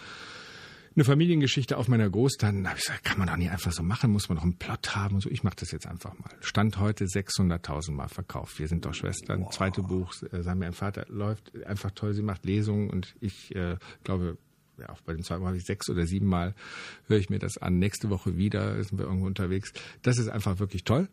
eine 0.97 1.05
Familiengeschichte 1.05 1.77
auf 1.77 1.89
meiner 1.89 2.09
Großtante. 2.09 2.63
Da 2.63 2.71
habe 2.71 2.79
ich 2.79 2.85
gesagt, 2.85 3.05
kann 3.05 3.19
man 3.19 3.27
doch 3.27 3.37
nicht 3.37 3.51
einfach 3.51 3.73
so 3.73 3.83
machen, 3.83 4.13
muss 4.13 4.29
man 4.29 4.37
doch 4.37 4.45
einen 4.45 4.59
Plot 4.59 4.95
haben 4.95 5.17
und 5.17 5.21
so. 5.23 5.31
Ich 5.31 5.43
mache 5.43 5.57
das 5.57 5.73
jetzt 5.73 5.87
einfach 5.87 6.17
mal. 6.19 6.31
Stand 6.41 6.79
heute 6.79 7.07
600.000 7.07 7.93
Mal 7.93 8.09
verkauft. 8.09 8.59
Wir 8.59 8.69
sind 8.69 8.85
doch 8.85 8.95
Schwestern. 8.95 9.51
Zweite 9.51 9.83
Buch, 9.83 10.13
äh, 10.31 10.43
sagen 10.43 10.61
wir, 10.61 10.69
ein 10.69 10.73
Vater 10.73 11.07
läuft 11.09 11.65
einfach 11.67 11.91
toll. 11.91 12.15
Sie 12.15 12.23
macht 12.23 12.45
Lesungen 12.45 12.91
und 12.91 13.15
ich 13.21 13.55
äh, 13.57 13.77
glaube, 14.05 14.39
ja, 14.79 14.89
auch 14.91 15.01
bei 15.03 15.13
dem 15.13 15.23
zweiten 15.23 15.43
Mal 15.43 15.49
habe 15.49 15.59
ich 15.59 15.65
sechs 15.65 15.89
oder 15.89 16.07
sieben 16.07 16.27
Mal 16.27 16.55
höre 17.07 17.19
ich 17.19 17.31
mir 17.31 17.39
das 17.39 17.59
an. 17.59 17.79
Nächste 17.79 18.11
Woche 18.11 18.37
wieder 18.37 18.83
sind 18.83 18.99
wir 18.99 19.07
irgendwo 19.07 19.27
unterwegs. 19.27 19.73
Das 20.03 20.19
ist 20.19 20.29
einfach 20.29 20.59
wirklich 20.59 20.85
toll. 20.85 21.09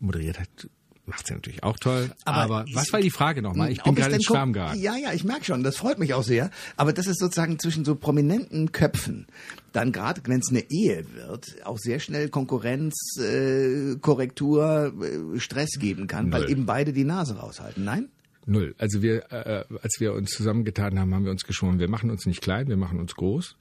Moderiert 0.00 0.38
hat 0.38 0.68
macht 1.08 1.26
sie 1.26 1.34
natürlich 1.34 1.62
auch 1.62 1.78
toll. 1.78 2.10
Aber, 2.24 2.66
was 2.72 2.92
war 2.92 3.00
die 3.00 3.10
Frage 3.10 3.42
nochmal? 3.42 3.72
Ich 3.72 3.82
bin 3.82 3.94
gerade 3.94 4.14
in 4.14 4.22
Schwarm 4.22 4.52
geraten. 4.52 4.78
Ja, 4.78 4.96
ja, 4.96 5.12
ich 5.12 5.24
merke 5.24 5.44
schon, 5.44 5.62
das 5.62 5.76
freut 5.76 5.98
mich 5.98 6.14
auch 6.14 6.22
sehr. 6.22 6.50
Aber 6.76 6.92
das 6.92 7.06
ist 7.06 7.18
sozusagen 7.18 7.58
zwischen 7.58 7.84
so 7.84 7.94
prominenten 7.94 8.72
Köpfen, 8.72 9.26
dann 9.72 9.90
gerade, 9.90 10.20
wenn 10.26 10.40
es 10.40 10.50
eine 10.50 10.70
Ehe 10.70 11.06
wird, 11.14 11.64
auch 11.64 11.78
sehr 11.78 11.98
schnell 11.98 12.28
Konkurrenz, 12.28 12.94
äh, 13.18 13.96
Korrektur, 14.00 14.92
äh, 15.00 15.40
Stress 15.40 15.78
geben 15.78 16.06
kann, 16.06 16.30
weil 16.30 16.42
Null. 16.42 16.50
eben 16.50 16.66
beide 16.66 16.92
die 16.92 17.04
Nase 17.04 17.36
raushalten. 17.36 17.84
Nein? 17.84 18.08
Null. 18.48 18.74
Also 18.78 19.02
wir, 19.02 19.30
äh, 19.30 19.64
als 19.82 20.00
wir 20.00 20.14
uns 20.14 20.30
zusammengetan 20.30 20.98
haben, 20.98 21.14
haben 21.14 21.24
wir 21.24 21.30
uns 21.30 21.44
geschworen, 21.44 21.78
wir 21.78 21.88
machen 21.88 22.10
uns 22.10 22.24
nicht 22.24 22.40
klein, 22.40 22.68
wir 22.68 22.78
machen 22.78 22.98
uns 22.98 23.14
groß. 23.14 23.56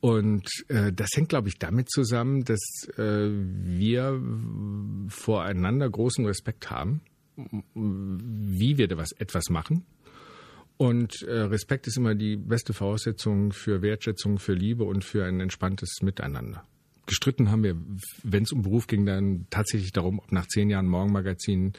Und 0.00 0.48
äh, 0.68 0.92
das 0.92 1.08
hängt, 1.14 1.30
glaube 1.30 1.48
ich, 1.48 1.58
damit 1.58 1.90
zusammen, 1.90 2.44
dass 2.44 2.60
äh, 2.96 3.28
wir 3.28 4.22
voreinander 5.08 5.90
großen 5.90 6.24
Respekt 6.26 6.70
haben, 6.70 7.00
wie 7.74 8.78
wir 8.78 8.86
da 8.86 8.98
was, 8.98 9.12
etwas 9.12 9.50
machen. 9.50 9.84
Und 10.76 11.22
äh, 11.22 11.40
Respekt 11.40 11.86
ist 11.88 11.96
immer 11.96 12.14
die 12.14 12.36
beste 12.36 12.72
Voraussetzung 12.72 13.52
für 13.52 13.82
Wertschätzung, 13.82 14.38
für 14.38 14.54
Liebe 14.54 14.84
und 14.84 15.04
für 15.04 15.24
ein 15.24 15.40
entspanntes 15.40 16.02
Miteinander. 16.02 16.64
Gestritten 17.06 17.50
haben 17.50 17.64
wir, 17.64 17.76
wenn 18.22 18.44
es 18.44 18.52
um 18.52 18.62
Beruf 18.62 18.86
ging, 18.86 19.04
dann 19.06 19.46
tatsächlich 19.50 19.92
darum, 19.92 20.20
ob 20.20 20.32
nach 20.32 20.46
zehn 20.46 20.70
Jahren 20.70 20.86
Morgenmagazin, 20.86 21.74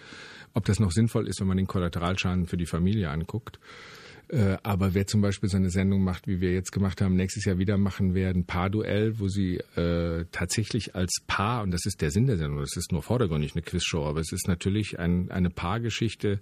ob 0.56 0.66
das 0.66 0.80
noch 0.80 0.92
sinnvoll 0.92 1.28
ist, 1.28 1.40
wenn 1.40 1.48
man 1.48 1.58
den 1.58 1.68
Kollateralschaden 1.68 2.48
für 2.48 2.58
die 2.58 2.66
Familie 2.66 3.12
anguckt. 3.12 3.60
Äh, 4.28 4.58
aber 4.64 4.96
wer 4.96 5.06
zum 5.06 5.22
Beispiel 5.22 5.50
so 5.50 5.58
eine 5.58 5.70
Sendung 5.70 6.04
macht, 6.04 6.28
wie 6.28 6.42
wir 6.42 6.52
jetzt 6.52 6.72
gemacht 6.72 7.00
haben, 7.00 7.16
nächstes 7.16 7.46
Jahr 7.46 7.60
wieder 7.60 7.78
machen 7.78 8.16
werden, 8.16 8.46
Paarduell, 8.46 9.20
wo 9.20 9.28
sie 9.28 9.58
äh, 9.76 10.26
tatsächlich 10.32 10.96
als 10.96 11.22
Paar, 11.28 11.62
und 11.62 11.72
das 11.72 11.86
ist 11.86 12.02
der 12.02 12.10
Sinn 12.10 12.26
der 12.26 12.38
Sendung, 12.38 12.60
das 12.60 12.76
ist 12.76 12.92
nur 12.92 13.04
vordergründig 13.04 13.54
eine 13.54 13.62
Quizshow, 13.62 14.08
aber 14.08 14.22
es 14.22 14.32
ist 14.32 14.48
natürlich 14.48 14.98
ein, 14.98 15.30
eine 15.30 15.52
Paargeschichte, 15.52 16.40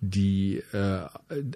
die 0.00 0.62
äh, 0.72 1.06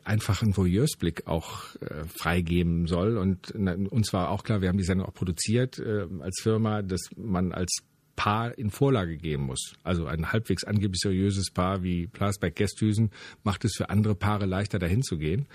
einfach 0.05 0.43
einen 0.43 0.57
Voyeursblick 0.57 1.27
auch 1.27 1.77
äh, 1.77 2.05
freigeben 2.07 2.87
soll. 2.87 3.17
Und 3.17 3.55
na, 3.57 3.75
uns 3.75 4.13
war 4.13 4.31
auch 4.31 4.43
klar, 4.43 4.61
wir 4.61 4.69
haben 4.69 4.77
die 4.77 4.85
Sendung 4.85 5.07
auch 5.07 5.15
produziert 5.15 5.79
äh, 5.79 6.07
als 6.21 6.41
Firma, 6.43 6.83
dass 6.83 7.01
man 7.17 7.53
als 7.53 7.79
Paar 8.17 8.57
in 8.59 8.71
Vorlage 8.71 9.17
gehen 9.17 9.41
muss. 9.41 9.75
Also 9.83 10.07
ein 10.07 10.33
halbwegs 10.33 10.65
angeblich 10.65 11.01
seriöses 11.01 11.51
Paar 11.51 11.83
wie 11.83 12.07
Plasberg 12.07 12.57
Gesthüsen 12.57 13.11
macht 13.43 13.65
es 13.65 13.75
für 13.77 13.91
andere 13.91 14.15
Paare 14.15 14.47
leichter 14.47 14.79
dahin 14.79 15.03
zu 15.03 15.19
gehen. 15.19 15.47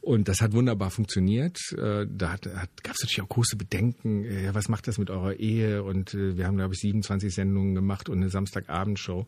Und 0.00 0.28
das 0.28 0.40
hat 0.40 0.52
wunderbar 0.52 0.90
funktioniert. 0.90 1.58
Äh, 1.72 2.06
da 2.08 2.32
hat, 2.32 2.46
hat, 2.46 2.82
gab 2.82 2.94
es 2.94 3.02
natürlich 3.02 3.22
auch 3.22 3.28
große 3.28 3.56
Bedenken. 3.56 4.24
Äh, 4.24 4.54
was 4.54 4.68
macht 4.68 4.88
das 4.88 4.98
mit 4.98 5.10
eurer 5.10 5.34
Ehe? 5.34 5.82
Und 5.82 6.14
äh, 6.14 6.36
wir 6.36 6.46
haben, 6.46 6.56
glaube 6.56 6.74
ich, 6.74 6.80
27 6.80 7.34
Sendungen 7.34 7.74
gemacht 7.74 8.08
und 8.08 8.18
eine 8.18 8.30
Samstagabendshow. 8.30 9.26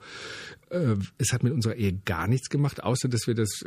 Es 1.18 1.32
hat 1.32 1.42
mit 1.42 1.52
unserer 1.52 1.74
Ehe 1.74 1.92
gar 2.04 2.28
nichts 2.28 2.48
gemacht, 2.48 2.84
außer 2.84 3.08
dass 3.08 3.26
wir 3.26 3.34
das 3.34 3.64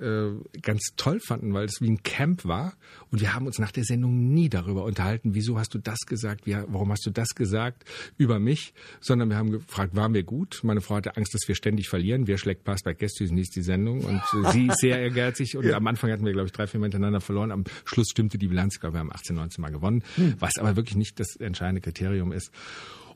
ganz 0.62 0.94
toll 0.96 1.20
fanden, 1.20 1.54
weil 1.54 1.66
es 1.66 1.82
wie 1.82 1.90
ein 1.90 2.02
Camp 2.02 2.46
war. 2.46 2.76
Und 3.12 3.20
wir 3.20 3.34
haben 3.34 3.46
uns 3.46 3.60
nach 3.60 3.72
der 3.72 3.84
Sendung 3.84 4.34
nie 4.34 4.48
darüber 4.48 4.86
unterhalten, 4.86 5.36
wieso 5.36 5.60
hast 5.60 5.74
du 5.74 5.80
das 5.80 6.00
gesagt, 6.06 6.46
warum 6.46 6.92
hast 6.92 7.06
du 7.06 7.12
das 7.12 7.36
gesagt 7.36 7.84
über 8.18 8.40
mich, 8.40 8.74
sondern 9.02 9.30
wir 9.30 9.36
haben 9.36 9.52
gefragt, 9.52 9.98
waren 9.98 10.14
wir 10.14 10.24
gut? 10.24 10.62
Meine 10.64 10.80
Frau 10.80 10.96
hatte 10.96 11.18
Angst, 11.18 11.34
dass 11.34 11.46
wir 11.46 11.56
ständig 11.56 11.90
verlieren. 11.90 12.26
Wer 12.28 12.38
schlägt 12.38 12.64
Pass 12.64 12.84
bei 12.84 12.94
Gästhüsen 12.94 13.36
hieß 13.36 13.50
die 13.50 13.64
Sendung 13.64 14.02
und 14.02 14.22
sie 14.54 14.68
ist 14.68 14.80
sehr 14.80 15.00
ehrgeizig 15.02 15.58
und 15.58 15.66
ja. 15.66 15.76
am 15.76 15.86
Anfang 15.88 16.10
hatten 16.10 16.26
wir, 16.26 16.32
glaube 16.32 16.48
ich, 16.48 16.54
drei, 16.54 16.68
vier 16.68 16.80
Mal 16.80 16.93
hintereinander 16.94 17.22
verloren. 17.22 17.52
Am 17.52 17.64
Schluss 17.86 18.10
stimmte 18.10 18.38
die 18.38 18.48
Bilanz, 18.48 18.76
ich 18.76 18.82
glaube, 18.82 18.96
wir 18.96 19.00
haben 19.00 19.12
18, 19.12 19.36
19 19.36 19.62
Mal 19.62 19.72
gewonnen, 19.72 20.04
hm. 20.16 20.36
was 20.40 20.58
aber 20.58 20.76
wirklich 20.76 20.96
nicht 20.96 21.20
das 21.20 21.36
entscheidende 21.36 21.82
Kriterium 21.82 22.32
ist. 22.32 22.52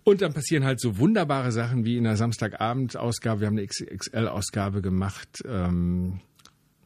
Und 0.04 0.22
dann 0.22 0.34
passieren 0.34 0.64
halt 0.64 0.80
so 0.80 0.98
wunderbare 1.00 1.52
Sachen 1.52 1.84
wie 1.84 1.98
in 1.98 2.06
der 2.06 2.16
Samstagabend-Ausgabe. 2.16 3.42
Wir 3.42 3.48
haben 3.48 3.58
eine 3.58 3.68
XXL-Ausgabe 3.68 4.82
gemacht. 4.82 5.44
Ähm, 5.46 6.22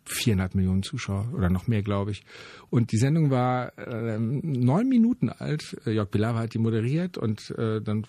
viereinhalb 0.06 0.56
Millionen 0.56 0.84
Zuschauer 0.84 1.32
oder 1.36 1.50
noch 1.50 1.68
mehr, 1.68 1.84
glaube 1.84 2.12
ich. 2.12 2.24
Und 2.70 2.92
die 2.92 2.98
Sendung 2.98 3.30
war 3.30 3.78
äh, 3.78 4.18
neun 4.20 4.90
Minuten 4.90 5.30
alt. 5.30 5.78
Jörg 5.86 6.10
Pilawa 6.10 6.40
hat 6.40 6.54
die 6.54 6.60
moderiert 6.60 7.18
und 7.18 7.52
äh, 7.58 7.82
dann 7.82 8.06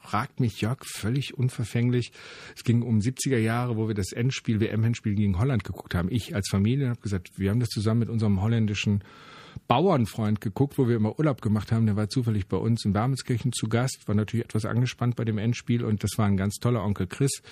fragt 0.00 0.40
mich 0.40 0.60
Jörg 0.60 0.84
völlig 0.84 1.36
unverfänglich. 1.36 2.12
Es 2.56 2.64
ging 2.64 2.82
um 2.82 2.98
70er 2.98 3.38
Jahre, 3.38 3.76
wo 3.76 3.86
wir 3.86 3.94
das 3.94 4.12
Endspiel, 4.12 4.60
WM-Endspiel 4.60 5.14
gegen 5.14 5.38
Holland 5.38 5.62
geguckt 5.64 5.94
haben. 5.94 6.08
Ich 6.10 6.34
als 6.34 6.48
Familie 6.48 6.88
habe 6.88 7.00
gesagt, 7.00 7.38
wir 7.38 7.50
haben 7.50 7.60
das 7.60 7.68
zusammen 7.68 8.00
mit 8.00 8.08
unserem 8.08 8.40
holländischen 8.40 9.04
Bauernfreund 9.68 10.40
geguckt, 10.40 10.78
wo 10.78 10.88
wir 10.88 10.96
immer 10.96 11.18
Urlaub 11.18 11.42
gemacht 11.42 11.70
haben. 11.70 11.86
Der 11.86 11.96
war 11.96 12.08
zufällig 12.08 12.48
bei 12.48 12.56
uns 12.56 12.84
in 12.84 12.92
Barmelskirchen 12.92 13.52
zu 13.52 13.68
Gast, 13.68 14.06
war 14.06 14.14
natürlich 14.14 14.44
etwas 14.44 14.64
angespannt 14.64 15.16
bei 15.16 15.24
dem 15.24 15.38
Endspiel 15.38 15.84
und 15.84 16.02
das 16.02 16.12
war 16.16 16.26
ein 16.26 16.36
ganz 16.36 16.56
toller 16.56 16.82
Onkel 16.82 17.06
Chris. 17.06 17.42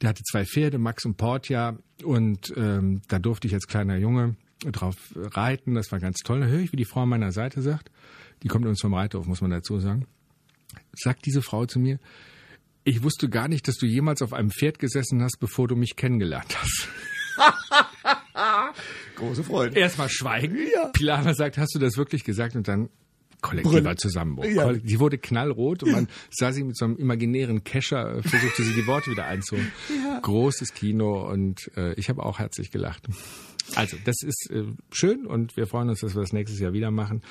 Der 0.00 0.10
hatte 0.10 0.22
zwei 0.22 0.44
Pferde, 0.44 0.78
Max 0.78 1.04
und 1.04 1.16
Portia 1.16 1.78
und 2.04 2.52
ähm, 2.56 3.02
da 3.08 3.18
durfte 3.18 3.46
ich 3.46 3.54
als 3.54 3.66
kleiner 3.66 3.96
Junge 3.96 4.36
drauf 4.70 4.96
reiten. 5.14 5.74
Das 5.74 5.92
war 5.92 5.98
ganz 5.98 6.18
toll. 6.18 6.40
Da 6.40 6.46
höre 6.46 6.60
ich, 6.60 6.72
wie 6.72 6.76
die 6.76 6.84
Frau 6.84 7.02
an 7.02 7.08
meiner 7.08 7.32
Seite 7.32 7.62
sagt. 7.62 7.90
Die 8.42 8.48
kommt 8.48 8.66
uns 8.66 8.80
vom 8.80 8.94
Reiterhof, 8.94 9.26
muss 9.26 9.40
man 9.40 9.50
dazu 9.50 9.78
sagen 9.78 10.06
sagt 10.98 11.26
diese 11.26 11.42
Frau 11.42 11.66
zu 11.66 11.78
mir, 11.78 11.98
ich 12.84 13.02
wusste 13.02 13.28
gar 13.28 13.48
nicht, 13.48 13.66
dass 13.66 13.76
du 13.76 13.86
jemals 13.86 14.22
auf 14.22 14.32
einem 14.32 14.50
Pferd 14.50 14.78
gesessen 14.78 15.22
hast, 15.22 15.38
bevor 15.40 15.66
du 15.66 15.74
mich 15.74 15.96
kennengelernt 15.96 16.56
hast. 16.56 16.88
Große 19.16 19.44
Freude. 19.44 19.78
Erstmal 19.78 20.08
schweigen. 20.08 20.56
Ja. 20.72 20.86
Pilana 20.88 21.34
sagt, 21.34 21.58
hast 21.58 21.74
du 21.74 21.78
das 21.78 21.96
wirklich 21.96 22.24
gesagt? 22.24 22.54
Und 22.54 22.68
dann 22.68 22.88
kollektiver 23.40 23.80
Brille. 23.80 23.96
Zusammenbruch. 23.96 24.44
Ja. 24.44 24.72
Sie 24.74 25.00
wurde 25.00 25.18
knallrot 25.18 25.82
und 25.82 25.92
man 25.92 26.08
sah 26.30 26.52
sie 26.52 26.64
mit 26.64 26.76
so 26.76 26.84
einem 26.84 26.96
imaginären 26.96 27.64
Kescher, 27.64 28.16
äh, 28.16 28.22
versuchte 28.22 28.62
sie 28.62 28.74
die 28.74 28.86
Worte 28.86 29.10
wieder 29.10 29.26
einzuholen. 29.26 29.70
Ja. 29.88 30.20
Großes 30.20 30.72
Kino 30.74 31.28
und 31.30 31.70
äh, 31.76 31.94
ich 31.94 32.08
habe 32.08 32.24
auch 32.24 32.38
herzlich 32.38 32.70
gelacht. 32.70 33.06
Also, 33.74 33.96
das 34.04 34.16
ist 34.22 34.50
äh, 34.50 34.64
schön 34.90 35.26
und 35.26 35.56
wir 35.56 35.66
freuen 35.66 35.88
uns, 35.88 36.00
dass 36.00 36.14
wir 36.14 36.20
das 36.20 36.32
nächstes 36.32 36.60
Jahr 36.60 36.72
wieder 36.72 36.90
machen. 36.90 37.22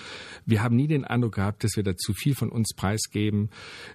Wir 0.46 0.62
haben 0.62 0.76
nie 0.76 0.88
den 0.88 1.06
Eindruck 1.06 1.36
gehabt, 1.36 1.64
dass 1.64 1.76
wir 1.76 1.84
da 1.84 1.96
zu 1.96 2.14
viel 2.14 2.36
von 2.36 2.50
uns 2.50 2.74
preisgeben, 2.76 3.50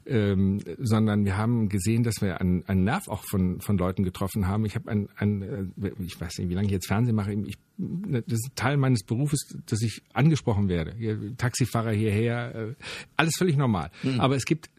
ähm, 0.06 0.60
sondern 0.78 1.24
wir 1.24 1.36
haben 1.36 1.68
gesehen, 1.68 2.02
dass 2.02 2.20
wir 2.20 2.40
einen, 2.40 2.64
einen 2.66 2.84
Nerv 2.84 3.08
auch 3.08 3.24
von, 3.24 3.60
von 3.60 3.76
Leuten 3.78 4.02
getroffen 4.02 4.46
haben. 4.46 4.64
Ich 4.64 4.74
habe 4.74 4.90
ein, 4.90 5.08
ein, 5.16 5.42
äh, 5.82 5.90
ich 6.04 6.20
weiß 6.20 6.38
nicht, 6.38 6.48
wie 6.48 6.54
lange 6.54 6.66
ich 6.66 6.72
jetzt 6.72 6.86
Fernsehen 6.86 7.16
mache. 7.16 7.32
Ich, 7.32 7.58
das 7.76 8.24
ist 8.26 8.50
Teil 8.56 8.76
meines 8.76 9.04
Berufes, 9.04 9.56
dass 9.66 9.82
ich 9.82 10.02
angesprochen 10.12 10.68
werde. 10.68 11.34
Taxifahrer 11.36 11.92
hierher, 11.92 12.54
äh, 12.54 12.74
alles 13.16 13.36
völlig 13.36 13.56
normal. 13.56 13.90
Mhm. 14.02 14.20
Aber 14.20 14.36
es 14.36 14.44
gibt 14.44 14.70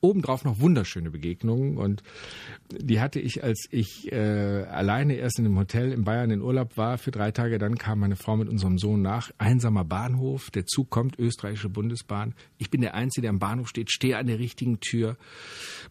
obendrauf 0.00 0.44
noch 0.44 0.60
wunderschöne 0.60 1.10
Begegnungen 1.10 1.76
und 1.76 2.02
die 2.70 3.00
hatte 3.00 3.20
ich, 3.20 3.42
als 3.42 3.66
ich 3.70 4.12
äh, 4.12 4.16
alleine 4.16 5.14
erst 5.14 5.38
in 5.38 5.46
einem 5.46 5.58
Hotel 5.58 5.92
in 5.92 6.04
Bayern 6.04 6.30
in 6.30 6.42
Urlaub 6.42 6.76
war 6.76 6.98
für 6.98 7.10
drei 7.10 7.30
Tage. 7.30 7.58
Dann 7.58 7.78
kam 7.78 8.00
meine 8.00 8.16
Frau 8.16 8.36
mit 8.36 8.48
unserem 8.48 8.78
Sohn 8.78 9.02
nach. 9.02 9.30
Einsamer 9.38 9.84
Bahnhof, 9.84 10.50
der 10.50 10.66
Zug 10.66 10.90
kommt, 10.90 11.18
österreichische 11.18 11.68
Bundesbahn. 11.68 12.34
Ich 12.58 12.70
bin 12.70 12.80
der 12.80 12.94
Einzige, 12.94 13.22
der 13.22 13.30
am 13.30 13.38
Bahnhof 13.38 13.68
steht, 13.68 13.90
stehe 13.90 14.18
an 14.18 14.26
der 14.26 14.38
richtigen 14.38 14.80
Tür. 14.80 15.16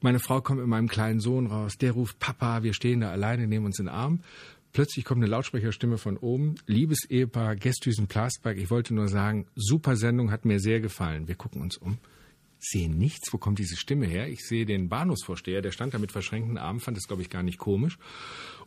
Meine 0.02 0.20
Frau 0.20 0.42
kommt 0.42 0.60
mit 0.60 0.68
meinem 0.68 0.88
kleinen 0.88 1.20
Sohn 1.20 1.48
raus. 1.48 1.78
Der 1.78 1.94
ruft 1.94 2.20
Papa, 2.20 2.64
wir 2.64 2.74
stehen 2.74 3.02
da 3.02 3.12
alleine, 3.12 3.48
nehmen 3.48 3.66
uns 3.66 3.80
in 3.80 3.86
den 3.86 3.94
Arm. 3.94 4.22
Plötzlich 4.74 5.06
kommt 5.06 5.24
eine 5.24 5.32
Lautsprecherstimme 5.32 5.98
von 5.98 6.18
oben. 6.18 6.56
Liebes 6.68 7.10
Ehepaar, 7.10 7.56
Gästhüsen 7.56 8.08
Plasberg, 8.08 8.58
ich 8.58 8.70
wollte 8.70 8.94
nur 8.94 9.08
sagen, 9.08 9.48
super 9.56 9.96
Sendung, 9.96 10.30
hat 10.30 10.46
mir 10.46 10.60
sehr 10.60 10.80
gefallen. 10.80 11.28
Wir 11.28 11.36
gucken 11.36 11.62
uns 11.62 11.78
um 11.78 11.98
sehe 12.60 12.90
nichts. 12.90 13.32
Wo 13.32 13.38
kommt 13.38 13.60
diese 13.60 13.76
Stimme 13.76 14.06
her? 14.06 14.28
Ich 14.28 14.46
sehe 14.46 14.66
den 14.66 14.90
Bahnhofsvorsteher, 14.90 15.62
der 15.62 15.72
stand 15.72 15.94
da 15.94 16.00
mit 16.00 16.12
verschränkten 16.12 16.58
Armen, 16.58 16.80
fand 16.80 16.98
das, 16.98 17.08
glaube 17.08 17.22
ich, 17.22 17.30
gar 17.30 17.44
nicht 17.44 17.58
komisch. 17.58 17.98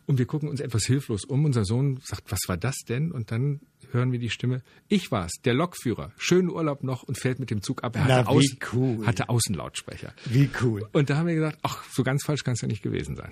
Und 0.06 0.18
wir 0.18 0.26
gucken 0.26 0.48
uns 0.48 0.60
etwas 0.60 0.84
hilflos 0.84 1.24
um. 1.24 1.44
Unser 1.44 1.64
Sohn 1.64 2.00
sagt, 2.02 2.32
was 2.32 2.40
war 2.48 2.56
das 2.56 2.76
denn? 2.88 3.12
Und 3.12 3.30
dann 3.30 3.60
hören 3.92 4.12
wir 4.12 4.18
die 4.18 4.30
Stimme. 4.30 4.62
Ich 4.88 5.12
war's, 5.12 5.32
der 5.44 5.54
Lokführer. 5.54 6.10
Schönen 6.16 6.50
Urlaub 6.50 6.82
noch 6.82 7.02
und 7.02 7.18
fährt 7.18 7.38
mit 7.38 7.50
dem 7.50 7.62
Zug 7.62 7.84
ab. 7.84 7.94
Er 7.96 8.04
hatte, 8.04 8.24
Na, 8.24 8.26
Außen, 8.26 8.58
cool. 8.72 9.06
hatte 9.06 9.28
Außenlautsprecher. 9.28 10.12
Wie 10.24 10.48
cool. 10.62 10.88
Und 10.92 11.10
da 11.10 11.16
haben 11.16 11.26
wir 11.26 11.34
gesagt, 11.34 11.58
ach, 11.62 11.84
so 11.90 12.02
ganz 12.02 12.24
falsch 12.24 12.42
kann 12.44 12.54
es 12.54 12.60
ja 12.60 12.68
nicht 12.68 12.82
gewesen 12.82 13.14
sein. 13.16 13.30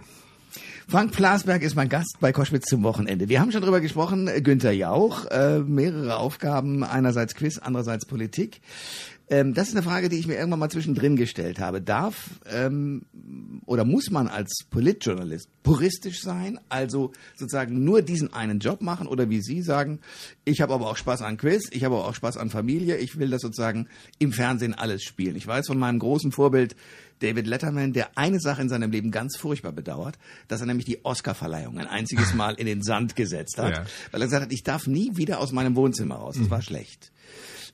Frank 0.89 1.13
Plasberg 1.13 1.63
ist 1.63 1.75
mein 1.75 1.89
Gast 1.91 2.17
bei 2.21 2.33
Koschwitz 2.33 2.67
zum 2.67 2.83
Wochenende. 2.83 3.29
Wir 3.29 3.41
haben 3.41 3.53
schon 3.53 3.61
drüber 3.61 3.81
gesprochen, 3.81 4.31
Günther 4.43 4.73
Jauch, 4.73 5.27
äh, 5.27 5.59
mehrere 5.59 6.17
Aufgaben, 6.17 6.83
einerseits 6.83 7.35
Quiz, 7.35 7.59
andererseits 7.59 8.07
Politik. 8.07 8.63
Ähm, 9.31 9.53
das 9.53 9.69
ist 9.69 9.77
eine 9.77 9.83
Frage, 9.83 10.09
die 10.09 10.17
ich 10.17 10.27
mir 10.27 10.37
irgendwann 10.37 10.61
mal 10.61 10.71
zwischendrin 10.71 11.17
gestellt 11.17 11.59
habe. 11.59 11.83
Darf 11.83 12.41
ähm, 12.51 13.03
oder 13.67 13.85
muss 13.85 14.11
man 14.11 14.29
als 14.29 14.65
Politjournalist 14.71 15.51
puristisch 15.63 16.23
sein, 16.23 16.59
also 16.71 17.13
sozusagen 17.37 17.85
nur 17.85 18.01
diesen 18.01 18.33
einen 18.33 18.59
Job 18.59 18.81
machen 18.81 19.07
oder 19.07 19.29
wie 19.29 19.43
Sie 19.43 19.61
sagen, 19.61 20.01
ich 20.45 20.63
habe 20.63 20.73
aber 20.73 20.89
auch 20.89 20.97
Spaß 20.97 21.21
an 21.21 21.37
Quiz, 21.37 21.69
ich 21.71 21.85
habe 21.85 21.97
aber 21.97 22.07
auch 22.07 22.15
Spaß 22.15 22.39
an 22.39 22.49
Familie, 22.49 22.97
ich 22.97 23.19
will 23.19 23.29
das 23.29 23.43
sozusagen 23.43 23.89
im 24.19 24.33
Fernsehen 24.33 24.73
alles 24.73 25.03
spielen. 25.03 25.37
Ich 25.37 25.47
weiß 25.47 25.67
von 25.67 25.79
meinem 25.79 25.99
großen 25.99 26.33
Vorbild 26.33 26.75
David 27.19 27.47
Letterman, 27.47 27.93
der 27.93 28.17
eine 28.17 28.41
Sache 28.41 28.63
in 28.63 28.69
seinem 28.69 28.91
Leben 28.91 29.11
ganz 29.11 29.37
furchtbar 29.37 29.73
bedauert, 29.73 30.19
dass 30.47 30.61
er 30.61 30.67
nämlich 30.67 30.87
die 30.87 31.05
Oscarverleihung 31.05 31.79
ein 31.79 31.87
einziges 31.87 32.33
Mal 32.39 32.55
in 32.55 32.67
den 32.67 32.83
Sand 32.83 33.17
gesetzt 33.17 33.59
hat, 33.59 33.77
ja. 33.77 33.85
weil 34.13 34.23
er 34.23 34.27
gesagt 34.27 34.45
hat, 34.45 34.53
ich 34.53 34.63
darf 34.63 34.87
nie 34.87 35.17
wieder 35.17 35.41
aus 35.41 35.53
meinem 35.53 35.77
Wohnzimmer 35.77 36.17
raus. 36.17 36.37
Das 36.39 36.47
mhm. 36.47 36.51
war 36.51 36.63
schlecht. 36.63 37.13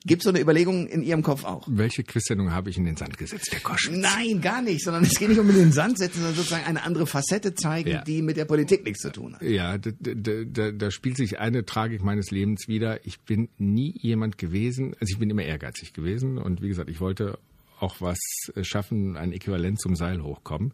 Gibt 0.05 0.21
es 0.21 0.25
so 0.25 0.29
eine 0.29 0.39
Überlegung 0.39 0.85
in 0.85 1.01
Ihrem 1.01 1.23
Kopf 1.23 1.43
auch? 1.43 1.67
Welche 1.67 2.03
Quizsendung 2.03 2.51
habe 2.51 2.69
ich 2.69 2.77
in 2.77 2.85
den 2.85 2.95
Sand 2.95 3.17
gesetzt, 3.17 3.49
Herr 3.51 3.59
Koschwitz? 3.59 3.97
Nein, 3.97 4.39
gar 4.39 4.61
nicht, 4.61 4.83
sondern 4.83 5.03
es 5.03 5.17
geht 5.17 5.29
nicht 5.29 5.39
um 5.39 5.49
in 5.49 5.55
den 5.55 5.71
Sand 5.71 5.97
setzen, 5.97 6.17
sondern 6.17 6.35
sozusagen 6.35 6.65
eine 6.65 6.83
andere 6.83 7.07
Facette 7.07 7.55
zeigen, 7.55 7.89
ja. 7.89 8.03
die 8.03 8.21
mit 8.21 8.37
der 8.37 8.45
Politik 8.45 8.83
nichts 8.83 9.01
zu 9.01 9.11
tun 9.11 9.33
hat. 9.33 9.41
Ja, 9.41 9.79
da, 9.79 9.89
da, 9.99 10.43
da, 10.45 10.71
da 10.71 10.91
spielt 10.91 11.17
sich 11.17 11.39
eine 11.39 11.65
Tragik 11.65 12.03
meines 12.03 12.29
Lebens 12.29 12.67
wieder. 12.67 13.03
Ich 13.05 13.19
bin 13.21 13.49
nie 13.57 13.95
jemand 13.99 14.37
gewesen, 14.37 14.93
also 14.99 15.11
ich 15.11 15.17
bin 15.17 15.31
immer 15.31 15.43
ehrgeizig 15.43 15.93
gewesen 15.93 16.37
und 16.37 16.61
wie 16.61 16.67
gesagt, 16.67 16.91
ich 16.91 16.99
wollte 16.99 17.39
auch 17.79 17.99
was 17.99 18.19
schaffen, 18.61 19.17
ein 19.17 19.31
Äquivalent 19.31 19.81
zum 19.81 19.95
Seil 19.95 20.21
hochkommen. 20.21 20.71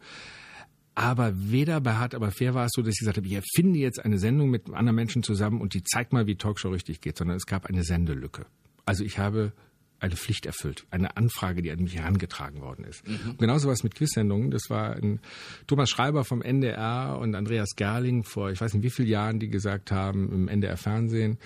Aber 0.93 1.31
weder 1.35 1.79
bei 1.79 1.93
Hart 1.93 2.15
aber 2.15 2.31
fair 2.31 2.53
war 2.53 2.65
es 2.65 2.71
so, 2.75 2.81
dass 2.81 2.95
ich 2.95 2.99
gesagt 2.99 3.15
habe, 3.15 3.27
ich 3.27 3.33
erfinde 3.33 3.79
jetzt 3.79 4.03
eine 4.03 4.19
Sendung 4.19 4.49
mit 4.49 4.69
anderen 4.73 4.95
Menschen 4.95 5.23
zusammen 5.23 5.61
und 5.61 5.73
die 5.73 5.83
zeigt 5.83 6.11
mal, 6.11 6.27
wie 6.27 6.35
Talkshow 6.35 6.69
richtig 6.69 6.99
geht, 6.99 7.17
sondern 7.17 7.37
es 7.37 7.45
gab 7.45 7.65
eine 7.65 7.83
Sendelücke. 7.83 8.45
Also 8.91 9.06
ich 9.06 9.19
habe 9.19 9.54
eine 9.99 10.17
Pflicht 10.17 10.45
erfüllt, 10.45 10.86
eine 10.91 11.15
Anfrage, 11.15 11.62
die 11.62 11.71
an 11.71 11.82
mich 11.82 11.95
herangetragen 11.95 12.60
worden 12.60 12.84
ist. 12.84 13.08
Mhm. 13.08 13.38
genauso 13.38 13.69
was 13.69 13.86
mit 13.86 13.95
Quizsendungen. 13.95 14.51
Das 14.51 14.69
war 14.69 14.97
ein 14.97 15.21
Thomas 15.65 15.89
Schreiber 15.89 16.25
vom 16.25 16.41
NDR 16.41 17.17
und 17.17 17.34
Andreas 17.34 17.69
Gerling 17.77 18.25
vor, 18.25 18.51
ich 18.51 18.60
weiß 18.60 18.73
nicht 18.73 18.84
wie 18.84 18.89
vielen 18.89 19.08
Jahren, 19.08 19.39
die 19.39 19.47
gesagt 19.47 19.93
haben 19.93 20.30
im 20.34 20.49
NDR 20.49 20.75
Fernsehen, 20.75 21.38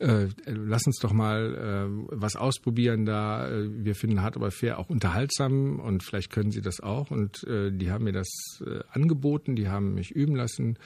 äh, 0.00 0.26
lass 0.46 0.84
uns 0.84 0.98
doch 0.98 1.12
mal 1.12 1.54
äh, 1.54 2.06
was 2.10 2.34
ausprobieren 2.34 3.04
da. 3.04 3.48
Äh, 3.48 3.84
wir 3.84 3.94
finden 3.94 4.20
hart 4.20 4.34
aber 4.34 4.50
fair 4.50 4.80
auch 4.80 4.90
unterhaltsam 4.90 5.78
und 5.78 6.02
vielleicht 6.02 6.32
können 6.32 6.50
Sie 6.50 6.62
das 6.62 6.80
auch. 6.80 7.12
Und 7.12 7.44
äh, 7.44 7.70
die 7.70 7.92
haben 7.92 8.02
mir 8.02 8.12
das 8.12 8.28
äh, 8.66 8.80
angeboten, 8.90 9.54
die 9.54 9.68
haben 9.68 9.94
mich 9.94 10.10
üben 10.10 10.34
lassen. 10.34 10.76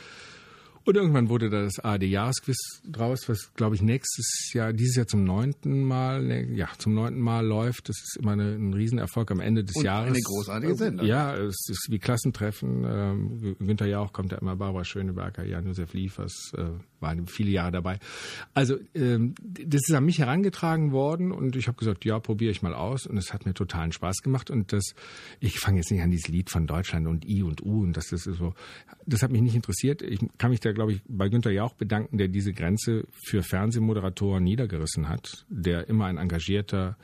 Und 0.86 0.96
irgendwann 0.96 1.30
wurde 1.30 1.48
da 1.48 1.62
das 1.62 1.78
ARD-Jahresquiz 1.78 2.82
draus, 2.86 3.26
was, 3.28 3.54
glaube 3.54 3.74
ich, 3.74 3.80
nächstes 3.80 4.52
Jahr, 4.52 4.74
dieses 4.74 4.96
Jahr 4.96 5.06
zum 5.06 5.24
neunten 5.24 5.82
Mal, 5.82 6.22
ne, 6.22 6.46
ja, 6.54 6.68
zum 6.76 6.92
neunten 6.92 7.20
Mal 7.20 7.46
läuft. 7.46 7.88
Das 7.88 7.96
ist 7.96 8.18
immer 8.20 8.32
eine, 8.32 8.54
ein 8.54 8.74
Riesenerfolg 8.74 9.30
am 9.30 9.40
Ende 9.40 9.64
des 9.64 9.76
Und 9.76 9.84
Jahres. 9.84 10.10
Eine 10.10 10.20
großartige 10.20 10.74
Sendung. 10.74 11.06
Ja, 11.06 11.34
es 11.36 11.68
ist 11.70 11.86
wie 11.90 11.98
Klassentreffen. 11.98 12.84
Ähm, 12.86 13.56
Günther 13.58 13.86
Jauch 13.86 14.12
kommt 14.12 14.32
ja 14.32 14.38
immer, 14.38 14.56
Barbara 14.56 14.84
Schöneberger, 14.84 15.46
Jan-Josef 15.46 15.94
Liefers, 15.94 16.52
äh, 16.56 16.64
waren 17.00 17.26
viele 17.26 17.50
Jahre 17.50 17.72
dabei. 17.72 17.98
Also, 18.52 18.76
ähm, 18.94 19.34
das 19.42 19.82
ist 19.88 19.94
an 19.94 20.04
mich 20.04 20.18
herangetragen 20.18 20.92
worden 20.92 21.32
und 21.32 21.56
ich 21.56 21.66
habe 21.66 21.78
gesagt, 21.78 22.04
ja, 22.04 22.18
probiere 22.18 22.50
ich 22.50 22.60
mal 22.60 22.74
aus. 22.74 23.06
Und 23.06 23.16
es 23.16 23.32
hat 23.32 23.46
mir 23.46 23.54
totalen 23.54 23.92
Spaß 23.92 24.18
gemacht. 24.22 24.50
Und 24.50 24.72
das, 24.72 24.94
ich 25.40 25.60
fange 25.60 25.78
jetzt 25.78 25.90
nicht 25.90 26.02
an 26.02 26.10
dieses 26.10 26.28
Lied 26.28 26.50
von 26.50 26.66
Deutschland 26.66 27.06
und 27.06 27.26
I 27.26 27.42
und 27.42 27.64
U 27.64 27.82
und 27.82 27.96
das 27.96 28.12
ist 28.12 28.24
so, 28.24 28.54
das 29.06 29.22
hat 29.22 29.30
mich 29.30 29.40
nicht 29.40 29.54
interessiert. 29.54 30.02
Ich 30.02 30.20
kann 30.36 30.50
mich 30.50 30.60
da 30.60 30.73
glaube 30.74 30.92
ich, 30.92 31.00
bei 31.08 31.28
Günther 31.28 31.52
Jauch 31.52 31.74
bedanken, 31.74 32.18
der 32.18 32.28
diese 32.28 32.52
Grenze 32.52 33.06
für 33.10 33.42
Fernsehmoderatoren 33.42 34.44
niedergerissen 34.44 35.08
hat, 35.08 35.46
der 35.48 35.88
immer 35.88 36.06
ein 36.06 36.18
engagierter 36.18 36.96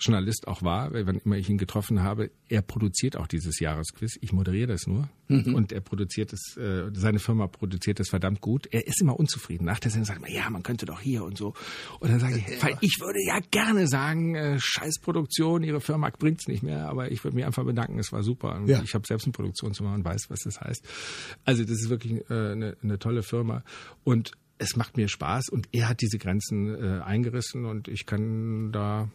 Journalist 0.00 0.46
auch 0.46 0.62
war, 0.62 0.92
weil 0.92 1.06
wann 1.06 1.16
immer 1.16 1.36
ich 1.36 1.48
ihn 1.48 1.58
getroffen 1.58 2.02
habe, 2.02 2.30
er 2.48 2.62
produziert 2.62 3.16
auch 3.16 3.26
dieses 3.26 3.58
Jahresquiz. 3.58 4.16
Ich 4.20 4.32
moderiere 4.32 4.68
das 4.68 4.86
nur 4.86 5.08
mhm. 5.26 5.54
und 5.54 5.72
er 5.72 5.80
produziert 5.80 6.32
es, 6.32 6.56
äh, 6.56 6.90
seine 6.92 7.18
Firma 7.18 7.48
produziert 7.48 7.98
es 7.98 8.08
verdammt 8.08 8.40
gut. 8.40 8.68
Er 8.70 8.86
ist 8.86 9.00
immer 9.00 9.18
unzufrieden. 9.18 9.64
Nach 9.64 9.80
der 9.80 9.90
Sendung 9.90 10.06
sagt 10.06 10.22
er, 10.22 10.32
ja, 10.32 10.48
man 10.50 10.62
könnte 10.62 10.86
doch 10.86 11.00
hier 11.00 11.24
und 11.24 11.36
so. 11.36 11.54
Und 11.98 12.10
dann 12.10 12.20
sage 12.20 12.38
ich, 12.38 12.62
weil 12.62 12.76
ich 12.80 13.00
würde 13.00 13.18
ja 13.26 13.40
gerne 13.50 13.88
sagen, 13.88 14.36
äh, 14.36 14.58
Scheißproduktion, 14.60 15.64
Ihre 15.64 15.80
Firma 15.80 16.10
bringt's 16.16 16.46
nicht 16.46 16.62
mehr, 16.62 16.88
aber 16.88 17.10
ich 17.10 17.24
würde 17.24 17.34
mich 17.34 17.44
einfach 17.44 17.64
bedanken, 17.64 17.98
es 17.98 18.12
war 18.12 18.22
super. 18.22 18.54
Und 18.54 18.68
ja. 18.68 18.80
Ich 18.82 18.94
habe 18.94 19.06
selbst 19.06 19.24
eine 19.26 19.32
Produktion 19.32 19.74
zu 19.74 19.82
machen 19.82 19.96
und 19.96 20.04
weiß, 20.04 20.30
was 20.30 20.40
das 20.40 20.60
heißt. 20.60 20.86
Also 21.44 21.64
das 21.64 21.72
ist 21.72 21.88
wirklich 21.88 22.22
äh, 22.30 22.52
eine, 22.52 22.76
eine 22.82 22.98
tolle 22.98 23.22
Firma 23.22 23.64
und 24.04 24.32
es 24.58 24.76
macht 24.76 24.96
mir 24.96 25.08
Spaß 25.08 25.48
und 25.48 25.68
er 25.72 25.88
hat 25.88 26.00
diese 26.00 26.18
Grenzen 26.18 26.74
äh, 26.74 27.00
eingerissen 27.00 27.64
und 27.64 27.88
ich 27.88 28.06
kann 28.06 28.72
da 28.72 29.08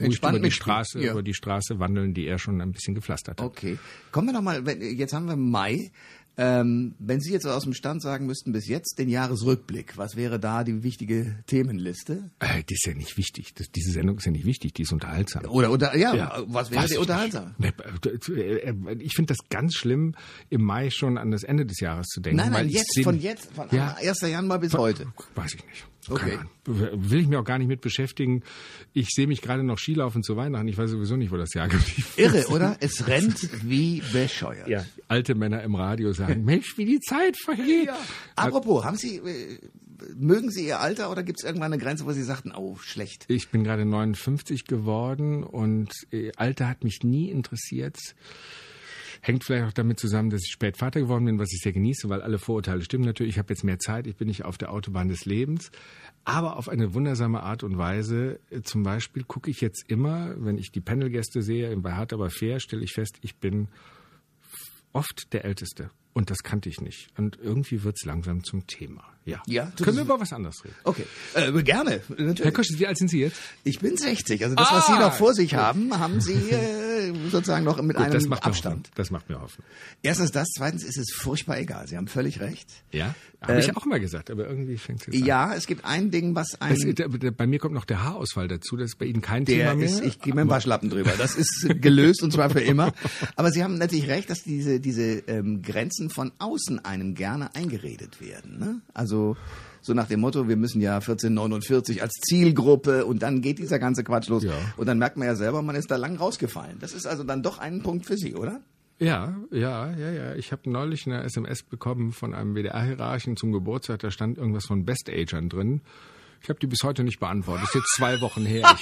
ruhig 0.00 0.18
über 0.18 0.38
die 0.38 0.50
Straße, 0.50 1.00
ja. 1.00 1.12
über 1.12 1.22
die 1.22 1.34
Straße 1.34 1.78
wandeln, 1.78 2.14
die 2.14 2.26
er 2.26 2.38
schon 2.38 2.60
ein 2.60 2.72
bisschen 2.72 2.94
gepflastert 2.94 3.40
hat. 3.40 3.46
Okay. 3.46 3.78
Kommen 4.12 4.28
wir 4.28 4.32
nochmal, 4.32 4.66
jetzt 4.80 5.12
haben 5.12 5.26
wir 5.26 5.36
Mai. 5.36 5.90
Ähm, 6.36 6.94
wenn 6.98 7.20
Sie 7.20 7.32
jetzt 7.32 7.46
aus 7.46 7.62
dem 7.62 7.74
Stand 7.74 8.02
sagen 8.02 8.26
müssten, 8.26 8.52
bis 8.52 8.66
jetzt 8.66 8.98
den 8.98 9.08
Jahresrückblick, 9.08 9.96
was 9.96 10.16
wäre 10.16 10.40
da 10.40 10.64
die 10.64 10.82
wichtige 10.82 11.36
Themenliste? 11.46 12.30
Äh, 12.40 12.64
die 12.68 12.74
ist 12.74 12.86
ja 12.86 12.94
nicht 12.94 13.16
wichtig. 13.16 13.54
Das, 13.54 13.70
diese 13.70 13.92
Sendung 13.92 14.18
ist 14.18 14.26
ja 14.26 14.32
nicht 14.32 14.44
wichtig, 14.44 14.74
die 14.74 14.82
ist 14.82 14.92
unterhaltsam. 14.92 15.44
Oder, 15.46 15.70
oder 15.70 15.96
ja, 15.96 16.14
ja 16.14 16.42
was 16.46 16.70
wäre 16.70 16.86
die 16.86 16.96
unterhaltsam? 16.96 17.54
Äh, 17.60 17.70
äh, 18.38 18.96
ich 18.98 19.14
finde 19.14 19.34
das 19.34 19.48
ganz 19.48 19.74
schlimm, 19.74 20.14
im 20.50 20.62
Mai 20.62 20.90
schon 20.90 21.18
an 21.18 21.30
das 21.30 21.44
Ende 21.44 21.66
des 21.66 21.78
Jahres 21.80 22.08
zu 22.08 22.20
denken. 22.20 22.38
Nein, 22.38 22.52
nein, 22.52 22.68
jetzt, 22.68 23.00
von 23.04 23.20
jetzt, 23.20 23.52
von 23.52 23.68
ja, 23.70 23.96
1. 24.00 24.20
Januar 24.22 24.58
bis 24.58 24.72
von, 24.72 24.80
heute. 24.80 25.06
Weiß 25.34 25.54
ich 25.54 25.64
nicht. 25.66 25.86
Okay. 26.10 26.38
Will 26.66 27.20
ich 27.20 27.28
mir 27.28 27.40
auch 27.40 27.44
gar 27.44 27.58
nicht 27.58 27.68
mit 27.68 27.80
beschäftigen. 27.80 28.42
Ich 28.92 29.08
sehe 29.10 29.26
mich 29.26 29.40
gerade 29.40 29.62
noch 29.62 29.78
Skilaufen 29.78 30.22
zu 30.22 30.36
Weihnachten. 30.36 30.68
Ich 30.68 30.76
weiß 30.76 30.90
sowieso 30.90 31.16
nicht, 31.16 31.32
wo 31.32 31.36
das 31.36 31.54
Jahr 31.54 31.68
geblieben 31.68 32.04
ist. 32.16 32.18
Irre, 32.18 32.46
oder? 32.48 32.76
Es 32.80 33.06
rennt 33.06 33.48
wie 33.62 34.02
bescheuert. 34.12 34.68
Ja, 34.68 34.84
alte 35.08 35.34
Männer 35.34 35.62
im 35.62 35.74
Radio 35.74 36.12
sagen, 36.12 36.23
Mensch, 36.28 36.76
wie 36.78 36.84
die 36.84 37.00
Zeit 37.00 37.36
vergeht. 37.36 37.86
Ja. 37.86 37.96
Apropos, 38.36 38.84
haben 38.84 38.96
Sie, 38.96 39.16
äh, 39.16 39.58
mögen 40.16 40.50
Sie 40.50 40.66
Ihr 40.66 40.80
Alter 40.80 41.10
oder 41.10 41.22
gibt 41.22 41.38
es 41.40 41.44
irgendwann 41.44 41.72
eine 41.72 41.82
Grenze, 41.82 42.04
wo 42.06 42.12
Sie 42.12 42.22
sagten, 42.22 42.52
oh, 42.52 42.76
schlecht? 42.76 43.24
Ich 43.28 43.48
bin 43.48 43.64
gerade 43.64 43.84
59 43.84 44.64
geworden 44.64 45.44
und 45.44 45.92
äh, 46.10 46.32
Alter 46.36 46.68
hat 46.68 46.84
mich 46.84 47.00
nie 47.02 47.30
interessiert. 47.30 47.98
Hängt 49.20 49.42
vielleicht 49.42 49.66
auch 49.66 49.72
damit 49.72 49.98
zusammen, 49.98 50.28
dass 50.28 50.42
ich 50.44 50.52
spät 50.52 50.76
Vater 50.76 51.00
geworden 51.00 51.24
bin, 51.24 51.38
was 51.38 51.50
ich 51.50 51.60
sehr 51.62 51.72
genieße, 51.72 52.10
weil 52.10 52.20
alle 52.20 52.38
Vorurteile 52.38 52.82
stimmen 52.82 53.06
natürlich. 53.06 53.36
Ich 53.36 53.38
habe 53.38 53.54
jetzt 53.54 53.64
mehr 53.64 53.78
Zeit, 53.78 54.06
ich 54.06 54.16
bin 54.16 54.28
nicht 54.28 54.44
auf 54.44 54.58
der 54.58 54.70
Autobahn 54.70 55.08
des 55.08 55.24
Lebens, 55.24 55.70
aber 56.26 56.58
auf 56.58 56.68
eine 56.68 56.92
wundersame 56.92 57.42
Art 57.42 57.62
und 57.62 57.78
Weise. 57.78 58.38
Zum 58.64 58.82
Beispiel 58.82 59.24
gucke 59.24 59.50
ich 59.50 59.62
jetzt 59.62 59.84
immer, 59.88 60.34
wenn 60.36 60.58
ich 60.58 60.72
die 60.72 60.82
Panelgäste 60.82 61.40
sehe, 61.40 61.74
bei 61.78 61.92
Hart 61.92 62.12
aber 62.12 62.28
fair, 62.28 62.60
stelle 62.60 62.84
ich 62.84 62.92
fest, 62.92 63.16
ich 63.22 63.36
bin 63.36 63.68
oft 64.92 65.32
der 65.32 65.46
Älteste. 65.46 65.90
Und 66.14 66.30
das 66.30 66.42
kannte 66.42 66.68
ich 66.70 66.80
nicht. 66.80 67.10
Und 67.18 67.38
irgendwie 67.38 67.82
wird's 67.82 68.04
langsam 68.04 68.44
zum 68.44 68.66
Thema. 68.66 69.13
Ja. 69.24 69.42
ja 69.46 69.72
Können 69.82 69.96
wir 69.96 70.04
über 70.04 70.20
was 70.20 70.32
anderes 70.32 70.64
reden? 70.64 70.74
Okay. 70.84 71.06
Äh, 71.34 71.50
gerne. 71.62 72.00
Natürlich. 72.08 72.44
Herr 72.44 72.52
Koschitz, 72.52 72.78
wie 72.78 72.86
alt 72.86 72.98
sind 72.98 73.08
Sie 73.08 73.20
jetzt? 73.20 73.40
Ich 73.64 73.78
bin 73.78 73.96
60. 73.96 74.42
Also 74.44 74.54
das, 74.54 74.68
ah, 74.68 74.76
was 74.76 74.86
Sie 74.86 74.92
noch 74.92 75.14
vor 75.14 75.34
sich 75.34 75.54
haben, 75.54 75.98
haben 75.98 76.20
Sie 76.20 76.50
äh, 76.50 77.12
sozusagen 77.30 77.64
noch 77.64 77.80
mit 77.80 77.96
Gut, 77.96 78.06
einem 78.06 78.30
das 78.30 78.42
Abstand. 78.42 78.90
das 78.94 79.10
macht 79.10 79.28
mir 79.28 79.40
Hoffnung. 79.40 79.66
Erstens 80.02 80.30
das, 80.30 80.48
zweitens 80.54 80.84
ist 80.84 80.98
es 80.98 81.12
furchtbar 81.14 81.58
egal. 81.58 81.88
Sie 81.88 81.96
haben 81.96 82.08
völlig 82.08 82.40
recht. 82.40 82.68
Ja, 82.92 83.14
habe 83.40 83.54
äh, 83.54 83.60
ich 83.60 83.76
auch 83.76 83.86
mal 83.86 84.00
gesagt, 84.00 84.30
aber 84.30 84.48
irgendwie 84.48 84.76
fängt 84.76 85.08
es 85.08 85.14
an. 85.14 85.24
Ja, 85.24 85.54
es 85.54 85.66
gibt 85.66 85.84
ein 85.84 86.10
Ding, 86.10 86.34
was 86.34 86.60
ein... 86.60 86.74
Es, 86.74 86.84
bei 87.36 87.46
mir 87.46 87.58
kommt 87.58 87.74
noch 87.74 87.84
der 87.84 88.04
Haarausfall 88.04 88.48
dazu, 88.48 88.76
das 88.76 88.90
ist 88.90 88.98
bei 88.98 89.06
Ihnen 89.06 89.20
kein 89.20 89.44
der 89.44 89.56
Thema 89.56 89.74
mehr. 89.74 89.86
Ist, 89.86 90.04
ich 90.04 90.20
gehe 90.20 90.34
mit 90.34 90.44
dem 90.44 90.50
Waschlappen 90.50 90.90
drüber. 90.90 91.12
Das 91.16 91.36
ist 91.36 91.66
gelöst 91.80 92.22
und 92.22 92.32
zwar 92.32 92.50
für 92.50 92.60
immer. 92.60 92.92
Aber 93.36 93.50
Sie 93.50 93.62
haben 93.62 93.78
natürlich 93.78 94.08
recht, 94.08 94.30
dass 94.30 94.42
diese, 94.42 94.80
diese 94.80 95.02
ähm, 95.26 95.62
Grenzen 95.62 96.10
von 96.10 96.32
außen 96.38 96.84
einem 96.84 97.14
gerne 97.14 97.54
eingeredet 97.54 98.20
werden. 98.20 98.58
Ne? 98.58 98.80
Also 98.92 99.13
so 99.84 99.92
nach 99.92 100.08
dem 100.08 100.20
Motto, 100.20 100.48
wir 100.48 100.56
müssen 100.56 100.80
ja 100.80 100.94
1449 100.94 102.00
als 102.00 102.12
Zielgruppe 102.26 103.04
und 103.04 103.22
dann 103.22 103.42
geht 103.42 103.58
dieser 103.58 103.78
ganze 103.78 104.02
Quatsch 104.02 104.28
los. 104.28 104.42
Ja. 104.42 104.52
Und 104.78 104.86
dann 104.86 104.98
merkt 104.98 105.18
man 105.18 105.26
ja 105.26 105.34
selber, 105.34 105.60
man 105.60 105.76
ist 105.76 105.90
da 105.90 105.96
lang 105.96 106.16
rausgefallen. 106.16 106.78
Das 106.80 106.94
ist 106.94 107.06
also 107.06 107.22
dann 107.22 107.42
doch 107.42 107.58
ein 107.58 107.82
Punkt 107.82 108.06
für 108.06 108.16
Sie, 108.16 108.34
oder? 108.34 108.60
Ja, 108.98 109.36
ja, 109.50 109.90
ja, 109.94 110.10
ja. 110.10 110.34
Ich 110.36 110.52
habe 110.52 110.70
neulich 110.70 111.06
eine 111.06 111.22
SMS 111.24 111.62
bekommen 111.62 112.12
von 112.12 112.32
einem 112.32 112.54
WDR-Hierarchen 112.54 113.36
zum 113.36 113.52
Geburtstag, 113.52 113.98
da 114.00 114.10
stand 114.10 114.38
irgendwas 114.38 114.66
von 114.66 114.84
Best-Agern 114.84 115.48
drin. 115.48 115.82
Ich 116.44 116.50
habe 116.50 116.60
die 116.60 116.66
bis 116.66 116.82
heute 116.82 117.04
nicht 117.04 117.20
beantwortet. 117.20 117.68
Ist 117.68 117.74
jetzt 117.74 117.94
zwei 117.96 118.20
Wochen 118.20 118.44
her. 118.44 118.60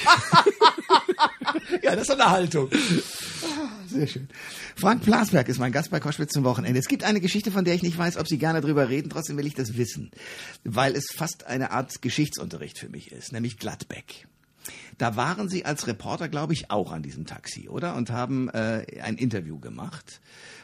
ja, 1.83 1.95
das 1.95 2.09
ist 2.09 2.11
eine 2.11 2.29
Haltung. 2.29 2.69
Sehr 3.87 4.09
schön. 4.09 4.29
Frank 4.75 5.05
Plasberg 5.05 5.49
ist 5.49 5.61
mein 5.61 5.71
Gast 5.71 5.93
bei 5.93 6.01
Koschwitz 6.01 6.33
zum 6.33 6.43
Wochenende. 6.43 6.81
Es 6.81 6.89
gibt 6.89 7.05
eine 7.05 7.21
Geschichte, 7.21 7.53
von 7.53 7.65
der 7.65 7.75
ich 7.75 7.85
nicht 7.85 7.97
weiß, 7.97 8.17
ob 8.17 8.27
Sie 8.27 8.39
gerne 8.39 8.63
drüber 8.63 8.89
reden. 8.89 9.11
Trotzdem 9.11 9.37
will 9.37 9.47
ich 9.47 9.55
das 9.55 9.77
wissen, 9.77 10.11
weil 10.65 10.97
es 10.97 11.13
fast 11.15 11.47
eine 11.47 11.71
Art 11.71 12.03
Geschichtsunterricht 12.03 12.81
für 12.81 12.89
mich 12.89 13.13
ist, 13.13 13.31
nämlich 13.31 13.59
Gladbeck. 13.59 14.27
Da 14.99 15.15
waren 15.15 15.49
Sie 15.49 15.65
als 15.65 15.87
Reporter, 15.87 16.29
glaube 16.29 16.55
ich, 16.55 16.69
auch 16.73 16.91
an 16.91 17.05
diesem 17.05 17.27
Taxi, 17.27 17.69
oder? 17.69 17.95
Und 17.95 18.11
haben 18.11 18.49
äh, 18.49 18.87
ein 19.03 19.17
Interview 19.19 19.61
gemacht. 19.61 20.21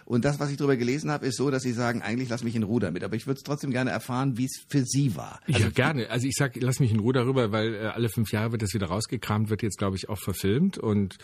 Und 0.09 0.25
das, 0.25 0.41
was 0.41 0.51
ich 0.51 0.57
darüber 0.57 0.79
gelesen 0.79 1.11
habe, 1.11 1.27
ist 1.27 1.37
so, 1.37 1.51
dass 1.51 1.63
Sie 1.63 1.73
sagen, 1.73 2.01
eigentlich 2.01 2.31
lass 2.31 2.43
mich 2.43 2.57
in 2.57 2.63
Ruhe 2.63 2.81
damit. 2.81 3.05
Aber 3.05 3.15
ich 3.15 3.27
würde 3.27 3.43
trotzdem 3.45 3.71
gerne 3.71 3.91
erfahren, 3.91 4.39
wie 4.39 4.47
es 4.47 4.65
für 4.67 4.83
Sie 4.83 5.15
war. 5.17 5.39
Also, 5.47 5.61
ja, 5.61 5.69
gerne. 5.69 6.09
Also 6.09 6.27
ich 6.27 6.35
sag, 6.35 6.57
lass 6.57 6.81
mich 6.81 6.91
in 6.91 7.01
Ruhe 7.01 7.13
darüber, 7.13 7.53
weil 7.53 7.75
äh, 7.75 7.79
alle 7.89 8.09
fünf 8.09 8.33
Jahre 8.33 8.53
wird 8.53 8.63
das 8.63 8.73
wieder 8.73 8.87
rausgekramt, 8.87 9.51
wird 9.51 9.63
jetzt, 9.63 9.77
glaube 9.77 9.97
ich, 9.97 10.09
auch 10.09 10.19
verfilmt. 10.19 10.79
Und 10.79 11.19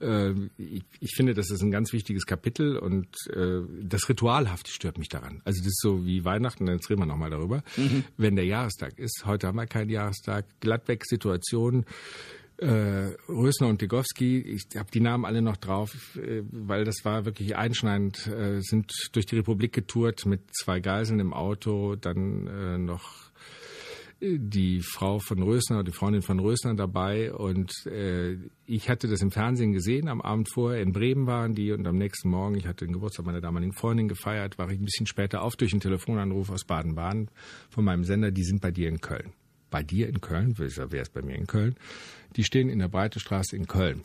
äh, 0.00 0.30
ich, 0.56 0.84
ich 1.00 1.14
finde, 1.16 1.34
das 1.34 1.50
ist 1.50 1.62
ein 1.62 1.72
ganz 1.72 1.92
wichtiges 1.92 2.26
Kapitel 2.26 2.76
und 2.76 3.08
äh, 3.34 3.60
das 3.82 4.08
Ritualhafte 4.08 4.70
stört 4.70 4.98
mich 4.98 5.08
daran. 5.08 5.42
Also 5.44 5.58
das 5.58 5.72
ist 5.72 5.80
so 5.80 6.06
wie 6.06 6.24
Weihnachten, 6.24 6.66
dann 6.66 6.78
reden 6.78 7.00
wir 7.00 7.06
nochmal 7.06 7.30
darüber. 7.30 7.64
Mhm. 7.76 8.04
Wenn 8.16 8.36
der 8.36 8.44
Jahrestag 8.44 9.00
ist, 9.00 9.24
heute 9.24 9.48
haben 9.48 9.56
wir 9.56 9.66
keinen 9.66 9.90
Jahrestag, 9.90 10.46
Gladbeck-Situation, 10.60 11.86
äh, 12.58 13.14
Rösner 13.28 13.68
und 13.68 13.80
Degowski, 13.80 14.40
ich 14.40 14.76
habe 14.76 14.90
die 14.92 15.00
Namen 15.00 15.24
alle 15.24 15.42
noch 15.42 15.56
drauf, 15.56 16.16
äh, 16.16 16.42
weil 16.50 16.84
das 16.84 17.04
war 17.04 17.24
wirklich 17.24 17.56
einschneidend, 17.56 18.26
äh, 18.26 18.60
sind 18.60 18.92
durch 19.12 19.26
die 19.26 19.36
Republik 19.36 19.72
getourt 19.72 20.26
mit 20.26 20.40
zwei 20.52 20.80
Geiseln 20.80 21.20
im 21.20 21.32
Auto, 21.32 21.96
dann 21.96 22.46
äh, 22.46 22.78
noch 22.78 23.28
die 24.20 24.80
Frau 24.80 25.20
von 25.20 25.40
Rösner, 25.40 25.84
die 25.84 25.92
Freundin 25.92 26.22
von 26.22 26.40
Rösner 26.40 26.74
dabei 26.74 27.32
und 27.32 27.72
äh, 27.86 28.36
ich 28.66 28.90
hatte 28.90 29.06
das 29.06 29.22
im 29.22 29.30
Fernsehen 29.30 29.72
gesehen, 29.72 30.08
am 30.08 30.20
Abend 30.20 30.48
vorher 30.52 30.82
in 30.82 30.92
Bremen 30.92 31.28
waren 31.28 31.54
die 31.54 31.70
und 31.70 31.86
am 31.86 31.96
nächsten 31.96 32.28
Morgen, 32.28 32.56
ich 32.56 32.66
hatte 32.66 32.84
den 32.84 32.94
Geburtstag 32.94 33.26
meiner 33.26 33.40
damaligen 33.40 33.72
Freundin 33.72 34.08
gefeiert, 34.08 34.58
war 34.58 34.68
ich 34.70 34.80
ein 34.80 34.84
bisschen 34.84 35.06
später 35.06 35.42
auf 35.42 35.54
durch 35.54 35.72
einen 35.72 35.80
Telefonanruf 35.80 36.50
aus 36.50 36.64
Baden-Baden 36.64 37.30
von 37.70 37.84
meinem 37.84 38.02
Sender, 38.02 38.32
die 38.32 38.42
sind 38.42 38.60
bei 38.60 38.72
dir 38.72 38.88
in 38.88 39.00
Köln. 39.00 39.32
Bei 39.70 39.82
dir 39.82 40.08
in 40.08 40.20
Köln, 40.20 40.58
wäre 40.58 41.02
es 41.02 41.10
bei 41.10 41.22
mir 41.22 41.36
in 41.36 41.46
Köln 41.46 41.76
die 42.36 42.44
stehen 42.44 42.68
in 42.68 42.78
der 42.78 42.88
Breite 42.88 43.20
Straße 43.20 43.56
in 43.56 43.66
Köln. 43.66 44.04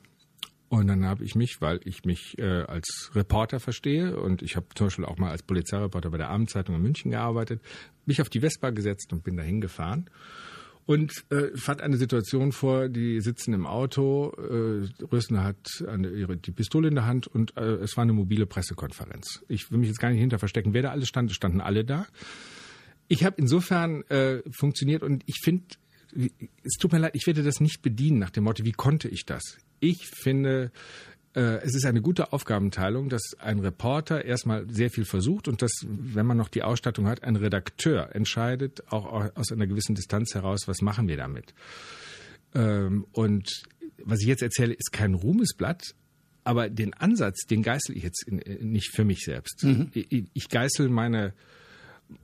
Und 0.70 0.88
dann 0.88 1.06
habe 1.06 1.24
ich 1.24 1.36
mich, 1.36 1.58
weil 1.60 1.80
ich 1.84 2.04
mich 2.04 2.38
äh, 2.40 2.64
als 2.64 3.12
Reporter 3.14 3.60
verstehe 3.60 4.20
und 4.20 4.42
ich 4.42 4.56
habe 4.56 4.66
zum 4.74 4.88
Beispiel 4.88 5.06
auch 5.06 5.18
mal 5.18 5.30
als 5.30 5.44
Polizeireporter 5.44 6.10
bei 6.10 6.18
der 6.18 6.30
Abendzeitung 6.30 6.76
in 6.76 6.82
München 6.82 7.12
gearbeitet, 7.12 7.62
mich 8.08 8.22
auf 8.22 8.30
die 8.30 8.40
Vespa 8.40 8.72
gesetzt 8.72 9.14
und 9.14 9.24
bin 9.24 9.38
dahin 9.38 9.62
gefahren 9.62 10.10
und 10.88 11.26
äh, 11.30 11.56
fand 11.56 11.82
eine 11.82 11.98
Situation 11.98 12.52
vor, 12.52 12.90
die 12.90 13.22
sitzen 13.22 13.54
im 13.54 13.68
Auto, 13.68 14.32
äh, 14.32 15.04
Rösner 15.12 15.44
hat 15.44 15.84
eine, 15.88 16.10
ihre, 16.10 16.38
die 16.38 16.52
Pistole 16.52 16.88
in 16.88 16.96
der 16.96 17.06
Hand 17.06 17.28
und 17.28 17.56
äh, 17.56 17.76
es 17.76 17.96
war 17.96 18.02
eine 18.02 18.14
mobile 18.14 18.48
Pressekonferenz. 18.48 19.44
Ich 19.48 19.70
will 19.70 19.78
mich 19.78 19.90
jetzt 19.90 20.00
gar 20.00 20.10
nicht 20.10 20.20
hinter 20.20 20.40
verstecken, 20.40 20.74
wer 20.74 20.82
da 20.82 20.90
alles 20.90 21.08
stand, 21.08 21.32
standen 21.34 21.62
alle 21.62 21.86
da. 21.86 22.08
Ich 23.08 23.24
habe 23.24 23.36
insofern 23.38 24.04
äh, 24.04 24.42
funktioniert 24.52 25.04
und 25.04 25.24
ich 25.26 25.40
finde, 25.44 25.66
es 26.64 26.74
tut 26.80 26.92
mir 26.92 27.00
leid, 27.00 27.16
ich 27.16 27.28
werde 27.28 27.44
das 27.44 27.60
nicht 27.60 27.82
bedienen 27.82 28.20
nach 28.20 28.30
dem 28.30 28.44
Motto, 28.44 28.64
wie 28.66 28.72
konnte 28.72 29.08
ich 29.08 29.26
das? 29.26 29.58
Ich 29.80 30.08
finde, 30.08 30.72
äh, 31.36 31.62
es 31.64 31.76
ist 31.76 31.86
eine 31.86 32.02
gute 32.02 32.32
Aufgabenteilung, 32.32 33.10
dass 33.10 33.36
ein 33.40 33.60
Reporter 33.60 34.24
erstmal 34.24 34.70
sehr 34.70 34.90
viel 34.90 35.06
versucht 35.06 35.48
und 35.48 35.62
dass, 35.62 35.72
wenn 35.88 36.26
man 36.26 36.38
noch 36.38 36.50
die 36.50 36.64
Ausstattung 36.64 37.08
hat, 37.08 37.24
ein 37.24 37.36
Redakteur 37.36 38.16
entscheidet, 38.16 38.84
auch 38.92 39.32
aus 39.36 39.52
einer 39.52 39.68
gewissen 39.68 39.96
Distanz 39.96 40.36
heraus, 40.36 40.68
was 40.68 40.82
machen 40.82 41.08
wir 41.08 41.18
damit. 41.18 41.54
Ähm, 42.54 43.06
und 43.12 43.64
was 43.98 44.22
ich 44.22 44.28
jetzt 44.28 44.44
erzähle, 44.44 44.74
ist 44.74 44.92
kein 44.92 45.14
Ruhmesblatt, 45.14 45.96
aber 46.44 46.70
den 46.70 46.94
Ansatz, 46.94 47.46
den 47.46 47.64
geißel 47.64 47.96
ich 47.98 48.04
jetzt 48.04 48.26
nicht 48.30 48.94
für 48.94 49.06
mich 49.06 49.22
selbst. 49.22 49.64
Mhm. 49.64 49.92
Ich 49.94 50.50
geißel 50.50 50.90
meine 50.90 51.34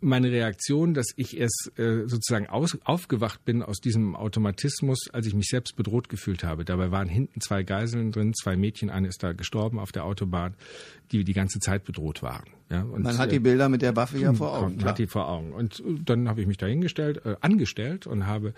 meine 0.01 0.31
Reaktion, 0.31 0.93
dass 0.93 1.07
ich 1.15 1.37
erst 1.37 1.71
äh, 1.77 2.07
sozusagen 2.07 2.47
aus, 2.47 2.77
aufgewacht 2.83 3.43
bin 3.45 3.63
aus 3.63 3.79
diesem 3.79 4.15
Automatismus, 4.15 5.09
als 5.11 5.25
ich 5.25 5.33
mich 5.33 5.47
selbst 5.47 5.75
bedroht 5.75 6.09
gefühlt 6.09 6.43
habe. 6.43 6.65
Dabei 6.65 6.91
waren 6.91 7.07
hinten 7.07 7.41
zwei 7.41 7.63
Geiseln 7.63 8.11
drin, 8.11 8.33
zwei 8.33 8.55
Mädchen, 8.55 8.89
eine 8.89 9.07
ist 9.07 9.23
da 9.23 9.33
gestorben 9.33 9.79
auf 9.79 9.91
der 9.91 10.05
Autobahn, 10.05 10.55
die 11.11 11.23
die 11.23 11.33
ganze 11.33 11.59
Zeit 11.59 11.83
bedroht 11.85 12.21
waren. 12.21 12.58
Ja, 12.69 12.83
und, 12.83 13.03
Man 13.03 13.17
hat 13.17 13.31
die 13.31 13.39
Bilder 13.39 13.67
mit 13.67 13.81
der 13.81 13.95
Waffe 13.95 14.19
ja 14.19 14.31
vor 14.33 14.55
Augen. 14.55 14.75
Man 14.77 14.85
hat 14.85 14.99
die 14.99 15.07
vor 15.07 15.27
Augen. 15.27 15.53
Und 15.53 15.79
äh, 15.79 15.95
dann 16.05 16.29
habe 16.29 16.41
ich 16.41 16.47
mich 16.47 16.57
da 16.57 16.67
hingestellt, 16.67 17.25
äh, 17.25 17.35
angestellt 17.41 18.05
und 18.05 18.27
habe, 18.27 18.53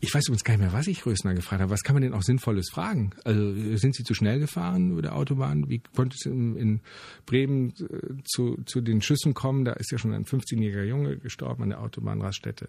ich 0.00 0.14
weiß 0.14 0.28
übrigens 0.28 0.44
gar 0.44 0.54
nicht 0.54 0.60
mehr, 0.60 0.72
was 0.74 0.86
ich 0.86 1.06
Rösner 1.06 1.32
gefragt 1.34 1.62
habe. 1.62 1.70
Was 1.70 1.82
kann 1.82 1.94
man 1.94 2.02
denn 2.02 2.12
auch 2.12 2.22
Sinnvolles 2.22 2.68
fragen? 2.70 3.12
Also 3.24 3.40
äh, 3.40 3.76
sind 3.78 3.94
Sie 3.94 4.04
zu 4.04 4.12
schnell 4.12 4.40
gefahren 4.40 4.90
über 4.92 5.00
der 5.00 5.16
Autobahn? 5.16 5.70
Wie 5.70 5.80
konnte 5.96 6.16
es 6.18 6.26
in, 6.26 6.56
in 6.56 6.80
Bremen 7.24 7.70
äh, 7.80 8.22
zu, 8.24 8.58
zu 8.66 8.82
den 8.82 9.00
Schüssen 9.00 9.32
kommen? 9.32 9.64
Da 9.64 9.72
ist 9.72 9.90
ja 9.90 9.96
schon 9.96 10.12
ein 10.12 10.26
15-jähriger 10.26 10.84
Junge 10.84 11.16
gestorben 11.16 11.62
an 11.62 11.70
der 11.70 11.80
Autobahnraststätte. 11.80 12.68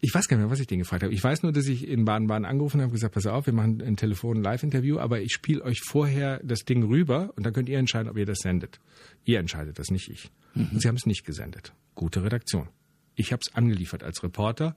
Ich 0.00 0.14
weiß 0.14 0.28
gar 0.28 0.36
nicht 0.36 0.44
mehr, 0.44 0.50
was 0.50 0.60
ich 0.60 0.68
den 0.68 0.78
gefragt 0.78 1.02
habe. 1.02 1.12
Ich 1.12 1.22
weiß 1.22 1.42
nur, 1.42 1.52
dass 1.52 1.66
ich 1.66 1.86
in 1.86 2.04
Baden-Baden 2.04 2.44
angerufen 2.44 2.80
habe 2.80 2.88
und 2.88 2.92
gesagt, 2.92 3.14
pass 3.14 3.26
auf, 3.26 3.46
wir 3.46 3.52
machen 3.52 3.82
ein 3.82 3.96
Telefon-Live-Interview, 3.96 4.98
aber 4.98 5.20
ich 5.20 5.32
spiele 5.32 5.62
euch 5.62 5.80
vorher 5.80 6.40
das 6.44 6.60
Ding 6.64 6.84
rüber 6.84 7.32
und 7.34 7.44
dann 7.44 7.52
könnt 7.52 7.68
ihr 7.68 7.78
entscheiden, 7.78 8.08
ob 8.08 8.16
ihr 8.16 8.26
das 8.26 8.38
sendet. 8.38 8.78
Ihr 9.24 9.40
entscheidet 9.40 9.78
das, 9.78 9.90
nicht 9.90 10.08
ich. 10.08 10.30
Und 10.54 10.80
sie 10.80 10.88
haben 10.88 10.96
es 10.96 11.06
nicht 11.06 11.24
gesendet. 11.24 11.72
Gute 11.94 12.22
Redaktion. 12.22 12.68
Ich 13.16 13.32
habe 13.32 13.40
es 13.44 13.54
angeliefert 13.54 14.04
als 14.04 14.22
Reporter. 14.22 14.76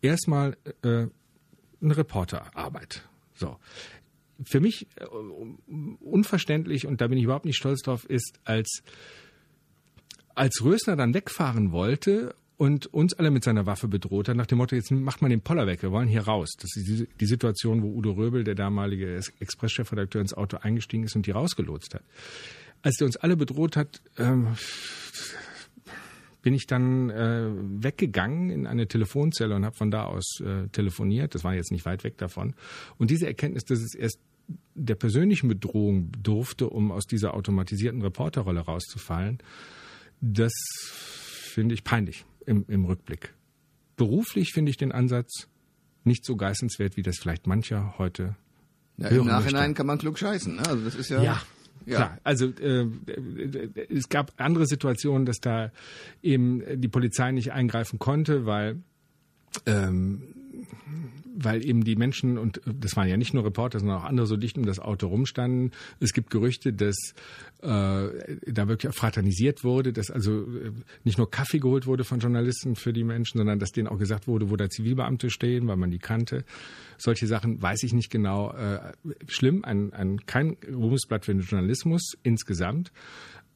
Erstmal 0.00 0.56
äh, 0.82 1.06
eine 1.82 1.96
Reporterarbeit. 1.96 3.06
So. 3.34 3.58
Für 4.42 4.60
mich 4.60 4.86
äh, 4.96 5.04
unverständlich, 6.00 6.86
und 6.86 7.02
da 7.02 7.08
bin 7.08 7.18
ich 7.18 7.24
überhaupt 7.24 7.44
nicht 7.44 7.56
stolz 7.56 7.82
drauf, 7.82 8.06
ist, 8.08 8.40
als, 8.44 8.82
als 10.34 10.62
Rösner 10.64 10.96
dann 10.96 11.12
wegfahren 11.12 11.72
wollte 11.72 12.34
und 12.56 12.86
uns 12.86 13.14
alle 13.14 13.30
mit 13.30 13.44
seiner 13.44 13.66
Waffe 13.66 13.88
bedroht 13.88 14.28
hat, 14.28 14.36
nach 14.36 14.46
dem 14.46 14.58
Motto, 14.58 14.74
jetzt 14.74 14.90
macht 14.90 15.20
man 15.20 15.30
den 15.30 15.42
Poller 15.42 15.66
weg, 15.66 15.82
wir 15.82 15.92
wollen 15.92 16.08
hier 16.08 16.22
raus. 16.22 16.54
Das 16.58 16.74
ist 16.76 17.06
die, 17.20 17.26
Situation, 17.26 17.82
wo 17.82 17.88
Udo 17.88 18.12
Röbel, 18.12 18.44
der 18.44 18.54
damalige 18.54 19.20
Express-Chefredakteur, 19.40 20.22
ins 20.22 20.34
Auto 20.34 20.58
eingestiegen 20.58 21.04
ist 21.04 21.16
und 21.16 21.26
die 21.26 21.32
rausgelotst 21.32 21.94
hat. 21.94 22.02
Als 22.82 22.96
der 22.96 23.06
uns 23.06 23.16
alle 23.16 23.36
bedroht 23.36 23.76
hat, 23.76 24.00
ähm, 24.16 24.56
bin 26.40 26.54
ich 26.54 26.66
dann 26.66 27.10
äh, 27.10 27.50
weggegangen 27.82 28.50
in 28.50 28.66
eine 28.66 28.86
Telefonzelle 28.86 29.54
und 29.54 29.64
habe 29.64 29.76
von 29.76 29.90
da 29.90 30.04
aus 30.04 30.40
äh, 30.40 30.68
telefoniert. 30.68 31.34
Das 31.34 31.44
war 31.44 31.54
jetzt 31.54 31.72
nicht 31.72 31.84
weit 31.84 32.04
weg 32.04 32.16
davon. 32.18 32.54
Und 32.96 33.10
diese 33.10 33.26
Erkenntnis, 33.26 33.64
dass 33.64 33.80
es 33.80 33.94
erst 33.94 34.18
der 34.74 34.94
persönlichen 34.94 35.48
Bedrohung 35.48 36.12
durfte, 36.22 36.70
um 36.70 36.92
aus 36.92 37.06
dieser 37.06 37.34
automatisierten 37.34 38.00
Reporterrolle 38.00 38.60
rauszufallen, 38.60 39.38
das 40.20 40.52
finde 41.52 41.74
ich 41.74 41.82
peinlich 41.82 42.24
im, 42.46 42.64
im 42.68 42.84
Rückblick. 42.84 43.34
Beruflich 43.96 44.52
finde 44.52 44.70
ich 44.70 44.76
den 44.76 44.92
Ansatz 44.92 45.48
nicht 46.04 46.24
so 46.24 46.36
geistenswert, 46.36 46.96
wie 46.96 47.02
das 47.02 47.16
vielleicht 47.18 47.46
mancher 47.46 47.94
heute 47.98 48.36
Ja, 48.96 49.08
Im 49.08 49.26
Nachhinein 49.26 49.62
möchte. 49.70 49.74
kann 49.74 49.86
man 49.86 49.98
klug 49.98 50.18
scheißen. 50.18 50.56
Ne? 50.56 50.62
Also 50.66 50.84
das 50.84 50.94
ist 50.94 51.08
ja. 51.10 51.22
Ja, 51.22 51.42
Ja. 51.86 51.96
klar. 51.96 52.18
Also 52.24 52.46
äh, 52.46 52.86
es 53.90 54.08
gab 54.08 54.32
andere 54.36 54.66
Situationen, 54.66 55.26
dass 55.26 55.40
da 55.40 55.70
eben 56.22 56.62
die 56.80 56.88
Polizei 56.88 57.32
nicht 57.32 57.52
eingreifen 57.52 57.98
konnte, 57.98 58.46
weil 58.46 58.78
ähm, 59.66 60.22
weil 61.38 61.64
eben 61.66 61.84
die 61.84 61.96
Menschen, 61.96 62.38
und 62.38 62.60
das 62.64 62.96
waren 62.96 63.08
ja 63.08 63.16
nicht 63.16 63.34
nur 63.34 63.44
Reporter, 63.44 63.78
sondern 63.78 63.98
auch 63.98 64.04
andere 64.04 64.26
so 64.26 64.36
dicht 64.36 64.56
um 64.56 64.64
das 64.64 64.78
Auto 64.78 65.08
rumstanden. 65.08 65.72
Es 66.00 66.12
gibt 66.12 66.30
Gerüchte, 66.30 66.72
dass 66.72 66.96
äh, 67.60 67.68
da 67.68 68.68
wirklich 68.68 68.94
fraternisiert 68.94 69.62
wurde, 69.62 69.92
dass 69.92 70.10
also 70.10 70.42
äh, 70.42 70.72
nicht 71.04 71.18
nur 71.18 71.30
Kaffee 71.30 71.58
geholt 71.58 71.86
wurde 71.86 72.04
von 72.04 72.20
Journalisten 72.20 72.74
für 72.74 72.92
die 72.92 73.04
Menschen, 73.04 73.38
sondern 73.38 73.58
dass 73.58 73.72
denen 73.72 73.88
auch 73.88 73.98
gesagt 73.98 74.26
wurde, 74.26 74.50
wo 74.50 74.56
da 74.56 74.70
Zivilbeamte 74.70 75.30
stehen, 75.30 75.68
weil 75.68 75.76
man 75.76 75.90
die 75.90 75.98
kannte. 75.98 76.44
Solche 76.96 77.26
Sachen 77.26 77.60
weiß 77.60 77.82
ich 77.82 77.92
nicht 77.92 78.10
genau. 78.10 78.52
Äh, 78.52 78.92
schlimm, 79.26 79.64
ein, 79.64 79.92
ein, 79.92 80.24
kein 80.26 80.56
Ruhmesblatt 80.72 81.26
für 81.26 81.34
den 81.34 81.42
Journalismus 81.42 82.16
insgesamt. 82.22 82.92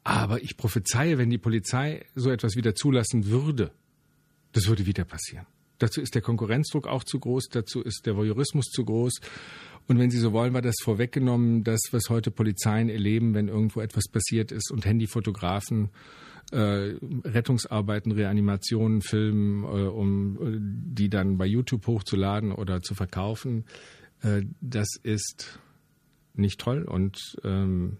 Aber 0.04 0.42
ich 0.42 0.56
prophezeie, 0.56 1.18
wenn 1.18 1.30
die 1.30 1.38
Polizei 1.38 2.04
so 2.14 2.30
etwas 2.30 2.56
wieder 2.56 2.74
zulassen 2.74 3.26
würde, 3.26 3.70
das 4.52 4.66
würde 4.66 4.86
wieder 4.86 5.04
passieren. 5.04 5.46
Dazu 5.80 6.00
ist 6.00 6.14
der 6.14 6.22
Konkurrenzdruck 6.22 6.86
auch 6.86 7.04
zu 7.04 7.18
groß, 7.18 7.48
dazu 7.48 7.82
ist 7.82 8.06
der 8.06 8.16
Voyeurismus 8.16 8.66
zu 8.66 8.84
groß. 8.84 9.20
Und 9.88 9.98
wenn 9.98 10.10
Sie 10.10 10.18
so 10.18 10.32
wollen, 10.32 10.54
war 10.54 10.62
das 10.62 10.76
vorweggenommen, 10.84 11.64
das, 11.64 11.80
was 11.90 12.10
heute 12.10 12.30
Polizeien 12.30 12.88
erleben, 12.88 13.34
wenn 13.34 13.48
irgendwo 13.48 13.80
etwas 13.80 14.04
passiert 14.08 14.52
ist 14.52 14.70
und 14.70 14.86
Handyfotografen 14.86 15.90
äh, 16.52 16.94
Rettungsarbeiten, 17.24 18.12
Reanimationen 18.12 19.02
filmen, 19.02 19.64
äh, 19.64 19.88
um 19.88 20.36
äh, 20.36 20.58
die 20.60 21.08
dann 21.08 21.38
bei 21.38 21.46
YouTube 21.46 21.86
hochzuladen 21.86 22.52
oder 22.52 22.82
zu 22.82 22.94
verkaufen, 22.94 23.64
äh, 24.22 24.42
das 24.60 24.88
ist 25.02 25.58
nicht 26.34 26.60
toll. 26.60 26.84
Und 26.84 27.36
ähm, 27.44 27.98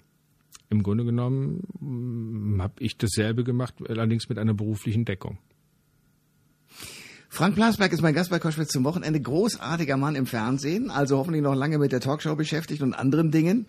im 0.69 0.83
Grunde 0.83 1.05
genommen 1.05 2.59
habe 2.61 2.75
ich 2.79 2.97
dasselbe 2.97 3.43
gemacht, 3.43 3.75
allerdings 3.89 4.29
mit 4.29 4.39
einer 4.39 4.55
beruflichen 4.55 5.05
Deckung. 5.05 5.39
Frank 7.33 7.55
Plasberg 7.55 7.93
ist 7.93 8.03
mein 8.03 8.13
Gast 8.13 8.31
bei 8.31 8.41
Koschwitz 8.41 8.73
zum 8.73 8.83
Wochenende. 8.83 9.21
Großartiger 9.21 9.97
Mann 9.97 10.17
im 10.17 10.27
Fernsehen, 10.27 10.91
also 10.91 11.17
hoffentlich 11.17 11.43
noch 11.43 11.55
lange 11.55 11.79
mit 11.79 11.93
der 11.93 12.01
Talkshow 12.01 12.35
beschäftigt 12.35 12.83
und 12.83 12.93
anderen 12.93 13.31
Dingen. 13.31 13.67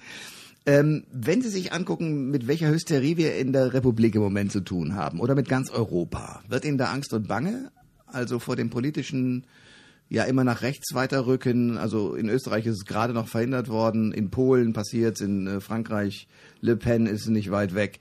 Ähm, 0.65 1.03
wenn 1.13 1.43
Sie 1.43 1.49
sich 1.49 1.71
angucken, 1.71 2.31
mit 2.31 2.47
welcher 2.47 2.69
Hysterie 2.69 3.17
wir 3.17 3.35
in 3.35 3.53
der 3.53 3.73
Republik 3.73 4.15
im 4.15 4.21
Moment 4.21 4.51
zu 4.51 4.61
tun 4.61 4.95
haben 4.95 5.19
oder 5.19 5.35
mit 5.35 5.47
ganz 5.47 5.69
Europa, 5.69 6.41
wird 6.49 6.65
Ihnen 6.65 6.79
da 6.79 6.91
Angst 6.91 7.13
und 7.13 7.27
Bange? 7.27 7.71
Also 8.07 8.39
vor 8.39 8.55
dem 8.55 8.71
politischen, 8.71 9.45
ja 10.09 10.23
immer 10.23 10.43
nach 10.43 10.63
rechts 10.63 10.95
weiterrücken. 10.95 11.77
Also 11.77 12.15
in 12.15 12.29
Österreich 12.29 12.65
ist 12.65 12.77
es 12.77 12.85
gerade 12.85 13.13
noch 13.13 13.27
verhindert 13.27 13.69
worden, 13.69 14.11
in 14.11 14.31
Polen 14.31 14.73
passiert 14.73 15.21
in 15.21 15.45
äh, 15.45 15.61
Frankreich, 15.61 16.27
Le 16.61 16.77
Pen 16.77 17.05
ist 17.05 17.27
nicht 17.27 17.51
weit 17.51 17.75
weg. 17.75 17.99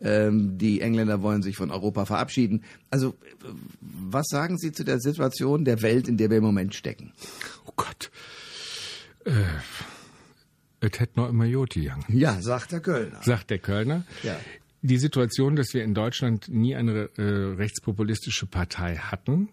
Ähm, 0.00 0.58
die 0.58 0.80
Engländer 0.82 1.22
wollen 1.22 1.42
sich 1.42 1.56
von 1.56 1.70
Europa 1.70 2.04
verabschieden. 2.04 2.62
Also, 2.90 3.14
was 3.80 4.26
sagen 4.28 4.58
Sie 4.58 4.72
zu 4.72 4.84
der 4.84 5.00
Situation 5.00 5.64
der 5.64 5.80
Welt, 5.82 6.06
in 6.08 6.16
der 6.18 6.28
wir 6.30 6.38
im 6.38 6.44
Moment 6.44 6.74
stecken? 6.74 7.12
Oh 7.66 7.72
Gott. 7.76 8.10
Äh, 9.24 9.32
es 10.80 11.00
hätte 11.00 11.18
noch 11.18 11.28
immer 11.28 11.46
Joti 11.46 11.80
gegangen, 11.80 12.04
Ja, 12.08 12.40
sagt 12.40 12.72
der 12.72 12.80
Kölner. 12.80 13.20
sagt 13.22 13.50
der 13.50 13.58
Kölner. 13.58 14.04
Ja. 14.22 14.36
Die 14.82 14.98
Situation, 14.98 15.56
dass 15.56 15.72
wir 15.74 15.82
in 15.82 15.94
Deutschland 15.94 16.48
nie 16.48 16.76
eine 16.76 17.08
äh, 17.16 17.22
rechtspopulistische 17.56 18.46
Partei 18.46 18.96
hatten. 18.96 19.48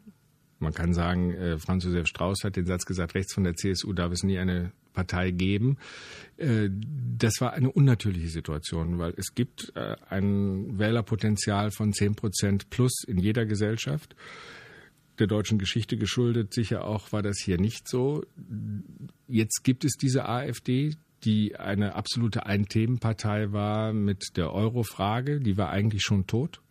Man 0.59 0.73
kann 0.73 0.93
sagen, 0.93 1.33
äh, 1.33 1.57
Franz 1.57 1.85
Josef 1.85 2.07
Strauß 2.07 2.43
hat 2.43 2.55
den 2.55 2.65
Satz 2.65 2.85
gesagt, 2.85 3.15
rechts 3.15 3.33
von 3.33 3.43
der 3.45 3.55
CSU 3.55 3.93
darf 3.93 4.11
es 4.11 4.23
nie 4.23 4.37
eine 4.37 4.71
Partei 4.93 5.31
geben. 5.31 5.77
Äh, 6.37 6.69
das 7.17 7.41
war 7.41 7.53
eine 7.53 7.71
unnatürliche 7.71 8.29
Situation, 8.29 8.99
weil 8.99 9.13
es 9.17 9.35
gibt 9.35 9.73
äh, 9.75 9.95
ein 10.09 10.79
Wählerpotenzial 10.79 11.71
von 11.71 11.93
10 11.93 12.15
Prozent 12.15 12.69
plus 12.69 13.03
in 13.07 13.17
jeder 13.17 13.45
Gesellschaft. 13.45 14.15
Der 15.19 15.27
deutschen 15.27 15.59
Geschichte 15.59 15.97
geschuldet 15.97 16.53
sicher 16.53 16.85
auch 16.85 17.11
war 17.11 17.21
das 17.21 17.37
hier 17.39 17.59
nicht 17.59 17.87
so. 17.87 18.23
Jetzt 19.27 19.63
gibt 19.63 19.85
es 19.85 19.93
diese 19.93 20.27
AfD, 20.27 20.95
die 21.23 21.55
eine 21.55 21.95
absolute 21.95 22.45
Ein-Themen-Partei 22.45 23.51
war 23.51 23.93
mit 23.93 24.35
der 24.37 24.51
Euro-Frage. 24.51 25.39
Die 25.39 25.57
war 25.57 25.69
eigentlich 25.69 26.01
schon 26.01 26.25
tot. 26.27 26.61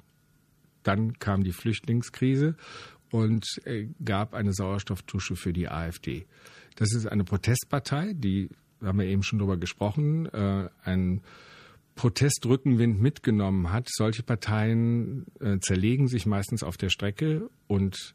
Dann 0.82 1.18
kam 1.18 1.44
die 1.44 1.52
Flüchtlingskrise 1.52 2.56
und 3.10 3.46
äh, 3.64 3.86
gab 4.04 4.34
eine 4.34 4.52
Sauerstofftusche 4.52 5.36
für 5.36 5.52
die 5.52 5.68
AfD. 5.68 6.26
Das 6.76 6.94
ist 6.94 7.06
eine 7.06 7.24
Protestpartei, 7.24 8.12
die 8.14 8.48
haben 8.82 8.98
wir 8.98 9.06
eben 9.06 9.22
schon 9.22 9.38
drüber 9.38 9.56
gesprochen, 9.56 10.26
äh, 10.26 10.68
einen 10.82 11.22
Protestrückenwind 11.94 13.00
mitgenommen 13.00 13.70
hat. 13.70 13.88
Solche 13.90 14.22
Parteien 14.22 15.26
äh, 15.40 15.58
zerlegen 15.60 16.08
sich 16.08 16.26
meistens 16.26 16.62
auf 16.62 16.76
der 16.76 16.88
Strecke 16.88 17.48
und 17.66 18.14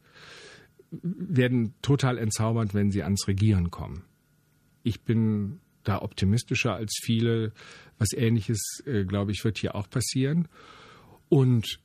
werden 0.91 1.73
total 1.81 2.17
entzaubert, 2.17 2.73
wenn 2.73 2.91
sie 2.91 3.03
ans 3.03 3.27
Regieren 3.27 3.71
kommen. 3.71 4.03
Ich 4.83 5.01
bin 5.01 5.59
da 5.83 6.01
optimistischer 6.01 6.73
als 6.73 6.97
viele. 7.01 7.53
Was 7.97 8.13
Ähnliches, 8.13 8.83
äh, 8.85 9.05
glaube 9.05 9.31
ich, 9.31 9.43
wird 9.43 9.57
hier 9.57 9.75
auch 9.75 9.89
passieren. 9.89 10.47
Und 11.29 11.79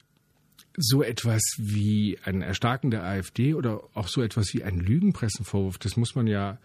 so 0.77 1.03
etwas 1.03 1.43
wie 1.59 2.19
ein 2.25 2.43
Erstarken 2.43 2.91
der 2.91 3.05
AfD 3.05 3.55
oder 3.55 3.83
auch 3.95 4.09
so 4.09 4.23
etwas 4.23 4.53
wie 4.55 4.63
ein 4.63 4.79
Lügenpressenvorwurf, 4.79 5.79
das 5.79 5.97
muss 5.97 6.15
man 6.15 6.27
ja 6.27 6.59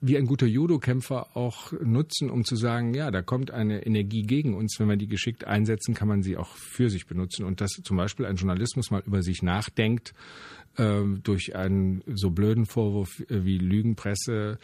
wie 0.00 0.16
ein 0.16 0.26
guter 0.26 0.46
Judo-Kämpfer 0.46 1.36
auch 1.36 1.72
nutzen, 1.72 2.30
um 2.30 2.44
zu 2.44 2.54
sagen, 2.54 2.94
ja, 2.94 3.10
da 3.10 3.20
kommt 3.20 3.50
eine 3.50 3.84
Energie 3.84 4.22
gegen 4.22 4.54
uns. 4.54 4.78
Wenn 4.78 4.88
wir 4.88 4.96
die 4.96 5.08
geschickt 5.08 5.44
einsetzen, 5.44 5.94
kann 5.94 6.06
man 6.06 6.22
sie 6.22 6.36
auch 6.36 6.54
für 6.54 6.88
sich 6.88 7.06
benutzen. 7.06 7.44
Und 7.44 7.60
dass 7.60 7.72
zum 7.72 7.96
Beispiel 7.96 8.26
ein 8.26 8.36
Journalismus 8.36 8.90
mal 8.90 9.02
über 9.04 9.22
sich 9.22 9.42
nachdenkt, 9.42 10.14
äh, 10.76 11.02
durch 11.24 11.56
einen 11.56 12.02
so 12.06 12.30
blöden 12.30 12.66
Vorwurf 12.66 13.22
wie 13.28 13.58
Lügenpresse 13.58 14.58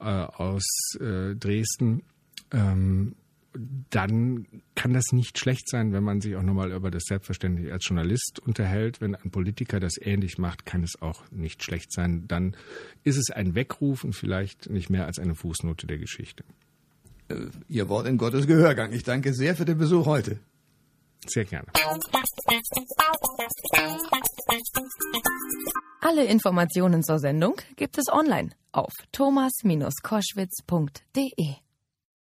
äh, 0.00 0.04
aus 0.04 0.64
äh, 0.98 1.34
Dresden, 1.34 2.02
ähm, 2.50 3.14
dann 3.52 4.46
kann 4.74 4.92
das 4.92 5.12
nicht 5.12 5.38
schlecht 5.38 5.68
sein, 5.68 5.92
wenn 5.92 6.04
man 6.04 6.20
sich 6.20 6.36
auch 6.36 6.42
nochmal 6.42 6.72
über 6.72 6.90
das 6.90 7.04
Selbstverständnis 7.04 7.72
als 7.72 7.86
Journalist 7.86 8.40
unterhält. 8.44 9.00
Wenn 9.00 9.14
ein 9.14 9.30
Politiker 9.30 9.80
das 9.80 9.94
ähnlich 10.00 10.36
macht, 10.38 10.66
kann 10.66 10.82
es 10.82 11.00
auch 11.00 11.22
nicht 11.30 11.64
schlecht 11.64 11.90
sein. 11.92 12.26
Dann 12.28 12.54
ist 13.02 13.16
es 13.16 13.30
ein 13.30 13.54
Weckruf 13.54 14.04
und 14.04 14.14
vielleicht 14.14 14.68
nicht 14.70 14.90
mehr 14.90 15.06
als 15.06 15.18
eine 15.18 15.34
Fußnote 15.34 15.86
der 15.86 15.96
Geschichte. 15.98 16.44
Ihr 17.68 17.88
Wort 17.88 18.06
in 18.06 18.18
Gottes 18.18 18.46
Gehörgang. 18.46 18.92
Ich 18.92 19.04
danke 19.04 19.32
sehr 19.34 19.56
für 19.56 19.64
den 19.64 19.78
Besuch 19.78 20.04
heute. 20.06 20.38
Sehr 21.26 21.44
gerne. 21.44 21.66
Alle 26.00 26.24
Informationen 26.24 27.02
zur 27.02 27.18
Sendung 27.18 27.56
gibt 27.76 27.98
es 27.98 28.08
online 28.08 28.52
auf 28.72 28.94
thomas-koschwitz.de. 29.12 31.69